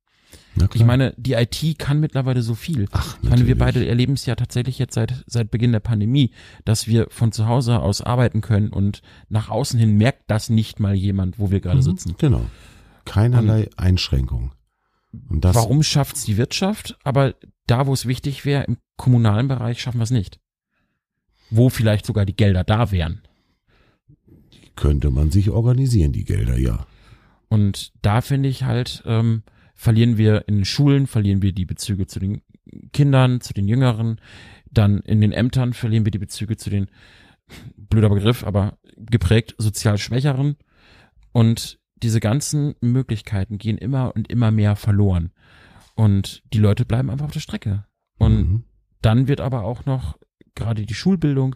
Ich 0.74 0.84
meine, 0.84 1.14
die 1.18 1.34
IT 1.34 1.78
kann 1.78 2.00
mittlerweile 2.00 2.42
so 2.42 2.56
viel. 2.56 2.88
Ach, 2.92 3.18
Ich 3.22 3.30
meine, 3.30 3.46
wir 3.46 3.58
beide 3.58 3.88
erleben 3.88 4.14
es 4.14 4.26
ja 4.26 4.36
tatsächlich 4.36 4.80
jetzt 4.80 4.96
seit, 4.96 5.24
seit 5.28 5.52
Beginn 5.52 5.72
der 5.72 5.80
Pandemie, 5.82 6.32
dass 6.66 6.88
wir 6.88 7.08
von 7.12 7.32
zu 7.32 7.48
Hause 7.48 7.80
aus 7.80 8.02
arbeiten 8.02 8.42
können 8.42 8.70
und 8.70 9.02
nach 9.30 9.50
außen 9.50 9.80
hin 9.80 9.98
merkt 9.98 10.24
das 10.32 10.50
nicht 10.50 10.80
mal 10.80 10.96
jemand, 10.96 11.38
wo 11.38 11.52
wir 11.52 11.60
gerade 11.60 11.78
Mhm, 11.78 11.84
sitzen. 11.84 12.16
Genau. 12.18 12.42
Keinerlei 13.06 13.70
Einschränkung. 13.78 14.52
Und 15.30 15.46
das, 15.46 15.56
Warum 15.56 15.84
schafft's 15.84 16.26
die 16.26 16.38
Wirtschaft? 16.38 16.98
Aber 17.04 17.36
da, 17.68 17.86
wo 17.86 17.94
es 17.94 18.08
wichtig 18.08 18.44
wäre, 18.44 18.64
im 18.64 18.78
kommunalen 18.98 19.48
Bereich 19.48 19.80
schaffen 19.82 20.00
wir 20.00 20.04
es 20.06 20.12
nicht. 20.12 20.40
Wo 21.52 21.70
vielleicht 21.70 22.06
sogar 22.08 22.26
die 22.26 22.36
Gelder 22.36 22.64
da 22.64 22.92
wären. 22.92 23.22
könnte 24.76 25.10
man 25.12 25.32
sich 25.32 25.50
organisieren, 25.50 26.12
die 26.14 26.26
Gelder, 26.26 26.58
ja. 26.58 26.86
Und 27.48 27.94
da 28.02 28.22
finde 28.22 28.50
ich 28.50 28.64
halt, 28.64 29.02
ähm, 29.06 29.44
verlieren 29.78 30.18
wir 30.18 30.48
in 30.48 30.56
den 30.56 30.66
Schulen, 30.66 31.08
verlieren 31.08 31.42
wir 31.42 31.54
die 31.54 31.66
Bezüge 31.66 32.08
zu 32.08 32.20
den 32.20 32.42
Kindern, 32.92 33.40
zu 33.40 33.54
den 33.54 33.68
Jüngeren, 33.68 34.20
dann 34.70 35.00
in 35.00 35.22
den 35.22 35.32
Ämtern 35.32 35.74
verlieren 35.74 36.04
wir 36.04 36.12
die 36.12 36.20
Bezüge 36.20 36.58
zu 36.58 36.70
den, 36.70 36.88
blöder 37.78 38.10
Begriff, 38.10 38.44
aber 38.44 38.78
geprägt 38.98 39.56
sozial 39.58 39.98
Schwächeren. 39.98 40.58
Und 41.32 41.80
diese 41.96 42.20
ganzen 42.20 42.76
Möglichkeiten 42.82 43.58
gehen 43.58 43.78
immer 43.78 44.14
und 44.16 44.30
immer 44.30 44.52
mehr 44.52 44.76
verloren. 44.76 45.32
Und 45.96 46.44
die 46.54 46.60
Leute 46.60 46.86
bleiben 46.86 47.10
einfach 47.10 47.26
auf 47.26 47.32
der 47.32 47.40
Strecke. 47.40 47.86
Und 48.18 48.38
Mhm. 48.38 48.64
dann 49.02 49.28
wird 49.28 49.42
aber 49.42 49.64
auch 49.64 49.86
noch 49.86 50.18
gerade 50.56 50.86
die 50.86 50.94
Schulbildung 50.94 51.56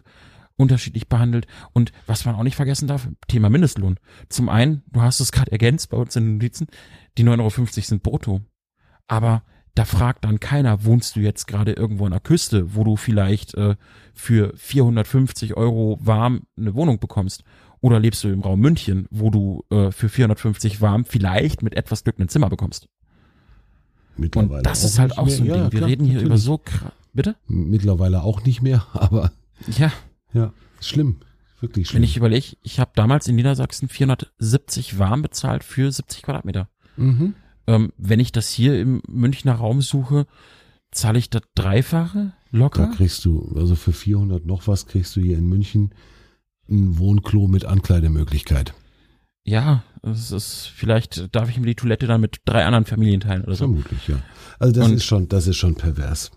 unterschiedlich 0.62 1.08
behandelt. 1.08 1.46
Und 1.72 1.92
was 2.06 2.24
man 2.24 2.34
auch 2.34 2.42
nicht 2.42 2.56
vergessen 2.56 2.88
darf, 2.88 3.08
Thema 3.28 3.50
Mindestlohn. 3.50 3.98
Zum 4.28 4.48
einen, 4.48 4.82
du 4.90 5.02
hast 5.02 5.20
es 5.20 5.32
gerade 5.32 5.52
ergänzt 5.52 5.90
bei 5.90 5.96
uns 5.98 6.16
in 6.16 6.24
den 6.24 6.32
Notizen, 6.34 6.68
die 7.18 7.24
9,50 7.24 7.40
Euro 7.40 7.66
sind 7.82 8.02
brutto. 8.02 8.40
Aber 9.08 9.42
da 9.74 9.84
fragt 9.84 10.24
dann 10.24 10.38
keiner, 10.40 10.84
wohnst 10.84 11.16
du 11.16 11.20
jetzt 11.20 11.46
gerade 11.46 11.72
irgendwo 11.72 12.04
an 12.04 12.10
der 12.12 12.20
Küste, 12.20 12.74
wo 12.74 12.84
du 12.84 12.96
vielleicht 12.96 13.54
äh, 13.54 13.76
für 14.14 14.52
450 14.56 15.56
Euro 15.56 15.98
warm 16.02 16.42
eine 16.58 16.74
Wohnung 16.74 16.98
bekommst? 16.98 17.42
Oder 17.80 17.98
lebst 17.98 18.22
du 18.22 18.28
im 18.28 18.40
Raum 18.42 18.60
München, 18.60 19.06
wo 19.10 19.30
du 19.30 19.64
äh, 19.70 19.90
für 19.90 20.08
450 20.08 20.80
warm 20.80 21.04
vielleicht 21.04 21.62
mit 21.62 21.74
etwas 21.74 22.04
Glück 22.04 22.18
ein 22.20 22.28
Zimmer 22.28 22.48
bekommst? 22.48 22.88
Mittlerweile 24.16 24.58
Und 24.58 24.66
das 24.66 24.82
auch 24.82 24.86
ist 24.88 24.98
halt 24.98 25.18
auch 25.18 25.26
mehr. 25.26 25.34
so 25.36 25.42
ein 25.42 25.48
Ja, 25.48 25.54
Ding. 25.54 25.72
Wir 25.72 25.78
klar, 25.78 25.88
reden 25.90 26.04
hier 26.04 26.20
über 26.20 26.22
natürlich. 26.36 26.42
so 26.44 26.58
krass. 26.58 26.92
Bitte? 27.14 27.36
Mittlerweile 27.46 28.22
auch 28.22 28.44
nicht 28.44 28.62
mehr, 28.62 28.86
aber 28.92 29.32
Ja, 29.78 29.90
ja, 30.32 30.52
schlimm. 30.80 31.20
Wirklich 31.60 31.88
schlimm. 31.88 31.98
Wenn 31.98 32.04
ich 32.08 32.16
überlege, 32.16 32.56
ich 32.62 32.80
habe 32.80 32.90
damals 32.94 33.28
in 33.28 33.36
Niedersachsen 33.36 33.88
470 33.88 34.98
warm 34.98 35.22
bezahlt 35.22 35.62
für 35.64 35.90
70 35.90 36.22
Quadratmeter. 36.22 36.68
mhm. 36.96 37.34
Ähm, 37.68 37.92
wenn 37.96 38.18
ich 38.18 38.32
das 38.32 38.50
hier 38.50 38.80
im 38.80 39.00
Münchner 39.06 39.54
Raum 39.54 39.82
suche, 39.82 40.26
zahle 40.90 41.20
ich 41.20 41.30
das 41.30 41.42
Dreifache 41.54 42.32
Da 42.50 42.58
locker? 42.58 42.88
kriegst 42.88 43.24
du, 43.24 43.52
also 43.54 43.76
für 43.76 43.92
400 43.92 44.44
noch 44.44 44.66
was 44.66 44.86
kriegst 44.86 45.14
du 45.14 45.20
hier 45.20 45.38
in 45.38 45.46
München 45.48 45.94
ein 46.68 46.98
Wohnklo 46.98 47.46
mit 47.46 47.64
Ankleidemöglichkeit. 47.64 48.74
Ja, 49.44 49.84
es 50.02 50.32
ist, 50.32 50.66
vielleicht 50.74 51.32
darf 51.36 51.50
ich 51.50 51.58
mir 51.60 51.66
die 51.66 51.76
Toilette 51.76 52.08
dann 52.08 52.20
mit 52.20 52.40
drei 52.44 52.64
anderen 52.64 52.84
Familien 52.84 53.20
teilen 53.20 53.42
oder 53.44 53.54
so. 53.54 53.64
Vermutlich, 53.66 54.08
ja. 54.08 54.16
Also 54.58 54.72
das 54.72 54.88
Und- 54.88 54.94
ist 54.94 55.04
schon, 55.04 55.28
das 55.28 55.46
ist 55.46 55.56
schon 55.56 55.76
pervers. 55.76 56.32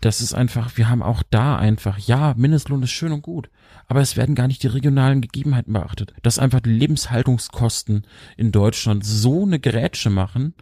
Das 0.00 0.20
ist 0.20 0.34
einfach, 0.34 0.76
wir 0.76 0.88
haben 0.88 1.02
auch 1.02 1.22
da 1.30 1.56
einfach, 1.56 1.98
ja, 1.98 2.34
Mindestlohn 2.36 2.82
ist 2.82 2.90
schön 2.90 3.12
und 3.12 3.22
gut, 3.22 3.50
aber 3.86 4.00
es 4.00 4.16
werden 4.16 4.34
gar 4.34 4.46
nicht 4.46 4.62
die 4.62 4.68
regionalen 4.68 5.20
Gegebenheiten 5.20 5.72
beachtet. 5.72 6.14
Dass 6.22 6.38
einfach 6.38 6.60
die 6.60 6.70
Lebenshaltungskosten 6.70 8.06
in 8.36 8.52
Deutschland 8.52 9.04
so 9.04 9.44
eine 9.44 9.58
Grätsche 9.58 10.10
machen, 10.10 10.54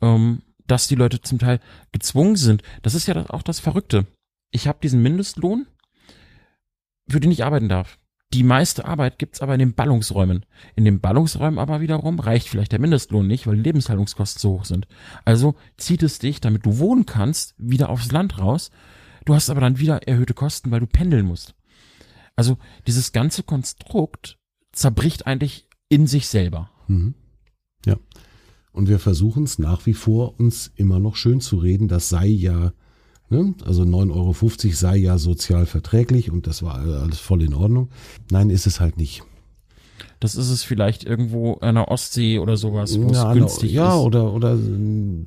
ähm, 0.00 0.42
dass 0.66 0.86
die 0.86 0.94
Leute 0.94 1.20
zum 1.20 1.38
Teil 1.38 1.60
gezwungen 1.92 2.36
sind. 2.36 2.62
Das 2.82 2.94
ist 2.94 3.08
ja 3.08 3.28
auch 3.30 3.42
das 3.42 3.58
Verrückte. 3.58 4.06
Ich 4.50 4.68
habe 4.68 4.78
diesen 4.82 5.02
Mindestlohn, 5.02 5.66
für 7.08 7.20
den 7.20 7.32
ich 7.32 7.44
arbeiten 7.44 7.68
darf. 7.68 7.98
Die 8.34 8.42
meiste 8.42 8.84
Arbeit 8.84 9.18
gibt's 9.18 9.40
aber 9.40 9.54
in 9.54 9.58
den 9.58 9.74
Ballungsräumen. 9.74 10.44
In 10.76 10.84
den 10.84 11.00
Ballungsräumen 11.00 11.58
aber 11.58 11.80
wiederum 11.80 12.20
reicht 12.20 12.48
vielleicht 12.48 12.72
der 12.72 12.80
Mindestlohn 12.80 13.26
nicht, 13.26 13.46
weil 13.46 13.56
die 13.56 13.62
Lebenshaltungskosten 13.62 14.40
so 14.40 14.50
hoch 14.50 14.64
sind. 14.66 14.86
Also 15.24 15.54
zieht 15.78 16.02
es 16.02 16.18
dich, 16.18 16.40
damit 16.40 16.66
du 16.66 16.78
wohnen 16.78 17.06
kannst, 17.06 17.54
wieder 17.56 17.88
aufs 17.88 18.12
Land 18.12 18.38
raus. 18.38 18.70
Du 19.24 19.34
hast 19.34 19.48
aber 19.48 19.62
dann 19.62 19.78
wieder 19.78 20.06
erhöhte 20.06 20.34
Kosten, 20.34 20.70
weil 20.70 20.80
du 20.80 20.86
pendeln 20.86 21.26
musst. 21.26 21.54
Also 22.36 22.58
dieses 22.86 23.12
ganze 23.12 23.42
Konstrukt 23.42 24.38
zerbricht 24.72 25.26
eigentlich 25.26 25.66
in 25.88 26.06
sich 26.06 26.28
selber. 26.28 26.70
Mhm. 26.86 27.14
Ja. 27.86 27.96
Und 28.72 28.88
wir 28.88 28.98
versuchen 28.98 29.44
es 29.44 29.58
nach 29.58 29.86
wie 29.86 29.94
vor, 29.94 30.38
uns 30.38 30.70
immer 30.76 31.00
noch 31.00 31.16
schön 31.16 31.40
zu 31.40 31.56
reden, 31.56 31.88
das 31.88 32.10
sei 32.10 32.26
ja, 32.26 32.72
ne, 33.30 33.54
also 33.64 33.82
9,50 33.82 34.14
Euro 34.14 34.74
sei 34.74 34.96
ja 34.96 35.18
sozial 35.18 35.66
verträglich 35.66 36.30
und 36.30 36.46
das 36.46 36.62
war 36.62 36.76
alles 36.78 37.18
voll 37.18 37.42
in 37.42 37.54
Ordnung. 37.54 37.88
Nein, 38.30 38.50
ist 38.50 38.66
es 38.66 38.80
halt 38.80 38.96
nicht. 38.96 39.22
Das 40.20 40.34
ist 40.34 40.50
es 40.50 40.62
vielleicht 40.64 41.04
irgendwo 41.04 41.54
an 41.54 41.76
der 41.76 41.88
Ostsee 41.88 42.38
oder 42.38 42.56
sowas, 42.56 42.98
wo 43.00 43.12
ja, 43.12 43.30
es 43.30 43.38
günstig 43.38 43.72
ja, 43.72 43.96
ist. 43.96 44.04
oder, 44.04 44.32
oder 44.32 44.54
äh, 44.54 45.24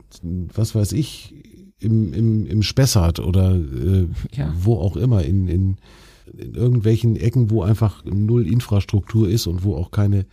was 0.54 0.76
weiß 0.76 0.92
ich, 0.94 1.34
im, 1.80 2.14
im, 2.14 2.46
im 2.46 2.64
Spessart 2.64 3.20
oder 3.20 3.56
äh, 3.56 4.08
Ja. 4.34 4.54
wo 4.58 4.76
auch 4.76 4.96
immer, 4.96 5.24
in, 5.24 5.48
in, 5.48 5.78
in 6.38 6.54
irgendwelchen 6.54 7.16
Ecken, 7.16 7.50
wo 7.50 7.64
einfach 7.64 8.04
null 8.06 8.48
Infrastruktur 8.48 9.28
ist 9.30 9.48
und 9.48 9.64
wo 9.64 9.76
auch 9.76 9.92
keine 9.92 10.26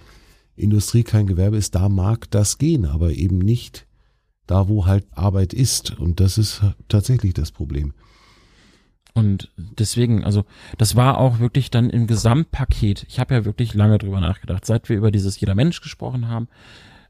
Industrie, 0.57 1.05
kein 1.05 1.27
Gewerbe 1.27 1.57
ist, 1.57 1.75
da 1.75 1.89
mag 1.89 2.31
das 2.31 2.59
gehen, 2.59 2.85
aber 2.85 3.12
eben 3.12 3.39
nicht 3.39 3.87
da, 4.51 4.68
wo 4.68 4.86
halt 4.86 5.07
Arbeit 5.12 5.53
ist. 5.53 5.99
Und 5.99 6.20
das 6.20 6.38
ist 6.38 6.62
tatsächlich 6.88 7.34
das 7.34 7.53
Problem. 7.53 7.92
Und 9.14 9.51
deswegen, 9.57 10.24
also 10.24 10.44
das 10.76 10.94
war 10.94 11.18
auch 11.18 11.38
wirklich 11.40 11.70
dann 11.70 11.90
im 11.90 12.07
Gesamtpaket. 12.07 13.05
Ich 13.09 13.18
habe 13.18 13.34
ja 13.34 13.44
wirklich 13.44 13.74
lange 13.74 13.99
drüber 13.99 14.20
nachgedacht, 14.20 14.64
seit 14.64 14.88
wir 14.88 14.96
über 14.96 15.11
dieses 15.11 15.40
jeder 15.40 15.55
Mensch 15.55 15.80
gesprochen 15.80 16.28
haben, 16.28 16.49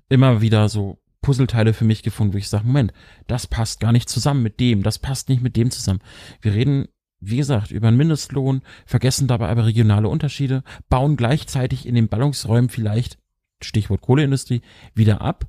immer 0.09 0.41
wieder 0.41 0.69
so 0.69 0.99
Puzzleteile 1.21 1.75
für 1.75 1.85
mich 1.85 2.03
gefunden, 2.03 2.33
wo 2.33 2.39
ich 2.39 2.49
sage, 2.49 2.67
Moment, 2.67 2.93
das 3.27 3.47
passt 3.47 3.81
gar 3.81 3.93
nicht 3.93 4.09
zusammen 4.09 4.43
mit 4.43 4.61
dem, 4.61 4.83
das 4.83 4.99
passt 4.99 5.29
nicht 5.29 5.43
mit 5.43 5.57
dem 5.57 5.71
zusammen. 5.71 6.01
Wir 6.41 6.55
reden, 6.55 6.89
wie 7.21 7.37
gesagt, 7.37 7.71
über 7.71 7.89
einen 7.89 7.97
Mindestlohn, 7.97 8.63
vergessen 8.87 9.29
dabei 9.29 9.49
aber 9.49 9.67
regionale 9.67 10.09
Unterschiede, 10.09 10.63
bauen 10.89 11.17
gleichzeitig 11.17 11.87
in 11.87 11.95
den 11.95 12.09
Ballungsräumen 12.09 12.71
vielleicht, 12.71 13.19
Stichwort 13.61 14.01
Kohleindustrie, 14.01 14.63
wieder 14.95 15.21
ab. 15.21 15.47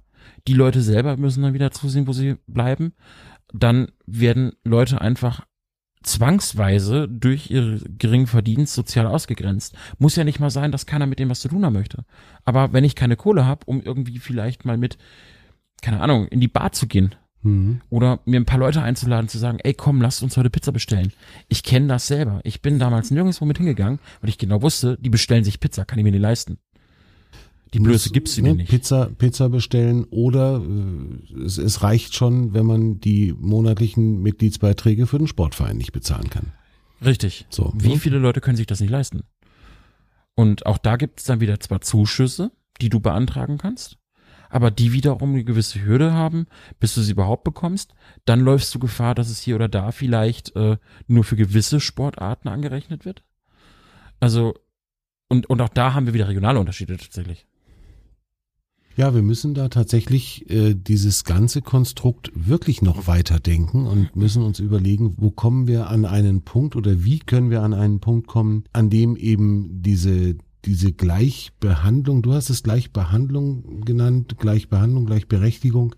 Die 0.47 0.53
Leute 0.53 0.81
selber 0.81 1.17
müssen 1.17 1.43
dann 1.43 1.53
wieder 1.53 1.71
zusehen, 1.71 2.07
wo 2.07 2.13
sie 2.13 2.37
bleiben. 2.47 2.93
Dann 3.53 3.87
werden 4.05 4.53
Leute 4.63 5.01
einfach 5.01 5.45
zwangsweise 6.03 7.07
durch 7.09 7.51
ihre 7.51 7.79
geringen 7.97 8.27
Verdienst 8.27 8.73
sozial 8.73 9.05
ausgegrenzt. 9.05 9.75
Muss 9.97 10.15
ja 10.15 10.23
nicht 10.23 10.39
mal 10.39 10.49
sein, 10.49 10.71
dass 10.71 10.85
keiner 10.85 11.05
mit 11.07 11.19
dem 11.19 11.29
was 11.29 11.41
zu 11.41 11.49
tun 11.49 11.65
haben 11.65 11.73
möchte. 11.73 12.05
Aber 12.45 12.71
wenn 12.73 12.83
ich 12.83 12.95
keine 12.95 13.15
Kohle 13.17 13.45
habe, 13.45 13.65
um 13.65 13.81
irgendwie 13.81 14.19
vielleicht 14.19 14.65
mal 14.65 14.77
mit, 14.77 14.97
keine 15.81 15.99
Ahnung, 16.01 16.27
in 16.27 16.39
die 16.39 16.47
Bar 16.47 16.71
zu 16.71 16.87
gehen 16.87 17.15
Mhm. 17.41 17.79
oder 17.89 18.19
mir 18.25 18.37
ein 18.37 18.45
paar 18.45 18.59
Leute 18.59 18.81
einzuladen, 18.81 19.29
zu 19.29 19.37
sagen, 19.37 19.59
ey 19.63 19.73
komm, 19.73 20.01
lasst 20.01 20.23
uns 20.23 20.35
heute 20.35 20.49
Pizza 20.49 20.73
bestellen. 20.73 21.13
Ich 21.47 21.63
kenne 21.63 21.87
das 21.87 22.07
selber. 22.07 22.41
Ich 22.43 22.61
bin 22.61 22.79
damals 22.79 23.11
nirgendwo 23.11 23.45
mit 23.45 23.57
hingegangen, 23.57 23.99
weil 24.19 24.29
ich 24.29 24.37
genau 24.37 24.61
wusste, 24.61 24.97
die 24.99 25.09
bestellen 25.09 25.45
sich 25.45 25.61
Pizza, 25.61 25.85
kann 25.85 25.97
ich 25.99 26.03
mir 26.03 26.11
nicht 26.11 26.19
leisten. 26.21 26.57
Die 27.73 27.79
Blöße 27.79 28.09
gibt's 28.09 28.37
ne, 28.37 28.49
ihnen 28.49 28.57
nicht. 28.57 28.69
Pizza, 28.69 29.09
Pizza 29.17 29.49
bestellen 29.49 30.05
oder 30.09 30.63
äh, 30.63 31.43
es, 31.43 31.57
es 31.57 31.83
reicht 31.83 32.15
schon, 32.15 32.53
wenn 32.53 32.65
man 32.65 32.99
die 32.99 33.33
monatlichen 33.37 34.21
Mitgliedsbeiträge 34.21 35.05
für 35.07 35.19
den 35.19 35.27
Sportverein 35.27 35.77
nicht 35.77 35.91
bezahlen 35.91 36.29
kann. 36.29 36.53
Richtig. 37.03 37.45
So, 37.49 37.71
Wie 37.75 37.89
ne? 37.89 37.97
viele 37.97 38.17
Leute 38.17 38.41
können 38.41 38.57
sich 38.57 38.67
das 38.67 38.79
nicht 38.79 38.89
leisten? 38.89 39.23
Und 40.35 40.65
auch 40.65 40.77
da 40.77 40.95
gibt 40.95 41.19
es 41.19 41.25
dann 41.25 41.41
wieder 41.41 41.59
zwar 41.59 41.81
Zuschüsse, 41.81 42.51
die 42.81 42.89
du 42.89 42.99
beantragen 42.99 43.57
kannst, 43.57 43.97
aber 44.49 44.71
die 44.71 44.93
wiederum 44.93 45.33
eine 45.33 45.43
gewisse 45.43 45.83
Hürde 45.83 46.13
haben, 46.13 46.47
bis 46.79 46.95
du 46.95 47.01
sie 47.01 47.11
überhaupt 47.11 47.43
bekommst. 47.43 47.93
Dann 48.25 48.39
läufst 48.39 48.73
du 48.73 48.79
Gefahr, 48.79 49.15
dass 49.15 49.29
es 49.29 49.41
hier 49.41 49.55
oder 49.55 49.67
da 49.67 49.91
vielleicht 49.91 50.55
äh, 50.55 50.77
nur 51.07 51.23
für 51.23 51.35
gewisse 51.35 51.79
Sportarten 51.79 52.47
angerechnet 52.47 53.05
wird. 53.05 53.23
Also, 54.19 54.55
und, 55.27 55.49
und 55.49 55.61
auch 55.61 55.69
da 55.69 55.93
haben 55.93 56.07
wir 56.07 56.13
wieder 56.13 56.27
regionale 56.27 56.59
Unterschiede 56.59 56.97
tatsächlich. 56.97 57.45
Ja, 58.99 59.15
wir 59.15 59.21
müssen 59.21 59.53
da 59.53 59.69
tatsächlich 59.69 60.49
äh, 60.49 60.73
dieses 60.73 61.23
ganze 61.23 61.61
Konstrukt 61.61 62.33
wirklich 62.35 62.81
noch 62.81 63.07
weiterdenken 63.07 63.87
und 63.87 64.13
müssen 64.17 64.43
uns 64.43 64.59
überlegen, 64.59 65.13
wo 65.15 65.31
kommen 65.31 65.67
wir 65.67 65.87
an 65.87 66.03
einen 66.03 66.41
Punkt 66.41 66.75
oder 66.75 67.01
wie 67.01 67.19
können 67.19 67.49
wir 67.49 67.61
an 67.63 67.73
einen 67.73 68.01
Punkt 68.01 68.27
kommen, 68.27 68.65
an 68.73 68.89
dem 68.89 69.15
eben 69.15 69.81
diese 69.81 70.35
diese 70.65 70.91
Gleichbehandlung, 70.91 72.23
du 72.23 72.33
hast 72.33 72.49
es 72.49 72.61
Gleichbehandlung 72.61 73.85
genannt, 73.85 74.35
Gleichbehandlung, 74.37 75.05
Gleichberechtigung, 75.05 75.95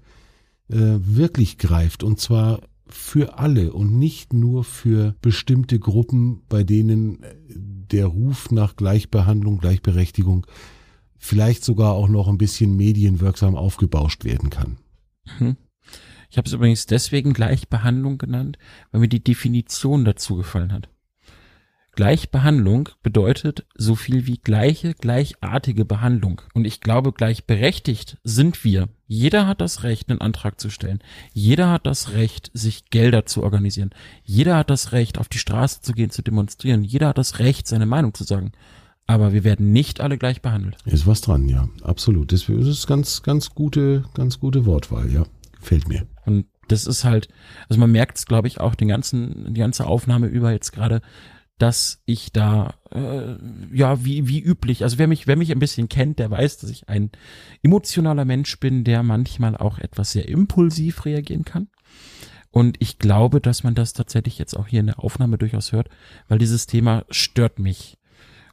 äh, 0.69 0.99
wirklich 0.99 1.57
greift. 1.57 2.03
Und 2.03 2.19
zwar 2.19 2.61
für 2.85 3.39
alle 3.39 3.73
und 3.73 3.97
nicht 3.97 4.31
nur 4.31 4.63
für 4.63 5.15
bestimmte 5.23 5.79
Gruppen, 5.79 6.43
bei 6.49 6.63
denen 6.63 7.23
äh, 7.23 7.33
der 7.49 8.05
Ruf 8.05 8.51
nach 8.51 8.75
Gleichbehandlung, 8.75 9.57
Gleichberechtigung 9.57 10.45
vielleicht 11.21 11.63
sogar 11.63 11.93
auch 11.93 12.09
noch 12.09 12.27
ein 12.27 12.39
bisschen 12.39 12.75
medienwirksam 12.75 13.55
aufgebauscht 13.55 14.25
werden 14.25 14.49
kann. 14.49 14.77
Hm. 15.37 15.55
Ich 16.31 16.37
habe 16.37 16.47
es 16.47 16.53
übrigens 16.53 16.87
deswegen 16.87 17.33
Gleichbehandlung 17.33 18.17
genannt, 18.17 18.57
weil 18.91 19.01
mir 19.01 19.07
die 19.07 19.23
Definition 19.23 20.03
dazu 20.03 20.35
gefallen 20.35 20.73
hat. 20.73 20.89
Gleichbehandlung 21.93 22.89
bedeutet 23.03 23.65
so 23.75 23.95
viel 23.95 24.25
wie 24.25 24.37
gleiche, 24.37 24.93
gleichartige 24.93 25.85
Behandlung. 25.85 26.41
Und 26.53 26.65
ich 26.65 26.79
glaube, 26.79 27.11
gleichberechtigt 27.11 28.17
sind 28.23 28.63
wir. 28.63 28.87
Jeder 29.07 29.45
hat 29.45 29.61
das 29.61 29.83
Recht, 29.83 30.09
einen 30.09 30.21
Antrag 30.21 30.59
zu 30.59 30.69
stellen. 30.69 30.99
Jeder 31.33 31.69
hat 31.69 31.85
das 31.85 32.13
Recht, 32.13 32.49
sich 32.53 32.89
Gelder 32.89 33.25
zu 33.25 33.43
organisieren. 33.43 33.91
Jeder 34.23 34.57
hat 34.57 34.69
das 34.69 34.93
Recht, 34.93 35.19
auf 35.19 35.27
die 35.27 35.37
Straße 35.37 35.81
zu 35.81 35.91
gehen, 35.91 36.09
zu 36.09 36.21
demonstrieren. 36.23 36.83
Jeder 36.83 37.09
hat 37.09 37.17
das 37.17 37.39
Recht, 37.39 37.67
seine 37.67 37.85
Meinung 37.85 38.13
zu 38.13 38.23
sagen. 38.23 38.53
Aber 39.07 39.33
wir 39.33 39.43
werden 39.43 39.73
nicht 39.73 39.99
alle 39.99 40.17
gleich 40.17 40.41
behandelt. 40.41 40.77
Ist 40.85 41.07
was 41.07 41.21
dran, 41.21 41.49
ja, 41.49 41.67
absolut. 41.83 42.31
Das 42.31 42.47
ist 42.47 42.87
ganz, 42.87 43.23
ganz 43.23 43.49
gute, 43.49 44.05
ganz 44.13 44.39
gute 44.39 44.65
Wortwahl, 44.65 45.11
ja. 45.11 45.25
Gefällt 45.59 45.87
mir. 45.87 46.07
Und 46.25 46.45
das 46.67 46.85
ist 46.85 47.03
halt, 47.03 47.27
also 47.67 47.79
man 47.79 47.91
merkt 47.91 48.17
es, 48.17 48.25
glaube 48.25 48.47
ich, 48.47 48.59
auch 48.59 48.75
den 48.75 48.87
ganzen, 48.87 49.53
die 49.53 49.59
ganze 49.59 49.85
Aufnahme 49.85 50.27
über 50.27 50.51
jetzt 50.51 50.71
gerade, 50.71 51.01
dass 51.57 52.01
ich 52.05 52.31
da 52.31 52.73
äh, 52.89 53.35
ja 53.71 54.03
wie 54.03 54.27
wie 54.27 54.39
üblich, 54.39 54.83
also 54.83 54.97
wer 54.97 55.07
mich 55.07 55.27
wer 55.27 55.37
mich 55.37 55.51
ein 55.51 55.59
bisschen 55.59 55.89
kennt, 55.89 56.17
der 56.17 56.31
weiß, 56.31 56.57
dass 56.57 56.71
ich 56.71 56.89
ein 56.89 57.11
emotionaler 57.61 58.25
Mensch 58.25 58.59
bin, 58.59 58.83
der 58.83 59.03
manchmal 59.03 59.55
auch 59.55 59.77
etwas 59.77 60.11
sehr 60.11 60.27
impulsiv 60.27 61.05
reagieren 61.05 61.45
kann. 61.45 61.67
Und 62.49 62.77
ich 62.79 62.97
glaube, 62.97 63.41
dass 63.41 63.63
man 63.63 63.75
das 63.75 63.93
tatsächlich 63.93 64.39
jetzt 64.39 64.57
auch 64.57 64.67
hier 64.67 64.79
in 64.79 64.87
der 64.87 64.99
Aufnahme 64.99 65.37
durchaus 65.37 65.71
hört, 65.71 65.89
weil 66.27 66.39
dieses 66.39 66.65
Thema 66.65 67.05
stört 67.09 67.59
mich. 67.59 67.97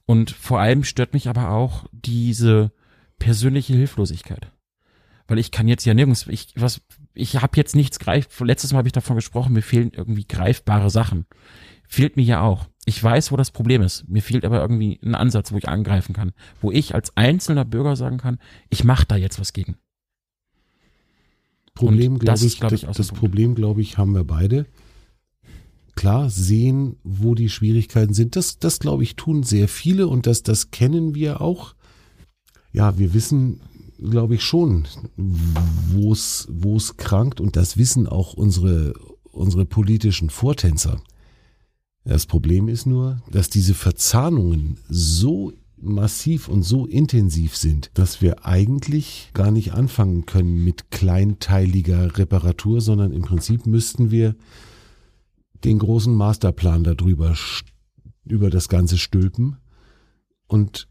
Und 0.09 0.31
vor 0.31 0.59
allem 0.59 0.85
stört 0.85 1.13
mich 1.13 1.29
aber 1.29 1.51
auch 1.51 1.85
diese 1.93 2.73
persönliche 3.19 3.75
Hilflosigkeit. 3.75 4.51
Weil 5.27 5.39
ich 5.39 5.51
kann 5.51 5.69
jetzt 5.69 5.85
ja 5.85 5.93
nirgends, 5.93 6.27
ich 6.29 6.55
was, 6.57 6.81
ich 7.13 7.37
habe 7.37 7.59
jetzt 7.59 7.77
nichts 7.77 7.99
greif. 7.99 8.27
Letztes 8.41 8.73
Mal 8.73 8.79
habe 8.79 8.89
ich 8.89 8.95
davon 8.95 9.17
gesprochen, 9.17 9.53
mir 9.53 9.61
fehlen 9.61 9.93
irgendwie 9.95 10.25
greifbare 10.27 10.89
Sachen. 10.89 11.27
Fehlt 11.87 12.17
mir 12.17 12.23
ja 12.23 12.41
auch. 12.41 12.69
Ich 12.87 13.05
weiß, 13.05 13.33
wo 13.33 13.37
das 13.37 13.51
Problem 13.51 13.83
ist. 13.83 14.09
Mir 14.09 14.23
fehlt 14.23 14.47
aber 14.47 14.63
irgendwie 14.63 14.99
ein 15.05 15.15
Ansatz, 15.15 15.53
wo 15.53 15.59
ich 15.59 15.69
angreifen 15.69 16.15
kann, 16.15 16.33
wo 16.63 16.73
ich 16.73 16.95
als 16.95 17.15
einzelner 17.19 17.67
Bürger 17.67 17.95
sagen 17.95 18.17
kann, 18.17 18.39
ich 18.71 18.85
mache 18.85 19.05
da 19.07 19.17
jetzt 19.17 19.39
was 19.39 19.53
gegen. 19.53 19.77
Problem, 21.75 22.19
glaube 22.19 22.33
das 22.33 22.43
ich, 22.43 22.61
glaub 22.61 22.73
ich, 22.73 22.87
das, 22.87 22.97
das. 22.97 23.09
Problem, 23.09 23.55
glaube 23.55 23.83
ich, 23.83 23.99
haben 23.99 24.15
wir 24.15 24.25
beide. 24.25 24.65
Klar, 25.99 26.30
sehen, 26.30 26.94
wo 27.03 27.34
die 27.34 27.49
Schwierigkeiten 27.49 28.14
sind. 28.14 28.36
Das, 28.36 28.61
das 28.61 28.78
glaube 28.78 29.03
ich, 29.03 29.16
tun 29.16 29.42
sehr 29.42 29.66
viele 29.66 30.07
und 30.07 30.28
das, 30.28 30.44
das 30.44 30.70
kennen 30.70 31.16
wir 31.16 31.40
auch. 31.40 31.74
Ja, 32.72 33.01
wir 33.01 33.14
wissen, 33.14 33.62
glaube 34.01 34.36
ich, 34.36 34.44
schon, 34.44 34.86
wo 35.16 36.12
es, 36.12 36.96
krankt 36.99 37.40
und 37.40 37.57
das 37.57 37.78
wissen 37.78 38.07
auch 38.07 38.34
unsere, 38.34 38.94
unsere 39.24 39.64
politischen 39.64 40.30
Vortänzer. 40.30 41.03
Das 42.05 42.26
Problem 42.26 42.68
ist 42.68 42.86
nur, 42.86 43.20
dass 43.32 43.51
diese 43.51 43.74
Verzahnungen 43.74 44.78
so 44.88 45.53
massiv 45.78 46.46
und 46.46 46.62
so 46.62 46.86
intensiv 46.86 47.57
sind, 47.57 47.90
dass 47.94 48.22
wir 48.22 48.46
eigentlich 48.46 49.32
gar 49.34 49.51
nicht 49.51 49.72
anfangen 49.72 50.26
können 50.26 50.62
mit 50.62 50.92
kleinteiliger 50.92 52.16
Reparatur, 52.18 52.80
sondern 52.82 53.11
im 53.11 53.22
Prinzip 53.22 53.66
müssten 53.66 54.12
wir 54.12 54.36
den 55.65 55.79
großen 55.79 56.15
Masterplan 56.15 56.85
darüber 56.85 57.35
über 58.25 58.51
das 58.51 58.69
Ganze 58.69 58.99
stülpen 58.99 59.57
und 60.47 60.89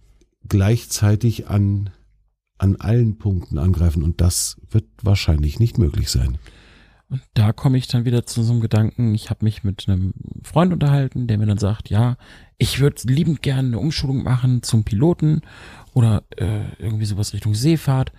gleichzeitig 0.48 1.48
an 1.48 1.92
an 2.60 2.76
allen 2.78 3.18
Punkten 3.20 3.60
angreifen 3.60 4.04
und 4.04 4.20
das 4.20 4.60
wird 4.70 4.86
wahrscheinlich 5.04 5.60
nicht 5.60 5.78
möglich 5.78 6.10
sein. 6.10 6.40
Und 7.10 7.22
da 7.36 7.54
komme 7.54 7.78
ich 7.78 7.88
dann 7.88 8.04
wieder 8.04 8.26
zu 8.26 8.44
so 8.44 8.52
einem 8.52 8.62
Gedanken, 8.62 9.16
ich 9.16 9.30
habe 9.30 9.46
mich 9.46 9.64
mit 9.64 9.88
einem 9.88 10.14
Freund 10.44 10.74
unterhalten, 10.74 11.28
der 11.28 11.38
mir 11.38 11.46
dann 11.46 11.58
sagt, 11.58 11.90
ja, 11.90 12.18
ich 12.58 12.80
würde 12.80 13.02
liebend 13.06 13.42
gerne 13.42 13.68
eine 13.68 13.80
Umschulung 13.80 14.24
machen 14.24 14.62
zum 14.64 14.84
Piloten 14.84 15.42
oder 15.94 16.24
äh, 16.36 16.64
irgendwie 16.80 17.06
sowas 17.06 17.34
Richtung 17.34 17.54
Seefahrt, 17.54 18.12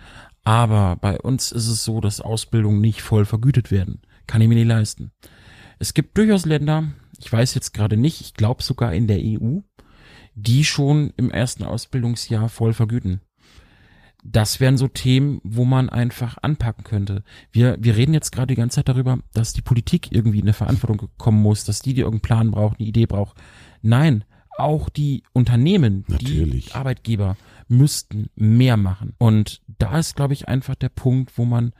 aber 0.43 0.97
bei 0.97 1.21
uns 1.21 1.53
ist 1.53 1.69
es 1.69 1.85
so, 1.85 2.01
dass 2.01 2.23
Ausbildungen 2.23 2.81
nicht 2.81 3.03
voll 3.03 3.27
vergütet 3.27 3.71
werden. 3.71 4.01
Kann 4.27 4.41
ich 4.41 4.49
mir 4.49 4.55
nicht 4.55 4.69
leisten. 4.69 5.13
Es 5.79 5.95
gibt 5.95 6.16
durchaus 6.18 6.45
Länder, 6.45 6.93
ich 7.18 7.33
weiß 7.33 7.55
jetzt 7.55 7.72
gerade 7.72 7.97
nicht, 7.97 8.20
ich 8.20 8.35
glaube 8.35 8.62
sogar 8.62 8.95
in 8.95 9.07
der 9.07 9.20
EU, 9.20 9.61
die 10.35 10.64
schon 10.64 11.12
im 11.16 11.31
ersten 11.31 11.64
Ausbildungsjahr 11.64 12.49
voll 12.49 12.72
vergüten 12.72 13.20
das 14.24 14.61
wären 14.61 14.76
so 14.76 14.89
Themen, 14.89 15.41
wo 15.45 15.64
man 15.64 15.89
einfach 15.89 16.39
anpacken 16.43 16.85
könnte. 16.85 17.22
Wir, 17.53 17.76
wir 17.81 17.97
reden 17.97 18.14
jetzt 18.14 18.33
gerade 18.33 18.49
die 18.49 18.61
ganze 18.61 18.76
Zeit 18.76 18.89
darüber, 18.89 19.18
dass 19.33 19.53
die 19.53 19.62
Politik 19.62 20.12
irgendwie 20.12 20.39
in 20.39 20.45
eine 20.45 20.53
Verantwortung 20.53 21.09
kommen 21.16 21.41
muss, 21.41 21.64
dass 21.64 21.81
die, 21.81 21.95
die 21.95 22.01
irgendeinen 22.01 22.22
Plan 22.22 22.51
braucht, 22.51 22.79
eine 22.79 22.89
Idee 22.89 23.07
braucht. 23.07 23.37
Nein, 23.83 24.24
auch 24.57 24.89
die 24.89 25.22
Unternehmen, 25.33 26.05
Natürlich. 26.09 26.66
die 26.66 26.74
Arbeitgeber 26.74 27.37
müssten 27.68 28.29
mehr 28.35 28.76
machen. 28.76 29.14
Und 29.18 29.62
da 29.79 29.99
ist, 29.99 30.16
glaube 30.16 30.35
ich, 30.35 30.49
einfach 30.49 30.74
der 30.74 30.89
Punkt, 30.89 31.39
wo 31.39 31.45
man 31.45 31.72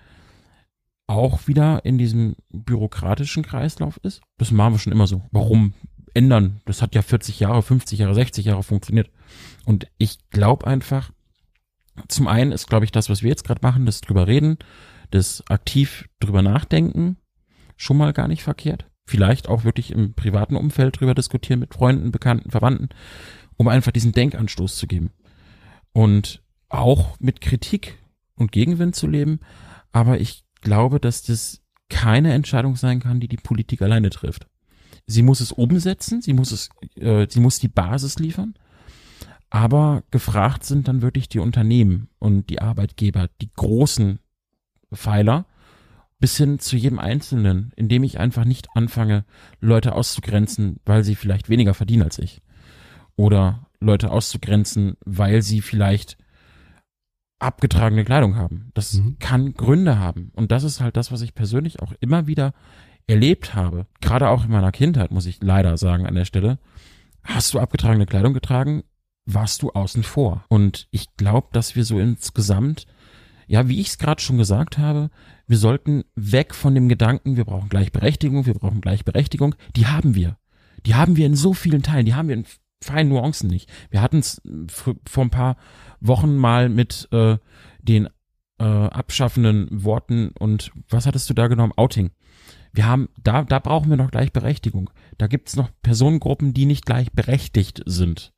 auch 1.09 1.49
wieder 1.49 1.85
in 1.85 1.99
diesem 1.99 2.37
bürokratischen 2.51 3.43
Kreislauf 3.43 3.99
ist. 4.03 4.21
Das 4.37 4.53
machen 4.53 4.75
wir 4.75 4.79
schon 4.79 4.93
immer 4.93 5.07
so. 5.07 5.23
Warum 5.33 5.73
ändern? 6.15 6.61
Das 6.67 6.83
hat 6.83 6.95
ja 6.95 7.03
40 7.03 7.41
Jahre, 7.41 7.63
50 7.63 7.99
Jahre, 7.99 8.15
60 8.15 8.45
Jahre 8.45 8.63
funktioniert. 8.63 9.11
Und 9.65 9.89
ich 9.97 10.19
glaube 10.31 10.67
einfach, 10.67 11.11
zum 12.09 12.29
einen 12.29 12.53
ist, 12.53 12.69
glaube 12.69 12.85
ich, 12.85 12.93
das, 12.93 13.09
was 13.09 13.23
wir 13.23 13.31
jetzt 13.31 13.45
gerade 13.45 13.61
machen, 13.63 13.87
das 13.87 14.03
drüber 14.03 14.27
reden, 14.27 14.59
das 15.11 15.43
aktiv 15.49 16.09
drüber 16.21 16.43
nachdenken, 16.43 17.17
schon 17.77 17.97
mal 17.97 18.13
gar 18.13 18.29
nicht 18.29 18.43
verkehrt. 18.43 18.87
Vielleicht 19.07 19.49
auch 19.49 19.65
wirklich 19.65 19.91
im 19.91 20.13
privaten 20.13 20.57
Umfeld 20.57 21.01
drüber 21.01 21.15
diskutieren 21.15 21.61
mit 21.61 21.73
Freunden, 21.73 22.13
Bekannten, 22.13 22.51
Verwandten, 22.51 22.91
um 23.57 23.67
einfach 23.69 23.93
diesen 23.93 24.13
Denkanstoß 24.13 24.77
zu 24.77 24.87
geben. 24.87 25.11
Und 25.93 26.43
auch 26.69 27.19
mit 27.19 27.41
Kritik 27.41 27.99
und 28.35 28.53
Gegenwind 28.53 28.95
zu 28.95 29.07
leben. 29.07 29.41
Aber 29.91 30.21
ich 30.21 30.45
glaube, 30.61 31.01
dass 31.01 31.23
das 31.23 31.63
keine 31.89 32.35
Entscheidung 32.35 32.77
sein 32.77 33.01
kann, 33.01 33.21
die 33.21 33.29
die 33.29 33.37
Politik 33.37 33.83
alleine 33.83 34.11
trifft. 34.11 34.47
Sie 35.07 35.23
muss 35.23 35.41
es 35.41 35.53
umsetzen, 35.53 36.21
sie 36.21 36.35
muss 36.35 36.53
es, 36.53 36.69
äh, 36.97 37.27
sie 37.29 37.41
muss 37.41 37.59
die 37.59 37.69
Basis 37.69 38.19
liefern. 38.19 38.55
Aber 39.51 40.03
gefragt 40.11 40.65
sind 40.65 40.89
dann 40.89 41.01
wirklich 41.01 41.29
die 41.29 41.39
Unternehmen 41.39 42.09
und 42.19 42.51
die 42.51 42.61
Arbeitgeber, 42.61 43.29
die 43.41 43.51
großen 43.55 44.19
Pfeiler, 44.93 45.47
bis 46.21 46.37
hin 46.37 46.59
zu 46.59 46.77
jedem 46.77 46.99
Einzelnen, 46.99 47.73
indem 47.77 48.03
ich 48.03 48.19
einfach 48.19 48.45
nicht 48.45 48.69
anfange, 48.75 49.25
Leute 49.61 49.95
auszugrenzen, 49.95 50.81
weil 50.85 51.05
sie 51.05 51.15
vielleicht 51.15 51.49
weniger 51.49 51.75
verdienen 51.75 52.03
als 52.03 52.19
ich. 52.19 52.43
Oder 53.17 53.69
Leute 53.81 54.11
auszugrenzen, 54.11 54.97
weil 55.05 55.43
sie 55.43 55.63
vielleicht 55.63 56.19
abgetragene 57.39 58.05
Kleidung 58.05 58.37
haben. 58.37 58.71
Das 58.75 58.95
Mhm. 58.95 59.17
kann 59.19 59.55
Gründe 59.55 59.99
haben. 59.99 60.31
Und 60.35 60.51
das 60.53 60.65
ist 60.65 60.81
halt 60.81 60.97
das, 60.97 61.13
was 61.13 61.21
ich 61.23 61.35
persönlich 61.35 61.81
auch 61.81 61.93
immer 62.01 62.27
wieder 62.27 62.53
erlebt 63.07 63.55
habe. 63.55 63.87
Gerade 64.01 64.29
auch 64.29 64.45
in 64.45 64.51
meiner 64.51 64.73
Kindheit, 64.73 65.11
muss 65.11 65.27
ich 65.27 65.39
leider 65.43 65.77
sagen 65.79 66.07
an 66.07 66.15
der 66.15 66.25
Stelle. 66.25 66.59
Hast 67.23 67.55
du 67.55 67.59
abgetragene 67.61 68.07
Kleidung 68.07 68.35
getragen? 68.35 68.83
warst 69.31 69.61
du 69.61 69.71
außen 69.73 70.05
vor. 70.05 70.47
Und 70.49 70.89
ich 70.91 71.15
glaube, 71.19 71.49
dass 71.53 71.77
wir 71.77 71.85
so 71.85 71.99
insgesamt, 71.99 72.87
ja, 73.47 73.69
wie 73.69 73.79
ich 73.79 73.89
es 73.89 73.99
gerade 73.99 74.23
schon 74.23 74.39
gesagt 74.39 74.79
habe, 74.79 75.11
wir 75.47 75.59
sollten 75.59 76.05
weg 76.15 76.55
von 76.55 76.75
dem 76.75 76.89
Gedanken, 76.89 77.37
wir 77.37 77.45
brauchen 77.45 77.69
Gleichberechtigung, 77.69 78.47
wir 78.47 78.55
brauchen 78.55 78.81
Gleichberechtigung. 78.81 79.55
Die 79.77 79.87
haben 79.87 80.15
wir. 80.15 80.39
Die 80.87 80.95
haben 80.95 81.17
wir 81.17 81.27
in 81.27 81.35
so 81.37 81.53
vielen 81.53 81.83
Teilen, 81.83 82.07
die 82.07 82.15
haben 82.15 82.29
wir 82.29 82.37
in 82.37 82.47
feinen 82.81 83.11
Nuancen 83.11 83.49
nicht. 83.49 83.71
Wir 83.91 84.03
hatten 84.03 84.19
es 84.19 84.41
vor 84.69 85.25
ein 85.25 85.31
paar 85.31 85.57
Wochen 86.01 86.37
mal 86.37 86.69
mit 86.69 87.09
äh, 87.13 87.39
den 87.81 88.09
äh, 88.59 88.65
abschaffenden 88.65 89.69
Worten 89.85 90.31
und 90.39 90.73
was 90.89 91.07
hattest 91.07 91.29
du 91.31 91.35
da 91.35 91.49
genommen? 91.49 91.73
Outing. 91.77 92.11
Wir 92.73 92.87
haben, 92.87 93.09
da, 93.23 93.43
da 93.43 93.59
brauchen 93.59 93.91
wir 93.91 93.97
noch 93.97 94.11
Gleichberechtigung. 94.11 94.91
Da 95.17 95.27
gibt's 95.27 95.57
noch 95.57 95.71
Personengruppen, 95.83 96.55
die 96.55 96.67
nicht 96.67 96.87
gleichberechtigt 96.87 97.83
sind. 97.87 98.33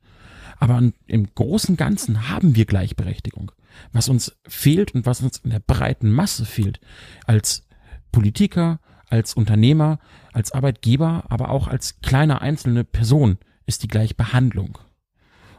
Aber 0.57 0.81
im 1.07 1.33
großen 1.33 1.75
Ganzen 1.75 2.29
haben 2.29 2.55
wir 2.55 2.65
Gleichberechtigung. 2.65 3.51
Was 3.93 4.09
uns 4.09 4.37
fehlt 4.47 4.93
und 4.93 5.05
was 5.05 5.21
uns 5.21 5.39
in 5.39 5.49
der 5.49 5.59
breiten 5.59 6.11
Masse 6.11 6.45
fehlt, 6.45 6.79
als 7.25 7.67
Politiker, 8.11 8.79
als 9.07 9.33
Unternehmer, 9.33 9.99
als 10.33 10.51
Arbeitgeber, 10.51 11.25
aber 11.29 11.49
auch 11.49 11.67
als 11.67 11.99
kleine 12.01 12.41
einzelne 12.41 12.83
Person, 12.83 13.37
ist 13.71 13.83
die 13.83 13.87
Gleichbehandlung. 13.87 14.77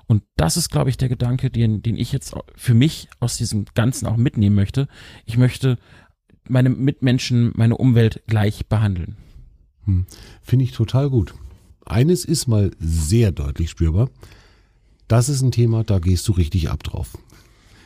Und 0.07 0.23
das 0.37 0.57
ist, 0.57 0.71
glaube 0.71 0.91
ich, 0.91 0.97
der 0.97 1.09
Gedanke, 1.09 1.51
den, 1.51 1.83
den 1.83 1.97
ich 1.97 2.13
jetzt 2.13 2.35
für 2.57 2.75
mich 2.75 3.09
aus 3.21 3.37
diesem 3.37 3.65
Ganzen 3.75 4.07
auch 4.07 4.17
mitnehmen 4.17 4.57
möchte. 4.57 4.89
Ich 5.25 5.39
möchte 5.39 5.79
meine 6.49 6.71
Mitmenschen, 6.71 7.53
meine 7.55 7.77
Umwelt 7.77 8.23
gleich 8.27 8.67
behandeln. 8.67 9.17
Hm. 9.85 10.07
Finde 10.43 10.65
ich 10.65 10.73
total 10.73 11.09
gut. 11.09 11.35
Eines 11.85 12.25
ist 12.25 12.47
mal 12.47 12.71
sehr 12.79 13.33
deutlich 13.33 13.71
spürbar 13.71 14.09
das 15.13 15.29
ist 15.29 15.43
ein 15.43 15.51
Thema, 15.51 15.85
da 15.85 15.99
gehst 15.99 16.27
du 16.29 16.33
richtig 16.33 16.71
ab 16.71 16.83
drauf. 16.83 17.19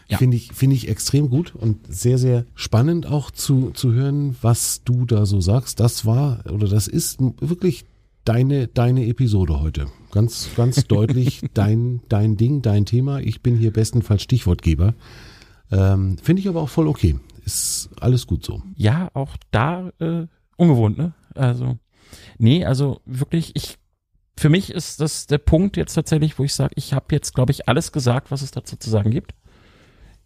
Ja. 0.09 0.19
Finde 0.19 0.37
ich, 0.37 0.53
finde 0.53 0.77
ich 0.77 0.87
extrem 0.87 1.29
gut 1.29 1.53
und 1.57 1.79
sehr, 1.93 2.19
sehr 2.19 2.47
spannend 2.55 3.07
auch 3.07 3.33
zu, 3.33 3.73
zu 3.73 3.93
hören, 3.93 4.37
was 4.43 4.83
du 4.85 5.05
da 5.05 5.27
so 5.27 5.41
sagst. 5.41 5.81
Das 5.81 6.07
war 6.07 6.45
oder 6.49 6.69
das 6.69 6.87
ist 6.87 7.19
wirklich 7.41 7.85
deine, 8.27 8.69
deine 8.69 9.07
Episode 9.07 9.61
heute. 9.61 9.87
Ganz, 10.13 10.51
ganz 10.55 10.85
deutlich 10.85 11.41
dein, 11.55 12.03
dein 12.09 12.37
Ding, 12.37 12.61
dein 12.61 12.85
Thema. 12.85 13.21
Ich 13.21 13.43
bin 13.43 13.57
hier 13.57 13.73
bestenfalls 13.73 14.23
Stichwortgeber. 14.23 14.95
Ähm, 15.73 16.19
finde 16.19 16.41
ich 16.41 16.49
aber 16.49 16.61
auch 16.61 16.69
voll 16.69 16.89
okay. 16.89 17.19
Ist 17.45 17.89
alles 18.01 18.27
gut 18.27 18.45
so. 18.45 18.63
Ja, 18.75 19.09
auch 19.15 19.37
da 19.51 19.91
äh, 20.01 20.27
ungewohnt, 20.57 20.99
ne? 20.99 21.15
Also, 21.35 21.79
nee, 22.39 22.65
also 22.65 23.01
wirklich, 23.07 23.53
ich 23.55 23.79
für 24.39 24.49
mich 24.51 24.71
ist 24.71 25.01
das 25.01 25.27
der 25.27 25.39
Punkt 25.39 25.77
jetzt 25.77 25.95
tatsächlich, 25.95 26.39
wo 26.39 26.45
ich 26.45 26.55
sage, 26.55 26.75
ich 26.77 26.93
habe 26.93 27.07
jetzt, 27.13 27.35
glaube 27.35 27.53
ich, 27.53 27.69
alles 27.69 27.91
gesagt, 27.91 28.31
was 28.31 28.43
es 28.43 28.51
dazu 28.51 28.77
zu 28.77 28.91
sagen 28.91 29.11
gibt. 29.11 29.35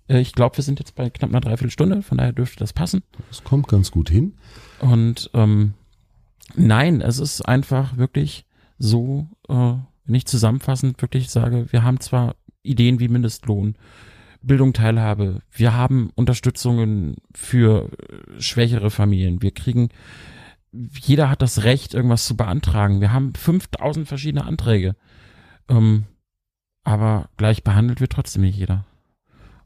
Äh, 0.09 0.20
ich 0.20 0.32
glaube, 0.32 0.57
wir 0.57 0.64
sind 0.64 0.80
jetzt 0.80 0.94
bei 0.94 1.11
knapp 1.11 1.30
einer 1.30 1.40
Dreiviertelstunde, 1.40 2.03
von 2.03 2.18
daher 2.18 2.32
dürfte 2.32 2.59
das 2.59 2.72
passen. 2.72 3.03
Das 3.28 3.44
kommt 3.44 3.68
ganz 3.68 3.90
gut 3.90 4.11
hin. 4.11 4.34
Und 4.80 5.30
ähm, 5.34 5.74
nein, 6.57 7.01
es 7.01 7.18
ist 7.18 7.42
einfach 7.42 7.96
wirklich 7.96 8.46
so, 8.78 9.28
äh, 9.48 9.55
wenn 10.05 10.14
ich 10.14 10.26
zusammenfassend 10.26 11.01
wirklich 11.03 11.30
sage, 11.30 11.72
wir 11.72 11.82
haben 11.82 12.01
zwar 12.01 12.36
Ideen 12.62 13.01
wie 13.01 13.09
Mindestlohn, 13.09 13.76
Bildung, 14.42 14.72
Teilhabe, 14.72 15.40
wir 15.51 15.74
haben 15.74 16.11
Unterstützungen 16.14 17.16
für 17.34 17.90
äh, 17.90 18.40
schwächere 18.40 18.90
Familien, 18.90 19.42
wir 19.42 19.53
kriegen 19.53 19.90
jeder 20.72 21.30
hat 21.30 21.42
das 21.42 21.64
Recht, 21.64 21.94
irgendwas 21.94 22.26
zu 22.26 22.36
beantragen. 22.36 23.01
Wir 23.01 23.12
haben 23.12 23.34
5000 23.34 24.07
verschiedene 24.07 24.44
Anträge. 24.44 24.96
Ähm, 25.68 26.07
aber 26.84 27.28
gleich 27.36 27.64
behandelt 27.64 28.01
wird 28.01 28.12
trotzdem 28.12 28.42
nicht 28.42 28.57
jeder. 28.57 28.86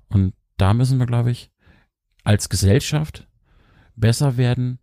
Und 0.09 0.35
da 0.57 0.75
müssen 0.75 0.99
wir, 0.99 1.07
glaube 1.07 1.31
ich, 1.31 1.51
als 2.23 2.49
Gesellschaft 2.49 3.29
besser 3.97 4.37
werden. 4.37 4.79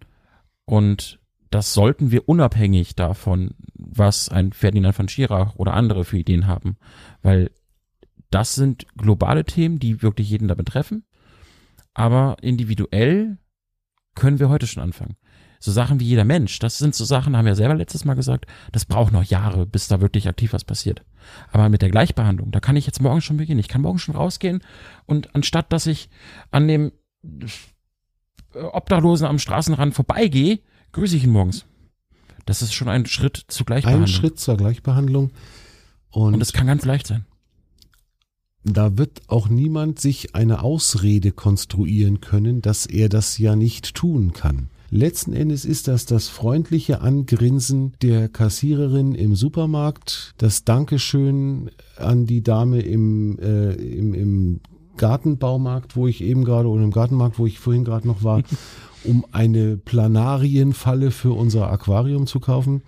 Und 0.65 1.19
das 1.51 1.73
sollten 1.73 2.11
wir 2.11 2.27
unabhängig 2.27 2.95
davon, 2.95 3.51
was 3.75 4.29
ein 4.29 4.53
Ferdinand 4.53 4.95
von 4.95 5.07
Schirach 5.07 5.55
oder 5.55 5.73
andere 5.73 6.03
für 6.05 6.17
Ideen 6.17 6.47
haben. 6.47 6.77
Weil 7.21 7.51
das 8.29 8.55
sind 8.55 8.87
globale 8.97 9.45
Themen, 9.45 9.77
die 9.77 10.01
wirklich 10.01 10.29
jeden 10.29 10.47
da 10.47 10.55
betreffen. 10.55 11.03
Aber 11.93 12.37
individuell 12.41 13.37
können 14.15 14.39
wir 14.39 14.49
heute 14.49 14.65
schon 14.65 14.81
anfangen 14.81 15.17
so 15.61 15.71
Sachen 15.71 15.99
wie 15.99 16.05
jeder 16.05 16.25
Mensch, 16.25 16.57
das 16.57 16.79
sind 16.79 16.95
so 16.95 17.05
Sachen, 17.05 17.37
haben 17.37 17.45
wir 17.45 17.55
selber 17.55 17.75
letztes 17.75 18.03
Mal 18.03 18.15
gesagt, 18.15 18.47
das 18.71 18.85
braucht 18.85 19.13
noch 19.13 19.23
Jahre, 19.23 19.67
bis 19.67 19.87
da 19.87 20.01
wirklich 20.01 20.27
aktiv 20.27 20.53
was 20.53 20.63
passiert. 20.63 21.03
Aber 21.51 21.69
mit 21.69 21.83
der 21.83 21.91
Gleichbehandlung, 21.91 22.49
da 22.49 22.59
kann 22.59 22.75
ich 22.75 22.87
jetzt 22.87 22.99
morgen 22.99 23.21
schon 23.21 23.37
beginnen. 23.37 23.59
Ich 23.59 23.67
kann 23.67 23.83
morgen 23.83 23.99
schon 23.99 24.15
rausgehen 24.15 24.63
und 25.05 25.35
anstatt, 25.35 25.71
dass 25.71 25.85
ich 25.85 26.09
an 26.49 26.67
dem 26.67 26.91
äh, 27.23 28.59
Obdachlosen 28.59 29.27
am 29.27 29.37
Straßenrand 29.37 29.93
vorbeigehe, 29.93 30.59
grüße 30.91 31.17
ich 31.17 31.23
ihn 31.23 31.31
morgens. 31.31 31.65
Das 32.45 32.61
ist 32.61 32.73
schon 32.73 32.89
ein 32.89 33.05
Schritt 33.05 33.43
zur 33.47 33.65
Gleichbehandlung. 33.65 34.05
Ein 34.05 34.07
Schritt 34.07 34.39
zur 34.39 34.57
Gleichbehandlung. 34.57 35.31
Und, 36.09 36.33
und 36.33 36.41
es 36.41 36.53
kann 36.53 36.67
ganz 36.67 36.85
leicht 36.85 37.07
sein. 37.07 37.25
Da 38.63 38.97
wird 38.97 39.21
auch 39.27 39.49
niemand 39.49 39.99
sich 39.99 40.35
eine 40.35 40.61
Ausrede 40.61 41.31
konstruieren 41.31 42.21
können, 42.21 42.61
dass 42.61 42.85
er 42.85 43.09
das 43.09 43.37
ja 43.37 43.55
nicht 43.55 43.95
tun 43.95 44.33
kann. 44.33 44.69
Letzten 44.93 45.33
Endes 45.33 45.63
ist 45.63 45.87
das 45.87 46.05
das 46.05 46.27
freundliche 46.27 46.99
Angrinsen 46.99 47.93
der 48.01 48.27
Kassiererin 48.27 49.15
im 49.15 49.35
Supermarkt, 49.35 50.33
das 50.37 50.65
Dankeschön 50.65 51.71
an 51.95 52.25
die 52.25 52.43
Dame 52.43 52.81
im, 52.81 53.39
äh, 53.39 53.71
im, 53.73 54.13
im 54.13 54.59
Gartenbaumarkt, 54.97 55.95
wo 55.95 56.07
ich 56.07 56.21
eben 56.21 56.43
gerade, 56.43 56.67
oder 56.67 56.83
im 56.83 56.91
Gartenmarkt, 56.91 57.39
wo 57.39 57.47
ich 57.47 57.57
vorhin 57.57 57.85
gerade 57.85 58.05
noch 58.05 58.23
war, 58.23 58.43
um 59.03 59.25
eine 59.31 59.77
Planarienfalle 59.77 61.11
für 61.11 61.33
unser 61.33 61.71
Aquarium 61.71 62.27
zu 62.27 62.39
kaufen 62.39 62.81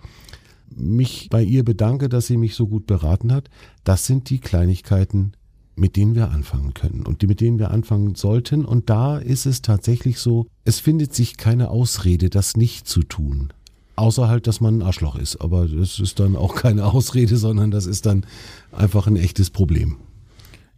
mich 0.76 1.28
bei 1.30 1.42
ihr 1.42 1.64
bedanke, 1.64 2.08
dass 2.08 2.26
sie 2.26 2.36
mich 2.36 2.54
so 2.54 2.66
gut 2.66 2.86
beraten 2.86 3.32
hat. 3.32 3.48
Das 3.84 4.06
sind 4.06 4.30
die 4.30 4.38
Kleinigkeiten, 4.38 5.32
mit 5.76 5.96
denen 5.96 6.14
wir 6.14 6.30
anfangen 6.30 6.74
können 6.74 7.04
und 7.06 7.22
die, 7.22 7.26
mit 7.26 7.40
denen 7.40 7.58
wir 7.58 7.70
anfangen 7.70 8.14
sollten. 8.14 8.64
Und 8.64 8.90
da 8.90 9.18
ist 9.18 9.46
es 9.46 9.62
tatsächlich 9.62 10.18
so, 10.18 10.46
es 10.64 10.80
findet 10.80 11.14
sich 11.14 11.36
keine 11.36 11.70
Ausrede, 11.70 12.30
das 12.30 12.56
nicht 12.56 12.86
zu 12.86 13.02
tun. 13.02 13.52
Außer 13.96 14.28
halt, 14.28 14.46
dass 14.46 14.60
man 14.60 14.78
ein 14.78 14.82
Arschloch 14.82 15.16
ist. 15.16 15.40
Aber 15.40 15.68
das 15.68 16.00
ist 16.00 16.18
dann 16.18 16.36
auch 16.36 16.54
keine 16.56 16.86
Ausrede, 16.86 17.36
sondern 17.36 17.70
das 17.70 17.86
ist 17.86 18.06
dann 18.06 18.26
einfach 18.72 19.06
ein 19.06 19.16
echtes 19.16 19.50
Problem. 19.50 19.98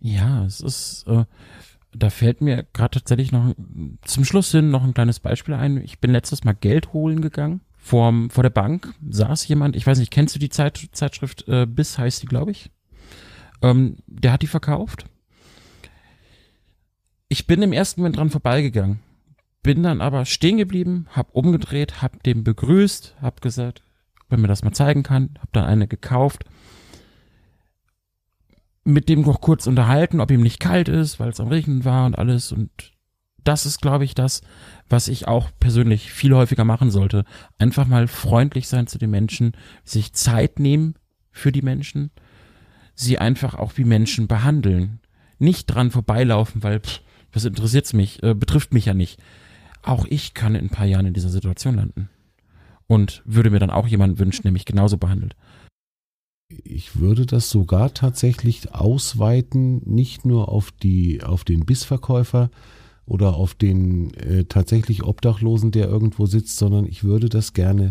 Ja, 0.00 0.44
es 0.44 0.60
ist, 0.60 1.04
äh, 1.06 1.24
da 1.98 2.10
fällt 2.10 2.40
mir 2.40 2.66
gerade 2.72 2.98
tatsächlich 2.98 3.32
noch 3.32 3.54
zum 4.02 4.24
Schluss 4.24 4.50
hin 4.50 4.70
noch 4.70 4.84
ein 4.84 4.94
kleines 4.94 5.20
Beispiel 5.20 5.54
ein. 5.54 5.78
Ich 5.78 6.00
bin 6.00 6.12
letztes 6.12 6.44
Mal 6.44 6.54
Geld 6.54 6.92
holen 6.92 7.20
gegangen. 7.20 7.60
Vor, 7.78 8.12
vor 8.30 8.42
der 8.42 8.50
Bank 8.50 8.94
saß 9.08 9.46
jemand, 9.46 9.76
ich 9.76 9.86
weiß 9.86 9.98
nicht, 9.98 10.10
kennst 10.10 10.34
du 10.34 10.40
die 10.40 10.48
Zeit, 10.48 10.88
Zeitschrift 10.92 11.46
äh, 11.46 11.66
Biss 11.66 11.98
heißt 11.98 12.22
die, 12.22 12.26
glaube 12.26 12.50
ich? 12.50 12.70
Ähm, 13.62 13.98
der 14.06 14.32
hat 14.32 14.42
die 14.42 14.48
verkauft. 14.48 15.04
Ich 17.28 17.46
bin 17.46 17.62
im 17.62 17.72
ersten 17.72 18.00
Moment 18.00 18.16
dran 18.16 18.30
vorbeigegangen, 18.30 19.00
bin 19.62 19.82
dann 19.82 20.00
aber 20.00 20.24
stehen 20.24 20.58
geblieben, 20.58 21.06
hab 21.10 21.34
umgedreht, 21.34 22.02
hab 22.02 22.22
dem 22.22 22.44
begrüßt, 22.44 23.16
hab 23.20 23.40
gesagt, 23.40 23.82
wenn 24.28 24.40
mir 24.40 24.48
das 24.48 24.64
mal 24.64 24.72
zeigen 24.72 25.02
kann, 25.02 25.38
hab 25.40 25.52
dann 25.52 25.64
eine 25.64 25.86
gekauft, 25.86 26.44
mit 28.86 29.08
dem 29.08 29.22
noch 29.22 29.40
kurz 29.40 29.66
unterhalten, 29.66 30.20
ob 30.20 30.30
ihm 30.30 30.42
nicht 30.42 30.60
kalt 30.60 30.88
ist, 30.88 31.20
weil 31.20 31.30
es 31.30 31.40
am 31.40 31.48
Regnen 31.48 31.84
war 31.84 32.06
und 32.06 32.18
alles 32.18 32.52
und 32.52 32.70
das 33.44 33.64
ist, 33.64 33.80
glaube 33.80 34.04
ich, 34.04 34.14
das, 34.14 34.42
was 34.88 35.06
ich 35.06 35.28
auch 35.28 35.50
persönlich 35.60 36.10
viel 36.10 36.34
häufiger 36.34 36.64
machen 36.64 36.90
sollte. 36.90 37.24
Einfach 37.58 37.86
mal 37.86 38.08
freundlich 38.08 38.66
sein 38.66 38.88
zu 38.88 38.98
den 38.98 39.10
Menschen, 39.10 39.52
sich 39.84 40.12
Zeit 40.14 40.58
nehmen 40.58 40.96
für 41.30 41.52
die 41.52 41.62
Menschen 41.62 42.10
sie 42.96 43.18
einfach 43.18 43.54
auch 43.54 43.76
wie 43.76 43.84
Menschen 43.84 44.26
behandeln. 44.26 44.98
Nicht 45.38 45.66
dran 45.66 45.90
vorbeilaufen, 45.90 46.62
weil, 46.64 46.80
pff, 46.80 47.02
was 47.32 47.44
interessiert's 47.44 47.92
mich, 47.92 48.22
äh, 48.22 48.34
betrifft 48.34 48.74
mich 48.74 48.86
ja 48.86 48.94
nicht. 48.94 49.20
Auch 49.82 50.06
ich 50.08 50.34
kann 50.34 50.56
in 50.56 50.64
ein 50.64 50.70
paar 50.70 50.86
Jahren 50.86 51.06
in 51.06 51.14
dieser 51.14 51.28
Situation 51.28 51.76
landen. 51.76 52.08
Und 52.88 53.22
würde 53.24 53.50
mir 53.50 53.58
dann 53.58 53.70
auch 53.70 53.86
jemanden 53.86 54.18
wünschen, 54.18 54.42
der 54.42 54.52
mich 54.52 54.64
genauso 54.64 54.96
behandelt. 54.96 55.36
Ich 56.48 57.00
würde 57.00 57.26
das 57.26 57.50
sogar 57.50 57.92
tatsächlich 57.92 58.72
ausweiten, 58.72 59.82
nicht 59.84 60.24
nur 60.24 60.48
auf 60.48 60.70
die, 60.70 61.22
auf 61.24 61.42
den 61.42 61.64
Bissverkäufer 61.64 62.50
oder 63.04 63.34
auf 63.34 63.54
den 63.54 64.14
äh, 64.14 64.44
tatsächlich 64.44 65.02
Obdachlosen, 65.02 65.72
der 65.72 65.88
irgendwo 65.88 66.26
sitzt, 66.26 66.56
sondern 66.56 66.86
ich 66.86 67.02
würde 67.02 67.28
das 67.28 67.52
gerne 67.52 67.90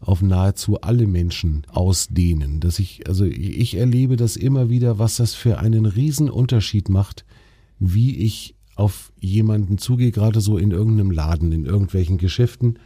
auf 0.00 0.22
nahezu 0.22 0.80
alle 0.80 1.06
Menschen 1.06 1.66
ausdehnen. 1.70 2.60
Dass 2.60 2.78
ich, 2.78 3.06
also 3.06 3.26
ich 3.26 3.76
erlebe 3.76 4.16
das 4.16 4.36
immer 4.36 4.70
wieder, 4.70 4.98
was 4.98 5.16
das 5.16 5.34
für 5.34 5.58
einen 5.58 5.84
riesen 5.84 6.30
Unterschied 6.30 6.88
macht, 6.88 7.26
wie 7.78 8.16
ich 8.16 8.54
auf 8.76 9.12
jemanden 9.20 9.76
zugehe, 9.76 10.10
gerade 10.10 10.40
so 10.40 10.56
in 10.56 10.70
irgendeinem 10.70 11.10
Laden, 11.10 11.52
in 11.52 11.66
irgendwelchen 11.66 12.16
Geschäften. 12.16 12.78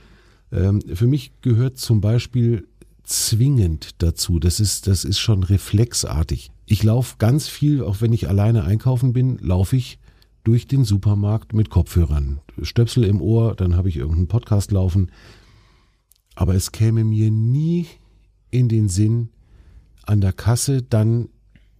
Ähm, 0.50 0.80
für 0.92 1.06
mich 1.06 1.30
gehört 1.40 1.78
zum 1.78 2.00
Beispiel 2.00 2.66
zwingend 3.08 4.02
dazu. 4.02 4.38
Das 4.38 4.60
ist, 4.60 4.86
das 4.86 5.04
ist 5.04 5.18
schon 5.18 5.42
reflexartig. 5.42 6.50
Ich 6.66 6.82
laufe 6.82 7.16
ganz 7.18 7.48
viel, 7.48 7.82
auch 7.82 8.00
wenn 8.00 8.12
ich 8.12 8.28
alleine 8.28 8.64
einkaufen 8.64 9.12
bin, 9.12 9.38
laufe 9.38 9.76
ich 9.76 9.98
durch 10.44 10.66
den 10.66 10.84
Supermarkt 10.84 11.52
mit 11.52 11.70
Kopfhörern. 11.70 12.40
Stöpsel 12.62 13.04
im 13.04 13.20
Ohr, 13.20 13.54
dann 13.54 13.76
habe 13.76 13.88
ich 13.88 13.96
irgendeinen 13.96 14.28
Podcast 14.28 14.72
laufen. 14.72 15.10
Aber 16.34 16.54
es 16.54 16.72
käme 16.72 17.04
mir 17.04 17.30
nie 17.30 17.86
in 18.50 18.68
den 18.68 18.88
Sinn, 18.88 19.30
an 20.04 20.20
der 20.20 20.32
Kasse 20.32 20.82
dann, 20.82 21.28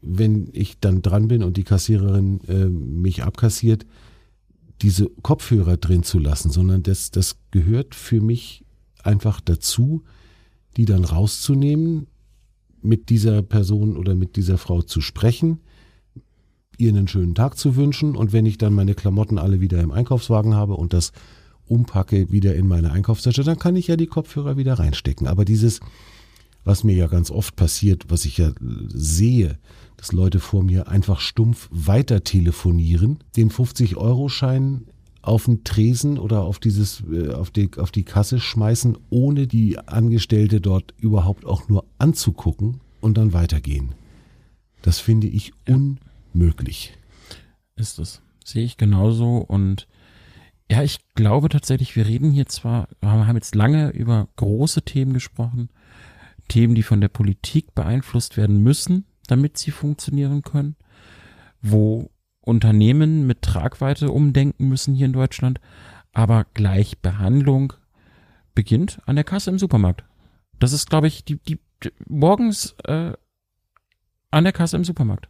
wenn 0.02 0.48
ich 0.52 0.80
dann 0.80 1.02
dran 1.02 1.28
bin 1.28 1.42
und 1.42 1.56
die 1.56 1.64
Kassiererin 1.64 2.40
äh, 2.46 2.66
mich 2.66 3.22
abkassiert, 3.22 3.86
diese 4.82 5.08
Kopfhörer 5.22 5.76
drin 5.76 6.02
zu 6.02 6.18
lassen, 6.18 6.50
sondern 6.50 6.82
das, 6.82 7.10
das 7.10 7.36
gehört 7.50 7.94
für 7.94 8.20
mich 8.20 8.64
einfach 9.02 9.40
dazu, 9.40 10.04
die 10.78 10.84
dann 10.84 11.04
rauszunehmen, 11.04 12.06
mit 12.80 13.10
dieser 13.10 13.42
Person 13.42 13.96
oder 13.96 14.14
mit 14.14 14.36
dieser 14.36 14.56
Frau 14.58 14.80
zu 14.80 15.00
sprechen, 15.00 15.58
ihr 16.78 16.90
einen 16.90 17.08
schönen 17.08 17.34
Tag 17.34 17.58
zu 17.58 17.74
wünschen 17.74 18.14
und 18.14 18.32
wenn 18.32 18.46
ich 18.46 18.58
dann 18.58 18.72
meine 18.72 18.94
Klamotten 18.94 19.38
alle 19.38 19.60
wieder 19.60 19.80
im 19.80 19.90
Einkaufswagen 19.90 20.54
habe 20.54 20.74
und 20.74 20.92
das 20.92 21.10
umpacke 21.66 22.30
wieder 22.30 22.54
in 22.54 22.68
meine 22.68 22.92
Einkaufstasche, 22.92 23.42
dann 23.42 23.58
kann 23.58 23.74
ich 23.74 23.88
ja 23.88 23.96
die 23.96 24.06
Kopfhörer 24.06 24.56
wieder 24.56 24.74
reinstecken. 24.74 25.26
Aber 25.26 25.44
dieses, 25.44 25.80
was 26.64 26.84
mir 26.84 26.94
ja 26.94 27.08
ganz 27.08 27.32
oft 27.32 27.56
passiert, 27.56 28.04
was 28.08 28.24
ich 28.24 28.38
ja 28.38 28.52
sehe, 28.88 29.58
dass 29.96 30.12
Leute 30.12 30.38
vor 30.38 30.62
mir 30.62 30.86
einfach 30.86 31.18
stumpf 31.18 31.68
weiter 31.72 32.22
telefonieren, 32.22 33.18
den 33.36 33.50
50-Euro-Schein 33.50 34.86
auf 35.22 35.44
den 35.44 35.64
Tresen 35.64 36.18
oder 36.18 36.42
auf 36.42 36.58
dieses, 36.58 37.02
äh, 37.10 37.32
auf 37.32 37.50
die, 37.50 37.70
auf 37.76 37.90
die 37.90 38.04
Kasse 38.04 38.40
schmeißen, 38.40 38.96
ohne 39.10 39.46
die 39.46 39.78
Angestellte 39.78 40.60
dort 40.60 40.94
überhaupt 40.98 41.44
auch 41.44 41.68
nur 41.68 41.84
anzugucken 41.98 42.80
und 43.00 43.18
dann 43.18 43.32
weitergehen. 43.32 43.94
Das 44.82 44.98
finde 45.00 45.26
ich 45.26 45.52
unmöglich. 45.68 46.94
Ist 47.76 47.98
es. 47.98 48.22
Sehe 48.44 48.64
ich 48.64 48.76
genauso 48.76 49.38
und 49.38 49.86
ja, 50.70 50.82
ich 50.82 51.00
glaube 51.14 51.48
tatsächlich, 51.48 51.96
wir 51.96 52.06
reden 52.06 52.30
hier 52.30 52.46
zwar, 52.46 52.88
haben 53.02 53.36
jetzt 53.36 53.54
lange 53.54 53.90
über 53.90 54.28
große 54.36 54.82
Themen 54.82 55.14
gesprochen, 55.14 55.70
Themen, 56.48 56.74
die 56.74 56.82
von 56.82 57.00
der 57.00 57.08
Politik 57.08 57.74
beeinflusst 57.74 58.36
werden 58.36 58.62
müssen, 58.62 59.04
damit 59.26 59.58
sie 59.58 59.70
funktionieren 59.70 60.42
können, 60.42 60.76
wo 61.62 62.10
Unternehmen 62.48 63.26
mit 63.26 63.42
Tragweite 63.42 64.10
umdenken 64.10 64.68
müssen 64.68 64.94
hier 64.94 65.06
in 65.06 65.12
Deutschland, 65.12 65.60
aber 66.12 66.46
Gleichbehandlung 66.54 67.74
beginnt 68.54 69.00
an 69.04 69.16
der 69.16 69.24
Kasse 69.24 69.50
im 69.50 69.58
Supermarkt. 69.58 70.04
Das 70.58 70.72
ist, 70.72 70.88
glaube 70.88 71.06
ich, 71.06 71.24
die, 71.24 71.36
die, 71.36 71.58
die 71.84 71.92
morgens 72.08 72.74
äh, 72.84 73.12
an 74.30 74.44
der 74.44 74.52
Kasse 74.54 74.76
im 74.76 74.84
Supermarkt. 74.84 75.28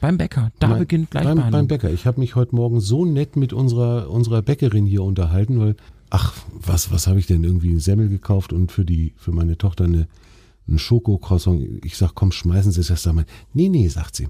Beim 0.00 0.18
Bäcker, 0.18 0.52
da 0.60 0.68
mein, 0.68 0.78
beginnt 0.78 1.10
Gleichbehandlung. 1.10 1.50
Beim, 1.50 1.52
beim 1.52 1.66
Bäcker. 1.68 1.90
Ich 1.90 2.06
habe 2.06 2.20
mich 2.20 2.36
heute 2.36 2.54
Morgen 2.54 2.80
so 2.80 3.04
nett 3.04 3.34
mit 3.34 3.52
unserer, 3.52 4.08
unserer 4.08 4.42
Bäckerin 4.42 4.86
hier 4.86 5.02
unterhalten, 5.02 5.58
weil, 5.58 5.74
ach, 6.10 6.32
was, 6.52 6.92
was 6.92 7.08
habe 7.08 7.18
ich 7.18 7.26
denn 7.26 7.42
irgendwie 7.42 7.70
einen 7.70 7.80
Semmel 7.80 8.08
gekauft 8.08 8.52
und 8.52 8.70
für 8.70 8.84
die, 8.84 9.14
für 9.16 9.32
meine 9.32 9.58
Tochter 9.58 9.84
eine, 9.84 10.06
einen 10.68 10.78
Schokocroissant. 10.78 11.84
Ich 11.84 11.96
sag, 11.96 12.14
komm, 12.14 12.30
schmeißen 12.30 12.70
Sie 12.70 12.80
es 12.80 12.90
erst 12.90 13.08
einmal. 13.08 13.26
Nee, 13.52 13.68
nee, 13.68 13.88
sagt 13.88 14.14
sie 14.14 14.28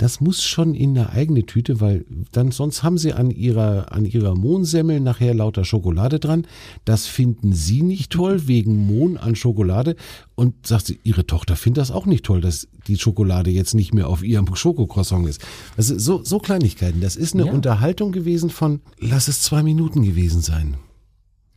das 0.00 0.22
muss 0.22 0.42
schon 0.42 0.74
in 0.74 0.96
eine 0.96 1.10
eigene 1.10 1.44
Tüte, 1.44 1.78
weil 1.82 2.06
dann 2.32 2.52
sonst 2.52 2.82
haben 2.82 2.96
sie 2.96 3.12
an 3.12 3.30
ihrer 3.30 3.92
an 3.92 4.06
ihrer 4.06 4.34
Mohnsemmel 4.34 4.98
nachher 4.98 5.34
lauter 5.34 5.66
Schokolade 5.66 6.18
dran. 6.18 6.46
Das 6.86 7.06
finden 7.06 7.52
sie 7.52 7.82
nicht 7.82 8.10
toll 8.10 8.48
wegen 8.48 8.86
Mohn 8.86 9.18
an 9.18 9.36
Schokolade 9.36 9.96
und 10.36 10.66
sagt 10.66 10.86
sie, 10.86 10.98
ihre 11.02 11.26
Tochter 11.26 11.54
findet 11.54 11.82
das 11.82 11.90
auch 11.90 12.06
nicht 12.06 12.24
toll, 12.24 12.40
dass 12.40 12.66
die 12.86 12.96
Schokolade 12.96 13.50
jetzt 13.50 13.74
nicht 13.74 13.92
mehr 13.92 14.08
auf 14.08 14.22
ihrem 14.22 14.46
Schokocroissant 14.54 15.28
ist. 15.28 15.42
Ist 15.76 15.88
so 15.88 16.24
so 16.24 16.38
Kleinigkeiten. 16.38 17.02
Das 17.02 17.14
ist 17.14 17.34
eine 17.34 17.44
ja. 17.44 17.52
Unterhaltung 17.52 18.10
gewesen 18.10 18.48
von 18.48 18.80
lass 18.98 19.28
es 19.28 19.42
zwei 19.42 19.62
Minuten 19.62 20.02
gewesen 20.02 20.40
sein. 20.40 20.78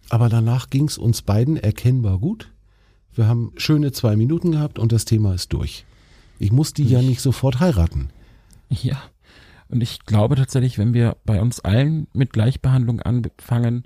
Aber 0.10 0.28
danach 0.28 0.70
ging 0.70 0.90
es 0.90 0.98
uns 0.98 1.22
beiden 1.22 1.56
erkennbar 1.56 2.20
gut. 2.20 2.52
Wir 3.16 3.26
haben 3.26 3.54
schöne 3.56 3.94
zwei 3.94 4.18
Minuten 4.18 4.52
gehabt 4.52 4.80
und 4.80 4.92
das 4.92 5.06
Thema 5.06 5.34
ist 5.34 5.54
durch. 5.54 5.86
Ich 6.40 6.52
muss 6.52 6.74
die 6.74 6.84
ja 6.84 7.02
nicht 7.02 7.22
sofort 7.22 7.62
heiraten. 7.62 8.10
Ja. 8.84 9.02
Und 9.70 9.82
ich 9.82 10.06
glaube 10.06 10.36
tatsächlich, 10.36 10.78
wenn 10.78 10.94
wir 10.94 11.18
bei 11.26 11.42
uns 11.42 11.60
allen 11.60 12.08
mit 12.14 12.34
Gleichbehandlung 12.34 13.02
anfangen, 13.02 13.86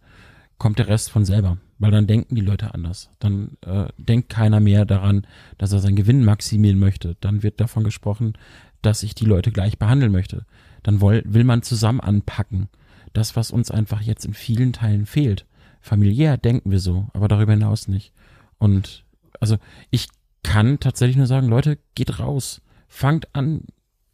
kommt 0.57 0.79
der 0.79 0.87
Rest 0.87 1.11
von 1.11 1.23
selber. 1.23 1.57
Weil 1.79 1.91
dann 1.91 2.07
denken 2.07 2.35
die 2.35 2.41
Leute 2.41 2.73
anders. 2.73 3.09
Dann 3.19 3.57
äh, 3.65 3.85
denkt 3.97 4.29
keiner 4.29 4.59
mehr 4.59 4.85
daran, 4.85 5.27
dass 5.57 5.71
er 5.71 5.79
seinen 5.79 5.95
Gewinn 5.95 6.25
maximieren 6.25 6.79
möchte. 6.79 7.15
Dann 7.21 7.43
wird 7.43 7.61
davon 7.61 7.83
gesprochen, 7.83 8.33
dass 8.81 9.03
ich 9.03 9.13
die 9.13 9.25
Leute 9.25 9.51
gleich 9.51 9.77
behandeln 9.77 10.11
möchte. 10.11 10.45
Dann 10.83 11.01
will, 11.01 11.23
will 11.25 11.43
man 11.43 11.61
zusammen 11.61 12.01
anpacken. 12.01 12.69
Das, 13.13 13.35
was 13.35 13.51
uns 13.51 13.69
einfach 13.69 14.01
jetzt 14.01 14.25
in 14.25 14.33
vielen 14.33 14.73
Teilen 14.73 15.05
fehlt. 15.05 15.45
Familiär 15.79 16.37
denken 16.37 16.71
wir 16.71 16.79
so, 16.79 17.07
aber 17.13 17.27
darüber 17.27 17.53
hinaus 17.53 17.87
nicht. 17.87 18.11
Und 18.57 19.05
also 19.39 19.57
ich 19.91 20.07
kann 20.43 20.79
tatsächlich 20.79 21.17
nur 21.17 21.27
sagen, 21.27 21.47
Leute, 21.47 21.77
geht 21.93 22.19
raus. 22.19 22.61
Fangt 22.87 23.33
an, 23.35 23.61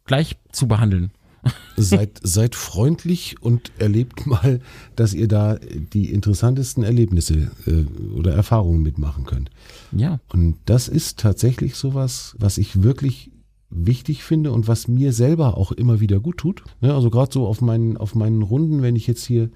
gleich 0.04 0.36
zu 0.52 0.68
behandeln. 0.68 1.12
seid, 1.76 2.18
seid 2.22 2.54
freundlich 2.54 3.36
und 3.42 3.72
erlebt 3.78 4.26
mal, 4.26 4.60
dass 4.96 5.14
ihr 5.14 5.28
da 5.28 5.56
die 5.92 6.10
interessantesten 6.10 6.84
Erlebnisse 6.84 7.50
äh, 7.66 7.84
oder 8.16 8.32
Erfahrungen 8.32 8.82
mitmachen 8.82 9.24
könnt. 9.24 9.50
Ja. 9.92 10.20
Und 10.32 10.56
das 10.64 10.88
ist 10.88 11.18
tatsächlich 11.18 11.76
sowas, 11.76 12.34
was 12.38 12.58
ich 12.58 12.82
wirklich 12.82 13.30
wichtig 13.70 14.22
finde 14.22 14.52
und 14.52 14.68
was 14.68 14.88
mir 14.88 15.12
selber 15.12 15.56
auch 15.56 15.72
immer 15.72 16.00
wieder 16.00 16.20
gut 16.20 16.38
tut. 16.38 16.62
Ja, 16.80 16.94
also 16.94 17.10
gerade 17.10 17.32
so 17.32 17.46
auf 17.46 17.60
meinen, 17.60 17.96
auf 17.96 18.14
meinen 18.14 18.42
Runden, 18.42 18.82
wenn 18.82 18.96
ich 18.96 19.06
jetzt 19.06 19.24
hier 19.24 19.50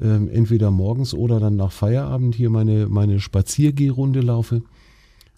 ähm, 0.00 0.28
entweder 0.28 0.70
morgens 0.70 1.14
oder 1.14 1.40
dann 1.40 1.56
nach 1.56 1.72
Feierabend 1.72 2.34
hier 2.34 2.50
meine, 2.50 2.86
meine 2.86 3.18
Spaziergehrunde 3.18 4.20
laufe, 4.20 4.62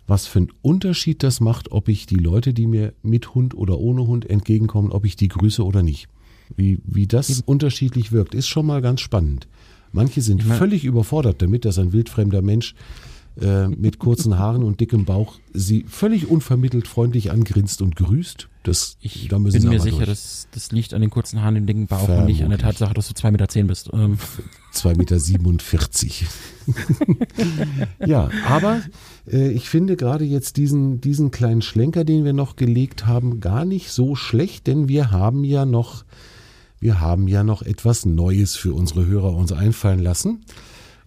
was 0.09 0.27
für 0.27 0.41
einen 0.41 0.53
Unterschied 0.63 1.23
das 1.23 1.41
macht, 1.41 1.71
ob 1.71 1.89
ich 1.89 2.07
die 2.07 2.17
Leute, 2.17 2.55
die 2.55 2.67
mir 2.67 2.95
mit 3.03 3.35
Hund 3.35 3.55
oder 3.55 3.79
ohne 3.79 4.07
Hund 4.07 4.29
entgegenkommen, 4.29 4.91
ob 4.91 5.05
ich 5.05 5.15
die 5.15 5.29
grüße 5.29 5.65
oder 5.65 5.83
nicht. 5.83 6.09
Wie, 6.57 6.81
wie 6.85 7.07
das 7.07 7.43
unterschiedlich 7.45 8.11
wirkt, 8.11 8.35
ist 8.35 8.49
schon 8.49 8.67
mal 8.67 8.81
ganz 8.81 9.03
spannend. 9.03 9.47
Manche 9.93 10.23
sind 10.23 10.43
völlig 10.43 10.85
überfordert 10.85 11.43
damit, 11.43 11.65
dass 11.65 11.79
ein 11.79 11.93
wildfremder 11.93 12.43
Mensch 12.43 12.75
äh, 13.41 13.69
mit 13.69 13.99
kurzen 13.99 14.39
Haaren 14.39 14.63
und 14.63 14.81
dickem 14.81 15.05
Bauch 15.05 15.39
sie 15.53 15.85
völlig 15.89 16.29
unvermittelt 16.29 16.89
freundlich 16.89 17.31
angrinst 17.31 17.83
und 17.83 17.97
grüßt. 17.97 18.49
Das, 18.65 18.97
ich 19.01 19.29
da 19.29 19.39
bin 19.39 19.69
mir 19.69 19.81
sicher, 19.81 20.05
dass 20.05 20.49
das 20.51 20.73
liegt 20.73 20.93
an 20.93 21.01
den 21.01 21.11
kurzen 21.11 21.41
Haaren, 21.41 21.55
dem 21.55 21.67
dicken 21.67 21.87
Bauch 21.87 22.05
Vermutlich. 22.05 22.21
und 22.21 22.27
nicht 22.27 22.45
an 22.45 22.51
der 22.51 22.59
Tatsache, 22.59 22.95
dass 22.95 23.09
du 23.09 23.15
2,10 23.15 23.31
Meter 23.31 23.49
zehn 23.49 23.67
bist. 23.67 23.91
Ähm. 23.93 24.19
2,47 24.75 26.25
Meter. 26.67 27.27
ja, 28.07 28.29
aber 28.47 28.83
äh, 29.31 29.51
ich 29.53 29.69
finde 29.69 29.97
gerade 29.97 30.25
jetzt 30.25 30.57
diesen, 30.57 31.01
diesen 31.01 31.31
kleinen 31.31 31.63
Schlenker, 31.63 32.05
den 32.05 32.25
wir 32.25 32.33
noch 32.33 32.57
gelegt 32.57 33.07
haben, 33.07 33.41
gar 33.41 33.65
nicht 33.65 33.91
so 33.91 34.15
schlecht, 34.15 34.67
denn 34.67 34.89
wir 34.89 35.11
haben 35.11 35.45
ja 35.45 35.65
noch, 35.65 36.05
wir 36.81 37.01
haben 37.01 37.29
ja 37.29 37.43
noch 37.45 37.63
etwas 37.63 38.05
Neues 38.05 38.57
für 38.57 38.75
unsere 38.75 39.07
Hörer 39.07 39.35
uns 39.35 39.53
einfallen 39.53 40.01
lassen. 40.01 40.45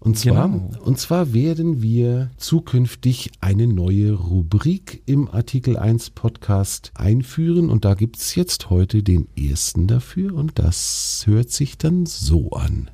Und 0.03 0.17
zwar, 0.17 0.49
genau. 0.49 0.81
und 0.81 0.97
zwar 0.97 1.31
werden 1.31 1.83
wir 1.83 2.31
zukünftig 2.37 3.29
eine 3.39 3.67
neue 3.67 4.13
Rubrik 4.13 5.03
im 5.05 5.29
Artikel 5.29 5.77
1 5.77 6.09
Podcast 6.09 6.91
einführen 6.95 7.69
und 7.69 7.85
da 7.85 7.93
gibt's 7.93 8.33
jetzt 8.33 8.71
heute 8.71 9.03
den 9.03 9.27
ersten 9.37 9.85
dafür 9.85 10.33
und 10.33 10.57
das 10.57 11.21
hört 11.27 11.51
sich 11.51 11.77
dann 11.77 12.07
so 12.07 12.49
an. 12.49 12.89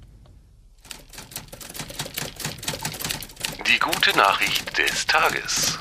Die 3.73 3.79
gute 3.79 4.17
Nachricht 4.17 4.77
des 4.77 5.07
Tages. 5.07 5.79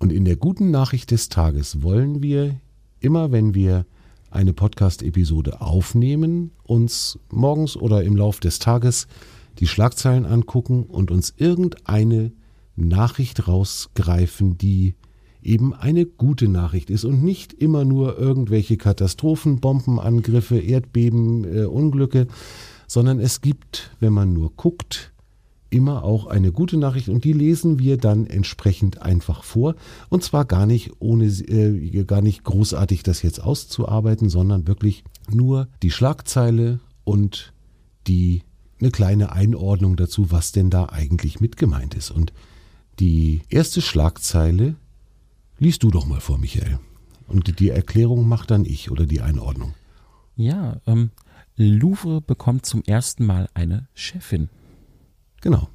Und 0.00 0.12
in 0.12 0.24
der 0.24 0.34
guten 0.34 0.72
Nachricht 0.72 1.12
des 1.12 1.28
Tages 1.28 1.80
wollen 1.84 2.22
wir 2.24 2.60
immer, 2.98 3.30
wenn 3.30 3.54
wir 3.54 3.86
eine 4.30 4.52
Podcast-Episode 4.52 5.60
aufnehmen, 5.60 6.50
uns 6.64 7.18
morgens 7.30 7.76
oder 7.76 8.02
im 8.02 8.16
Lauf 8.16 8.40
des 8.40 8.58
Tages 8.58 9.06
die 9.58 9.66
Schlagzeilen 9.66 10.24
angucken 10.24 10.84
und 10.84 11.10
uns 11.10 11.34
irgendeine 11.36 12.32
Nachricht 12.76 13.48
rausgreifen, 13.48 14.58
die 14.58 14.94
eben 15.42 15.74
eine 15.74 16.04
gute 16.06 16.48
Nachricht 16.48 16.90
ist 16.90 17.04
und 17.04 17.22
nicht 17.22 17.52
immer 17.54 17.84
nur 17.84 18.18
irgendwelche 18.18 18.76
Katastrophen, 18.76 19.60
Bombenangriffe, 19.60 20.58
Erdbeben, 20.58 21.44
äh, 21.44 21.64
Unglücke, 21.64 22.26
sondern 22.86 23.20
es 23.20 23.40
gibt, 23.40 23.90
wenn 24.00 24.12
man 24.12 24.32
nur 24.32 24.52
guckt, 24.56 25.12
immer 25.70 26.04
auch 26.04 26.26
eine 26.26 26.52
gute 26.52 26.76
Nachricht 26.76 27.08
und 27.08 27.24
die 27.24 27.32
lesen 27.32 27.78
wir 27.78 27.98
dann 27.98 28.26
entsprechend 28.26 29.02
einfach 29.02 29.42
vor 29.42 29.74
und 30.08 30.22
zwar 30.22 30.44
gar 30.44 30.66
nicht 30.66 30.92
ohne 30.98 31.26
äh, 31.26 32.04
gar 32.04 32.22
nicht 32.22 32.44
großartig 32.44 33.02
das 33.02 33.22
jetzt 33.22 33.42
auszuarbeiten, 33.42 34.28
sondern 34.28 34.66
wirklich 34.66 35.04
nur 35.30 35.68
die 35.82 35.90
Schlagzeile 35.90 36.80
und 37.04 37.52
die 38.06 38.42
eine 38.80 38.90
kleine 38.90 39.32
Einordnung 39.32 39.96
dazu, 39.96 40.30
was 40.30 40.52
denn 40.52 40.70
da 40.70 40.86
eigentlich 40.86 41.40
mit 41.40 41.56
gemeint 41.56 41.94
ist. 41.94 42.10
Und 42.10 42.32
die 43.00 43.42
erste 43.48 43.82
Schlagzeile 43.82 44.76
liest 45.58 45.82
du 45.82 45.90
doch 45.90 46.06
mal 46.06 46.20
vor, 46.20 46.38
Michael. 46.38 46.78
Und 47.26 47.60
die 47.60 47.70
Erklärung 47.70 48.26
macht 48.26 48.50
dann 48.50 48.64
ich 48.64 48.90
oder 48.90 49.04
die 49.04 49.20
Einordnung. 49.20 49.74
Ja, 50.36 50.80
ähm, 50.86 51.10
Louvre 51.56 52.20
bekommt 52.20 52.64
zum 52.64 52.82
ersten 52.84 53.26
Mal 53.26 53.48
eine 53.54 53.88
Chefin. 53.94 54.48
Genau. 55.40 55.68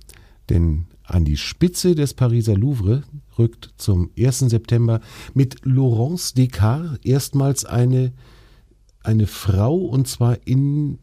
Denn 0.50 0.86
an 1.04 1.26
die 1.26 1.38
Spitze 1.38 1.96
des 1.96 2.14
Pariser 2.14 2.56
Louvre 2.56 3.04
rückt 3.38 3.74
zum 3.78 4.10
1. 4.18 4.40
September 4.40 5.02
mit 5.34 5.66
Laurence 5.66 6.34
Descartes 6.34 7.00
erstmals 7.04 7.66
eine, 7.66 8.14
eine 9.04 9.28
Frau 9.28 9.76
und 9.76 10.08
zwar 10.08 10.38
in 10.46 11.00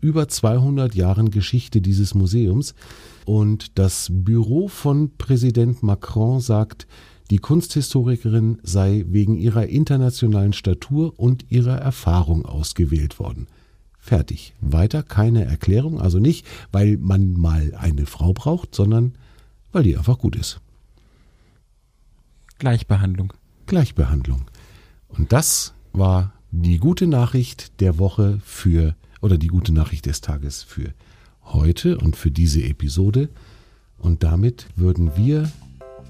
über 0.00 0.28
200 0.28 0.94
Jahren 0.94 1.30
Geschichte 1.30 1.80
dieses 1.80 2.14
Museums. 2.14 2.74
Und 3.26 3.78
das 3.78 4.08
Büro 4.10 4.68
von 4.68 5.16
Präsident 5.16 5.82
Macron 5.82 6.40
sagt, 6.40 6.86
die 7.30 7.38
Kunsthistorikerin 7.38 8.58
sei 8.62 9.04
wegen 9.08 9.36
ihrer 9.36 9.66
internationalen 9.66 10.52
Statur 10.52 11.18
und 11.18 11.50
ihrer 11.50 11.76
Erfahrung 11.76 12.44
ausgewählt 12.44 13.18
worden. 13.20 13.46
Fertig. 14.00 14.54
Weiter 14.60 15.02
keine 15.02 15.44
Erklärung, 15.44 16.00
also 16.00 16.18
nicht, 16.18 16.46
weil 16.72 16.96
man 16.96 17.34
mal 17.34 17.74
eine 17.78 18.06
Frau 18.06 18.32
braucht, 18.32 18.74
sondern 18.74 19.14
weil 19.72 19.82
die 19.82 19.96
einfach 19.96 20.18
gut 20.18 20.36
ist. 20.36 20.60
Gleichbehandlung. 22.58 23.32
Gleichbehandlung. 23.66 24.46
Und 25.08 25.32
das 25.32 25.74
war 25.92 26.32
die 26.50 26.78
gute 26.78 27.06
Nachricht 27.06 27.80
der 27.80 27.98
Woche 27.98 28.40
für, 28.44 28.96
oder 29.20 29.38
die 29.38 29.46
gute 29.48 29.72
Nachricht 29.72 30.06
des 30.06 30.20
Tages 30.20 30.62
für 30.62 30.92
heute 31.44 31.98
und 31.98 32.16
für 32.16 32.30
diese 32.30 32.62
Episode. 32.62 33.28
Und 33.98 34.22
damit 34.22 34.66
würden 34.76 35.16
wir 35.16 35.50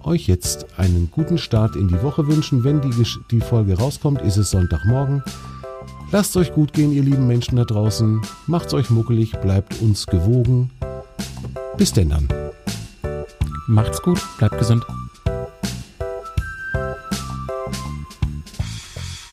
euch 0.03 0.27
jetzt 0.27 0.79
einen 0.79 1.11
guten 1.11 1.39
Start 1.39 1.77
in 1.77 1.89
die 1.89 2.03
Woche 2.03 2.27
wünschen. 2.27 2.65
Wenn 2.65 2.81
die, 2.81 2.91
die 3.31 3.41
Folge 3.41 3.77
rauskommt, 3.77 4.23
ist 4.23 4.37
es 4.37 4.51
Sonntagmorgen. 4.51 5.23
Lasst 6.13 6.37
euch 6.37 6.53
gut 6.53 6.73
gehen, 6.73 6.91
ihr 6.91 7.05
lieben 7.05 7.29
Menschen 7.29 7.55
da 7.57 7.65
draußen. 7.65 8.21
Macht's 8.49 8.75
euch 8.75 8.91
muckelig, 8.91 9.33
bleibt 9.41 9.81
uns 9.81 10.07
gewogen. 10.07 10.71
Bis 11.77 11.93
denn 11.93 12.09
dann. 12.09 12.29
Macht's 13.69 14.03
gut, 14.03 14.21
bleibt 14.39 14.59
gesund. 14.59 14.85